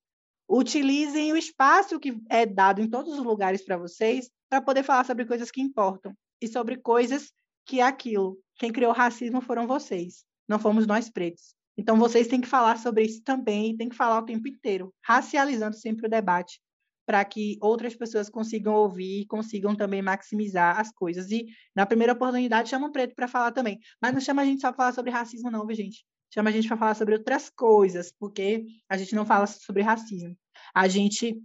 Utilizem 0.48 1.32
o 1.32 1.36
espaço 1.36 2.00
que 2.00 2.20
é 2.28 2.44
dado 2.44 2.80
em 2.80 2.90
todos 2.90 3.12
os 3.12 3.24
lugares 3.24 3.64
para 3.64 3.76
vocês 3.76 4.28
para 4.50 4.60
poder 4.60 4.82
falar 4.82 5.04
sobre 5.04 5.24
coisas 5.24 5.50
que 5.50 5.62
importam 5.62 6.12
e 6.42 6.48
sobre 6.48 6.76
coisas 6.76 7.32
que 7.64 7.80
é 7.80 7.84
aquilo. 7.84 8.36
Quem 8.56 8.72
criou 8.72 8.90
o 8.90 8.94
racismo 8.94 9.40
foram 9.40 9.66
vocês 9.66 10.24
não 10.50 10.58
fomos 10.58 10.84
nós 10.84 11.08
pretos. 11.08 11.54
Então, 11.78 11.96
vocês 11.96 12.26
têm 12.26 12.40
que 12.40 12.48
falar 12.48 12.76
sobre 12.76 13.04
isso 13.04 13.22
também 13.22 13.76
têm 13.76 13.88
que 13.88 13.94
falar 13.94 14.18
o 14.18 14.24
tempo 14.24 14.48
inteiro, 14.48 14.92
racializando 15.00 15.76
sempre 15.76 16.08
o 16.08 16.10
debate, 16.10 16.60
para 17.06 17.24
que 17.24 17.56
outras 17.60 17.94
pessoas 17.94 18.28
consigam 18.28 18.74
ouvir 18.74 19.20
e 19.20 19.26
consigam 19.26 19.76
também 19.76 20.02
maximizar 20.02 20.80
as 20.80 20.90
coisas. 20.92 21.30
E, 21.30 21.46
na 21.74 21.86
primeira 21.86 22.12
oportunidade, 22.14 22.68
chama 22.68 22.88
um 22.88 22.92
preto 22.92 23.14
para 23.14 23.28
falar 23.28 23.52
também. 23.52 23.78
Mas 24.02 24.12
não 24.12 24.20
chama 24.20 24.42
a 24.42 24.44
gente 24.44 24.60
só 24.60 24.68
para 24.68 24.76
falar 24.76 24.92
sobre 24.92 25.12
racismo, 25.12 25.50
não, 25.52 25.64
viu, 25.64 25.76
gente? 25.76 26.04
Chama 26.34 26.50
a 26.50 26.52
gente 26.52 26.66
para 26.66 26.76
falar 26.76 26.94
sobre 26.94 27.14
outras 27.14 27.48
coisas, 27.48 28.12
porque 28.18 28.66
a 28.88 28.96
gente 28.96 29.14
não 29.14 29.24
fala 29.24 29.46
sobre 29.46 29.82
racismo. 29.82 30.36
A 30.74 30.88
gente 30.88 31.40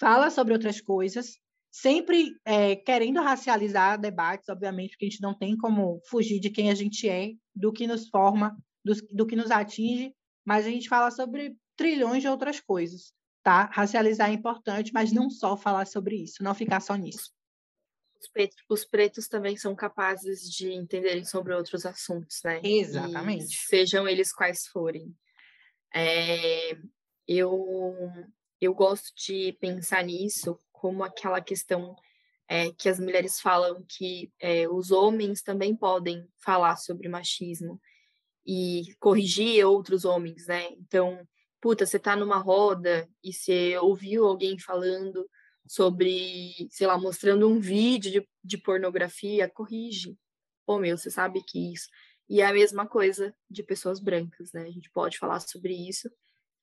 fala 0.00 0.30
sobre 0.30 0.52
outras 0.52 0.80
coisas, 0.80 1.38
sempre 1.80 2.34
é, 2.42 2.74
querendo 2.74 3.20
racializar 3.20 4.00
debates, 4.00 4.48
obviamente, 4.48 4.92
porque 4.92 5.04
a 5.04 5.08
gente 5.10 5.20
não 5.20 5.34
tem 5.34 5.54
como 5.56 6.00
fugir 6.08 6.40
de 6.40 6.48
quem 6.48 6.70
a 6.70 6.74
gente 6.74 7.06
é, 7.06 7.32
do 7.54 7.70
que 7.70 7.86
nos 7.86 8.08
forma, 8.08 8.56
do, 8.82 8.94
do 9.12 9.26
que 9.26 9.36
nos 9.36 9.50
atinge, 9.50 10.14
mas 10.42 10.64
a 10.64 10.70
gente 10.70 10.88
fala 10.88 11.10
sobre 11.10 11.54
trilhões 11.76 12.22
de 12.22 12.28
outras 12.28 12.60
coisas, 12.60 13.12
tá? 13.42 13.68
Racializar 13.70 14.30
é 14.30 14.32
importante, 14.32 14.90
mas 14.94 15.12
não 15.12 15.28
só 15.28 15.54
falar 15.54 15.86
sobre 15.86 16.16
isso, 16.16 16.42
não 16.42 16.54
ficar 16.54 16.80
só 16.80 16.94
nisso. 16.94 17.30
Os 18.18 18.28
pretos, 18.28 18.56
os 18.70 18.84
pretos 18.86 19.28
também 19.28 19.58
são 19.58 19.76
capazes 19.76 20.50
de 20.50 20.72
entenderem 20.72 21.26
sobre 21.26 21.54
outros 21.54 21.84
assuntos, 21.84 22.40
né? 22.42 22.58
Exatamente. 22.64 23.54
E 23.54 23.68
sejam 23.68 24.08
eles 24.08 24.32
quais 24.32 24.66
forem. 24.72 25.14
É, 25.94 26.74
eu, 27.28 27.52
eu 28.62 28.72
gosto 28.72 29.12
de 29.14 29.52
pensar 29.60 30.02
nisso 30.02 30.58
como 30.76 31.02
aquela 31.02 31.40
questão 31.40 31.96
é, 32.48 32.70
que 32.72 32.88
as 32.88 33.00
mulheres 33.00 33.40
falam 33.40 33.84
que 33.88 34.30
é, 34.40 34.68
os 34.68 34.90
homens 34.90 35.42
também 35.42 35.74
podem 35.74 36.28
falar 36.38 36.76
sobre 36.76 37.08
machismo 37.08 37.80
e 38.46 38.94
corrigir 39.00 39.66
outros 39.66 40.04
homens, 40.04 40.46
né? 40.46 40.68
Então, 40.72 41.26
puta, 41.60 41.84
você 41.84 41.98
tá 41.98 42.14
numa 42.14 42.38
roda 42.38 43.08
e 43.22 43.32
você 43.32 43.76
ouviu 43.78 44.26
alguém 44.26 44.58
falando 44.58 45.28
sobre, 45.66 46.68
sei 46.70 46.86
lá, 46.86 46.96
mostrando 46.96 47.48
um 47.48 47.58
vídeo 47.58 48.12
de, 48.12 48.28
de 48.44 48.58
pornografia, 48.58 49.50
corrige. 49.50 50.16
Pô, 50.64 50.78
meu, 50.78 50.96
você 50.96 51.10
sabe 51.10 51.42
que 51.42 51.72
isso. 51.72 51.88
E 52.28 52.40
é 52.40 52.46
a 52.46 52.52
mesma 52.52 52.86
coisa 52.86 53.34
de 53.50 53.62
pessoas 53.62 53.98
brancas, 53.98 54.52
né? 54.52 54.62
A 54.62 54.70
gente 54.70 54.90
pode 54.90 55.18
falar 55.18 55.40
sobre 55.40 55.74
isso, 55.74 56.08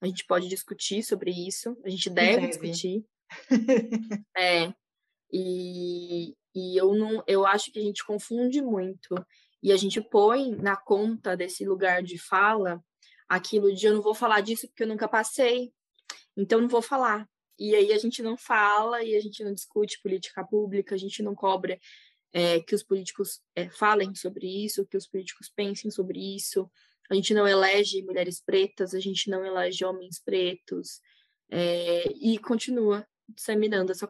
a 0.00 0.06
gente 0.06 0.24
pode 0.26 0.48
discutir 0.48 1.02
sobre 1.02 1.30
isso, 1.30 1.76
a 1.84 1.90
gente 1.90 2.08
deve, 2.08 2.40
deve. 2.40 2.48
discutir. 2.48 3.04
é, 4.36 4.72
e, 5.32 6.34
e 6.54 6.76
eu 6.76 6.94
não, 6.94 7.22
eu 7.26 7.46
acho 7.46 7.72
que 7.72 7.78
a 7.78 7.82
gente 7.82 8.04
confunde 8.04 8.62
muito 8.62 9.14
e 9.62 9.72
a 9.72 9.76
gente 9.76 10.00
põe 10.00 10.54
na 10.54 10.76
conta 10.76 11.36
desse 11.36 11.64
lugar 11.64 12.02
de 12.02 12.18
fala 12.18 12.82
aquilo 13.28 13.74
de 13.74 13.86
eu 13.86 13.94
não 13.94 14.02
vou 14.02 14.14
falar 14.14 14.40
disso 14.40 14.68
porque 14.68 14.82
eu 14.82 14.88
nunca 14.88 15.08
passei, 15.08 15.72
então 16.36 16.60
não 16.60 16.68
vou 16.68 16.82
falar. 16.82 17.28
E 17.58 17.74
aí 17.74 17.92
a 17.92 17.98
gente 17.98 18.22
não 18.22 18.36
fala 18.36 19.02
e 19.02 19.14
a 19.16 19.20
gente 19.20 19.42
não 19.44 19.54
discute 19.54 20.00
política 20.02 20.44
pública, 20.44 20.94
a 20.94 20.98
gente 20.98 21.22
não 21.22 21.34
cobra 21.34 21.78
é, 22.32 22.60
que 22.60 22.74
os 22.74 22.82
políticos 22.82 23.40
é, 23.54 23.68
falem 23.70 24.14
sobre 24.14 24.46
isso, 24.46 24.86
que 24.86 24.96
os 24.96 25.06
políticos 25.06 25.50
pensem 25.54 25.90
sobre 25.90 26.18
isso. 26.36 26.70
A 27.10 27.14
gente 27.14 27.32
não 27.32 27.46
elege 27.46 28.02
mulheres 28.02 28.40
pretas, 28.40 28.92
a 28.92 29.00
gente 29.00 29.30
não 29.30 29.44
elege 29.44 29.84
homens 29.84 30.20
pretos, 30.20 31.00
é, 31.50 32.04
e 32.20 32.38
continua 32.38 33.06
disseminando 33.28 33.92
essa, 33.92 34.08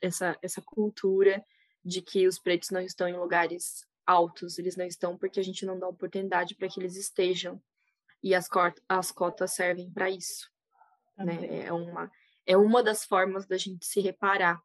essa, 0.00 0.38
essa 0.42 0.62
cultura 0.62 1.44
de 1.84 2.02
que 2.02 2.26
os 2.26 2.38
pretos 2.38 2.70
não 2.70 2.80
estão 2.80 3.08
em 3.08 3.16
lugares 3.16 3.86
altos, 4.06 4.58
eles 4.58 4.76
não 4.76 4.86
estão 4.86 5.16
porque 5.16 5.40
a 5.40 5.42
gente 5.42 5.66
não 5.66 5.78
dá 5.78 5.88
oportunidade 5.88 6.54
para 6.54 6.68
que 6.68 6.80
eles 6.80 6.96
estejam. 6.96 7.60
E 8.22 8.34
as, 8.34 8.48
as 8.88 9.12
cotas 9.12 9.52
servem 9.52 9.90
para 9.90 10.10
isso. 10.10 10.50
Né? 11.16 11.64
É, 11.66 11.72
uma, 11.72 12.10
é 12.44 12.56
uma 12.56 12.82
das 12.82 13.04
formas 13.04 13.46
da 13.46 13.56
gente 13.56 13.86
se 13.86 14.00
reparar 14.00 14.60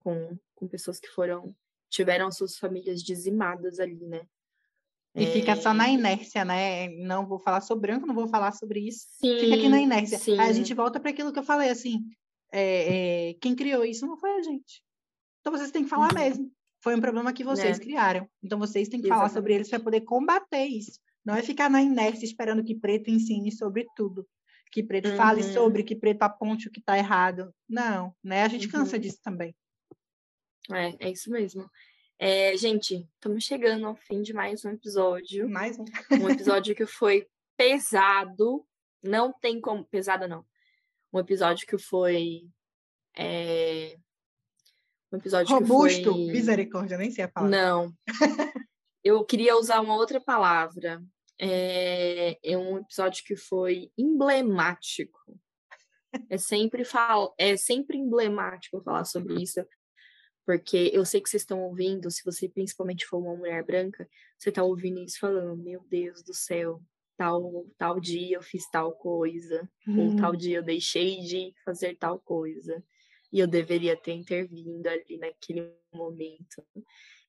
com, 0.00 0.38
com 0.54 0.68
pessoas 0.68 0.98
que 0.98 1.08
foram 1.08 1.54
tiveram 1.90 2.30
suas 2.30 2.58
famílias 2.58 3.02
dizimadas 3.02 3.80
ali, 3.80 4.06
né? 4.06 4.26
E 5.14 5.24
é... 5.24 5.32
fica 5.32 5.56
só 5.56 5.72
na 5.72 5.88
inércia, 5.88 6.44
né? 6.44 6.88
Não 6.88 7.26
vou 7.26 7.38
falar 7.38 7.60
sobre 7.60 7.88
branco, 7.88 8.06
não 8.06 8.14
vou 8.14 8.28
falar 8.28 8.52
sobre 8.52 8.80
isso. 8.80 9.06
Sim, 9.18 9.38
fica 9.38 9.54
aqui 9.54 9.68
na 9.68 9.80
inércia. 9.80 10.18
Sim. 10.18 10.38
Aí 10.38 10.50
a 10.50 10.52
gente 10.52 10.74
volta 10.74 11.00
para 11.00 11.10
aquilo 11.10 11.32
que 11.32 11.38
eu 11.38 11.44
falei, 11.44 11.70
assim, 11.70 12.04
é, 12.52 13.30
é, 13.30 13.34
quem 13.34 13.54
criou 13.54 13.84
isso 13.84 14.06
não 14.06 14.16
foi 14.16 14.30
a 14.38 14.42
gente. 14.42 14.82
Então 15.40 15.52
vocês 15.52 15.70
têm 15.70 15.84
que 15.84 15.90
falar 15.90 16.12
uhum. 16.12 16.18
mesmo. 16.18 16.52
Foi 16.82 16.94
um 16.94 17.00
problema 17.00 17.32
que 17.32 17.44
vocês 17.44 17.78
né? 17.78 17.84
criaram. 17.84 18.28
Então 18.42 18.58
vocês 18.58 18.88
têm 18.88 19.00
que 19.00 19.06
Exatamente. 19.06 19.30
falar 19.30 19.40
sobre 19.40 19.54
eles 19.54 19.68
para 19.68 19.80
poder 19.80 20.02
combater 20.02 20.64
isso. 20.64 21.00
Não 21.24 21.34
é 21.34 21.42
ficar 21.42 21.68
na 21.68 21.82
inércia 21.82 22.24
esperando 22.24 22.64
que 22.64 22.74
preto 22.74 23.10
ensine 23.10 23.50
sobre 23.50 23.86
tudo. 23.96 24.26
Que 24.70 24.82
preto 24.82 25.08
uhum. 25.08 25.16
fale 25.16 25.42
sobre, 25.42 25.82
que 25.82 25.96
preto 25.96 26.22
aponte 26.22 26.68
o 26.68 26.70
que 26.70 26.80
está 26.80 26.96
errado. 26.96 27.52
Não, 27.68 28.14
né? 28.22 28.42
A 28.42 28.48
gente 28.48 28.66
uhum. 28.66 28.72
cansa 28.72 28.98
disso 28.98 29.18
também. 29.22 29.54
É, 30.70 31.08
é 31.08 31.10
isso 31.10 31.30
mesmo. 31.30 31.68
É, 32.18 32.56
gente, 32.56 33.06
estamos 33.14 33.44
chegando 33.44 33.86
ao 33.86 33.96
fim 33.96 34.22
de 34.22 34.32
mais 34.32 34.64
um 34.64 34.70
episódio. 34.70 35.48
Mais 35.48 35.78
um. 35.78 35.84
um 36.22 36.30
episódio 36.30 36.74
que 36.74 36.86
foi 36.86 37.26
pesado. 37.56 38.64
Não 39.02 39.32
tem 39.32 39.60
como. 39.60 39.84
Pesada, 39.84 40.28
não 40.28 40.44
um 41.12 41.18
episódio 41.18 41.66
que 41.66 41.78
foi. 41.78 42.42
É, 43.16 43.96
um 45.12 45.16
episódio 45.16 45.54
Robusto, 45.54 46.12
que 46.12 46.24
foi... 46.24 46.32
misericórdia, 46.32 46.98
nem 46.98 47.10
sei 47.10 47.24
a 47.24 47.28
palavra. 47.28 47.56
Não. 47.56 47.92
Eu 49.02 49.24
queria 49.24 49.56
usar 49.56 49.80
uma 49.80 49.94
outra 49.94 50.20
palavra. 50.20 51.02
É, 51.40 52.38
é 52.42 52.58
um 52.58 52.78
episódio 52.78 53.24
que 53.24 53.36
foi 53.36 53.90
emblemático. 53.96 55.18
É 56.28 56.36
sempre, 56.36 56.84
fal... 56.84 57.34
é 57.38 57.56
sempre 57.56 57.96
emblemático 57.96 58.82
falar 58.82 59.04
sobre 59.04 59.40
isso, 59.42 59.64
porque 60.44 60.90
eu 60.92 61.04
sei 61.04 61.20
que 61.20 61.28
vocês 61.28 61.42
estão 61.42 61.62
ouvindo, 61.62 62.10
se 62.10 62.24
você 62.24 62.48
principalmente 62.48 63.06
for 63.06 63.18
uma 63.18 63.36
mulher 63.36 63.62
branca, 63.62 64.08
você 64.36 64.48
está 64.48 64.62
ouvindo 64.62 65.00
isso 65.00 65.18
falando, 65.20 65.62
meu 65.62 65.84
Deus 65.88 66.22
do 66.22 66.34
céu, 66.34 66.82
tal, 67.18 67.66
tal 67.76 67.98
dia 67.98 68.36
eu 68.36 68.42
fiz 68.42 68.70
tal 68.70 68.92
coisa, 68.92 69.68
ou 69.88 70.16
tal 70.16 70.30
uhum. 70.30 70.36
dia 70.36 70.58
eu 70.58 70.62
deixei 70.62 71.20
de 71.20 71.52
fazer 71.64 71.96
tal 71.96 72.20
coisa, 72.20 72.82
e 73.32 73.40
eu 73.40 73.46
deveria 73.46 73.96
ter 73.96 74.12
intervindo 74.12 74.86
ali 74.86 75.18
naquele 75.18 75.74
momento. 75.92 76.64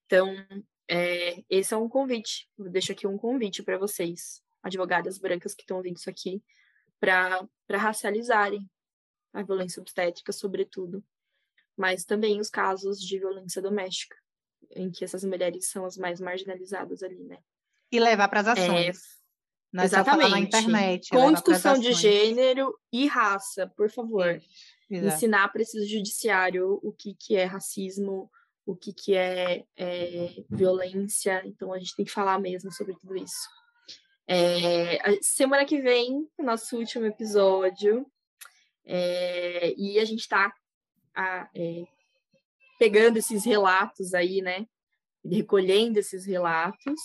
Então, 0.05 0.31
é, 0.87 1.43
esse 1.49 1.73
é 1.73 1.77
um 1.77 1.89
convite, 1.89 2.47
eu 2.57 2.69
deixo 2.69 2.91
aqui 2.91 3.07
um 3.07 3.17
convite 3.17 3.63
para 3.63 3.79
vocês, 3.79 4.41
advogadas 4.61 5.17
brancas 5.17 5.55
que 5.55 5.63
estão 5.63 5.77
ouvindo 5.77 5.97
isso 5.97 6.09
aqui, 6.09 6.41
para 6.99 7.47
racializarem 7.71 8.69
a 9.33 9.41
violência 9.41 9.81
obstétrica, 9.81 10.31
sobretudo, 10.31 11.03
mas 11.75 12.05
também 12.05 12.39
os 12.39 12.49
casos 12.49 12.99
de 12.99 13.17
violência 13.17 13.61
doméstica, 13.61 14.15
em 14.75 14.91
que 14.91 15.03
essas 15.03 15.23
mulheres 15.23 15.69
são 15.69 15.83
as 15.83 15.97
mais 15.97 16.19
marginalizadas 16.19 17.01
ali, 17.01 17.23
né? 17.23 17.39
E 17.91 17.99
levar 17.99 18.27
para 18.27 18.41
as 18.41 18.47
é, 18.47 18.51
ações. 18.51 18.97
É, 18.97 19.18
não 19.71 19.83
Exatamente. 19.83 20.27
É 20.27 20.29
na 20.29 20.39
internet. 20.39 21.09
Com 21.09 21.31
discussão 21.31 21.77
de 21.77 21.93
gênero 21.93 22.73
e 22.91 23.05
raça, 23.07 23.67
por 23.77 23.89
favor. 23.89 24.41
Exato. 24.89 25.15
Ensinar 25.15 25.47
para 25.49 25.61
esse 25.61 25.85
judiciário 25.85 26.79
o 26.81 26.91
que, 26.91 27.13
que 27.13 27.35
é 27.35 27.45
racismo, 27.45 28.29
o 28.65 28.75
que, 28.75 28.91
que 28.91 29.15
é, 29.15 29.63
é, 29.77 30.43
violência. 30.49 31.43
Então, 31.45 31.71
a 31.71 31.77
gente 31.77 31.95
tem 31.95 32.05
que 32.05 32.11
falar 32.11 32.39
mesmo 32.39 32.71
sobre 32.71 32.95
tudo 32.95 33.15
isso. 33.15 33.47
É, 34.27 35.19
semana 35.21 35.65
que 35.65 35.79
vem, 35.81 36.27
nosso 36.39 36.77
último 36.77 37.05
episódio. 37.05 38.05
É, 38.85 39.73
e 39.77 39.99
a 39.99 40.05
gente 40.05 40.21
está 40.21 40.51
é, 41.55 41.83
pegando 42.79 43.17
esses 43.17 43.45
relatos 43.45 44.15
aí, 44.15 44.41
né? 44.41 44.65
Recolhendo 45.23 45.99
esses 45.99 46.25
relatos 46.25 46.99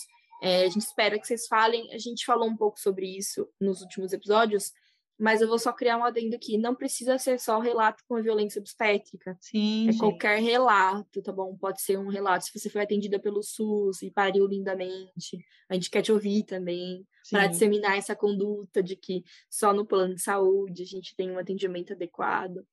é, 0.45 0.65
a 0.65 0.69
gente 0.69 0.83
espera 0.83 1.17
que 1.17 1.25
vocês 1.25 1.47
falem. 1.47 1.91
A 1.91 1.97
gente 1.97 2.23
falou 2.23 2.47
um 2.47 2.55
pouco 2.55 2.79
sobre 2.79 3.07
isso 3.07 3.49
nos 3.59 3.81
últimos 3.81 4.13
episódios, 4.13 4.71
mas 5.17 5.41
eu 5.41 5.47
vou 5.47 5.57
só 5.57 5.73
criar 5.73 5.97
um 5.97 6.03
adendo 6.03 6.35
aqui. 6.35 6.55
Não 6.55 6.75
precisa 6.75 7.17
ser 7.17 7.39
só 7.39 7.57
relato 7.59 8.03
com 8.07 8.15
a 8.15 8.21
violência 8.21 8.59
obstétrica. 8.59 9.35
Sim. 9.41 9.89
É 9.89 9.91
gente. 9.91 9.99
qualquer 9.99 10.39
relato, 10.39 11.23
tá 11.23 11.31
bom? 11.31 11.57
Pode 11.57 11.81
ser 11.81 11.97
um 11.97 12.09
relato 12.09 12.45
se 12.45 12.59
você 12.59 12.69
foi 12.69 12.83
atendida 12.83 13.19
pelo 13.19 13.41
SUS 13.41 14.03
e 14.03 14.11
pariu 14.11 14.45
lindamente. 14.45 15.43
A 15.67 15.73
gente 15.73 15.89
quer 15.89 16.03
te 16.03 16.11
ouvir 16.11 16.43
também, 16.43 17.03
para 17.31 17.47
disseminar 17.47 17.97
essa 17.97 18.15
conduta 18.15 18.83
de 18.83 18.95
que 18.95 19.23
só 19.49 19.73
no 19.73 19.83
plano 19.83 20.13
de 20.13 20.21
saúde 20.21 20.83
a 20.83 20.85
gente 20.85 21.15
tem 21.15 21.31
um 21.31 21.39
atendimento 21.39 21.93
adequado. 21.93 22.63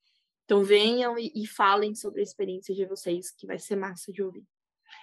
Então 0.45 0.63
venham 0.63 1.19
e, 1.19 1.33
e 1.35 1.47
falem 1.47 1.95
sobre 1.95 2.21
a 2.21 2.23
experiência 2.23 2.75
de 2.75 2.85
vocês, 2.85 3.31
que 3.31 3.47
vai 3.47 3.59
ser 3.59 3.77
massa 3.77 4.13
de 4.13 4.23
ouvir 4.23 4.45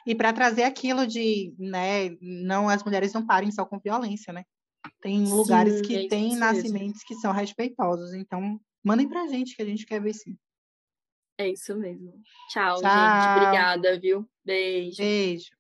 e 0.06 0.16
para 0.16 0.34
trazer 0.34 0.64
aquilo 0.64 1.06
de, 1.06 1.54
né, 1.58 2.16
não 2.22 2.70
as 2.70 2.84
mulheres 2.84 3.14
não 3.14 3.26
parem 3.26 3.52
só 3.52 3.66
com 3.66 3.80
violência, 3.80 4.34
né? 4.34 4.44
Tem 5.02 5.26
sim, 5.26 5.34
lugares 5.34 5.82
que 5.82 6.06
é 6.06 6.08
têm 6.08 6.36
nascimentos 6.36 7.04
que 7.04 7.16
são 7.16 7.32
respeitosos, 7.32 8.14
então 8.14 8.60
mandem 8.84 9.08
pra 9.08 9.28
gente 9.28 9.56
que 9.56 9.62
a 9.62 9.66
gente 9.66 9.86
quer 9.86 10.02
ver 10.02 10.14
sim. 10.14 10.38
É 11.38 11.48
isso 11.48 11.76
mesmo. 11.78 12.22
Tchau, 12.50 12.82
Tchau. 12.82 12.92
gente. 12.92 13.38
Obrigada, 13.38 14.00
viu? 14.00 14.30
Beijo. 14.44 14.98
Beijo. 14.98 15.59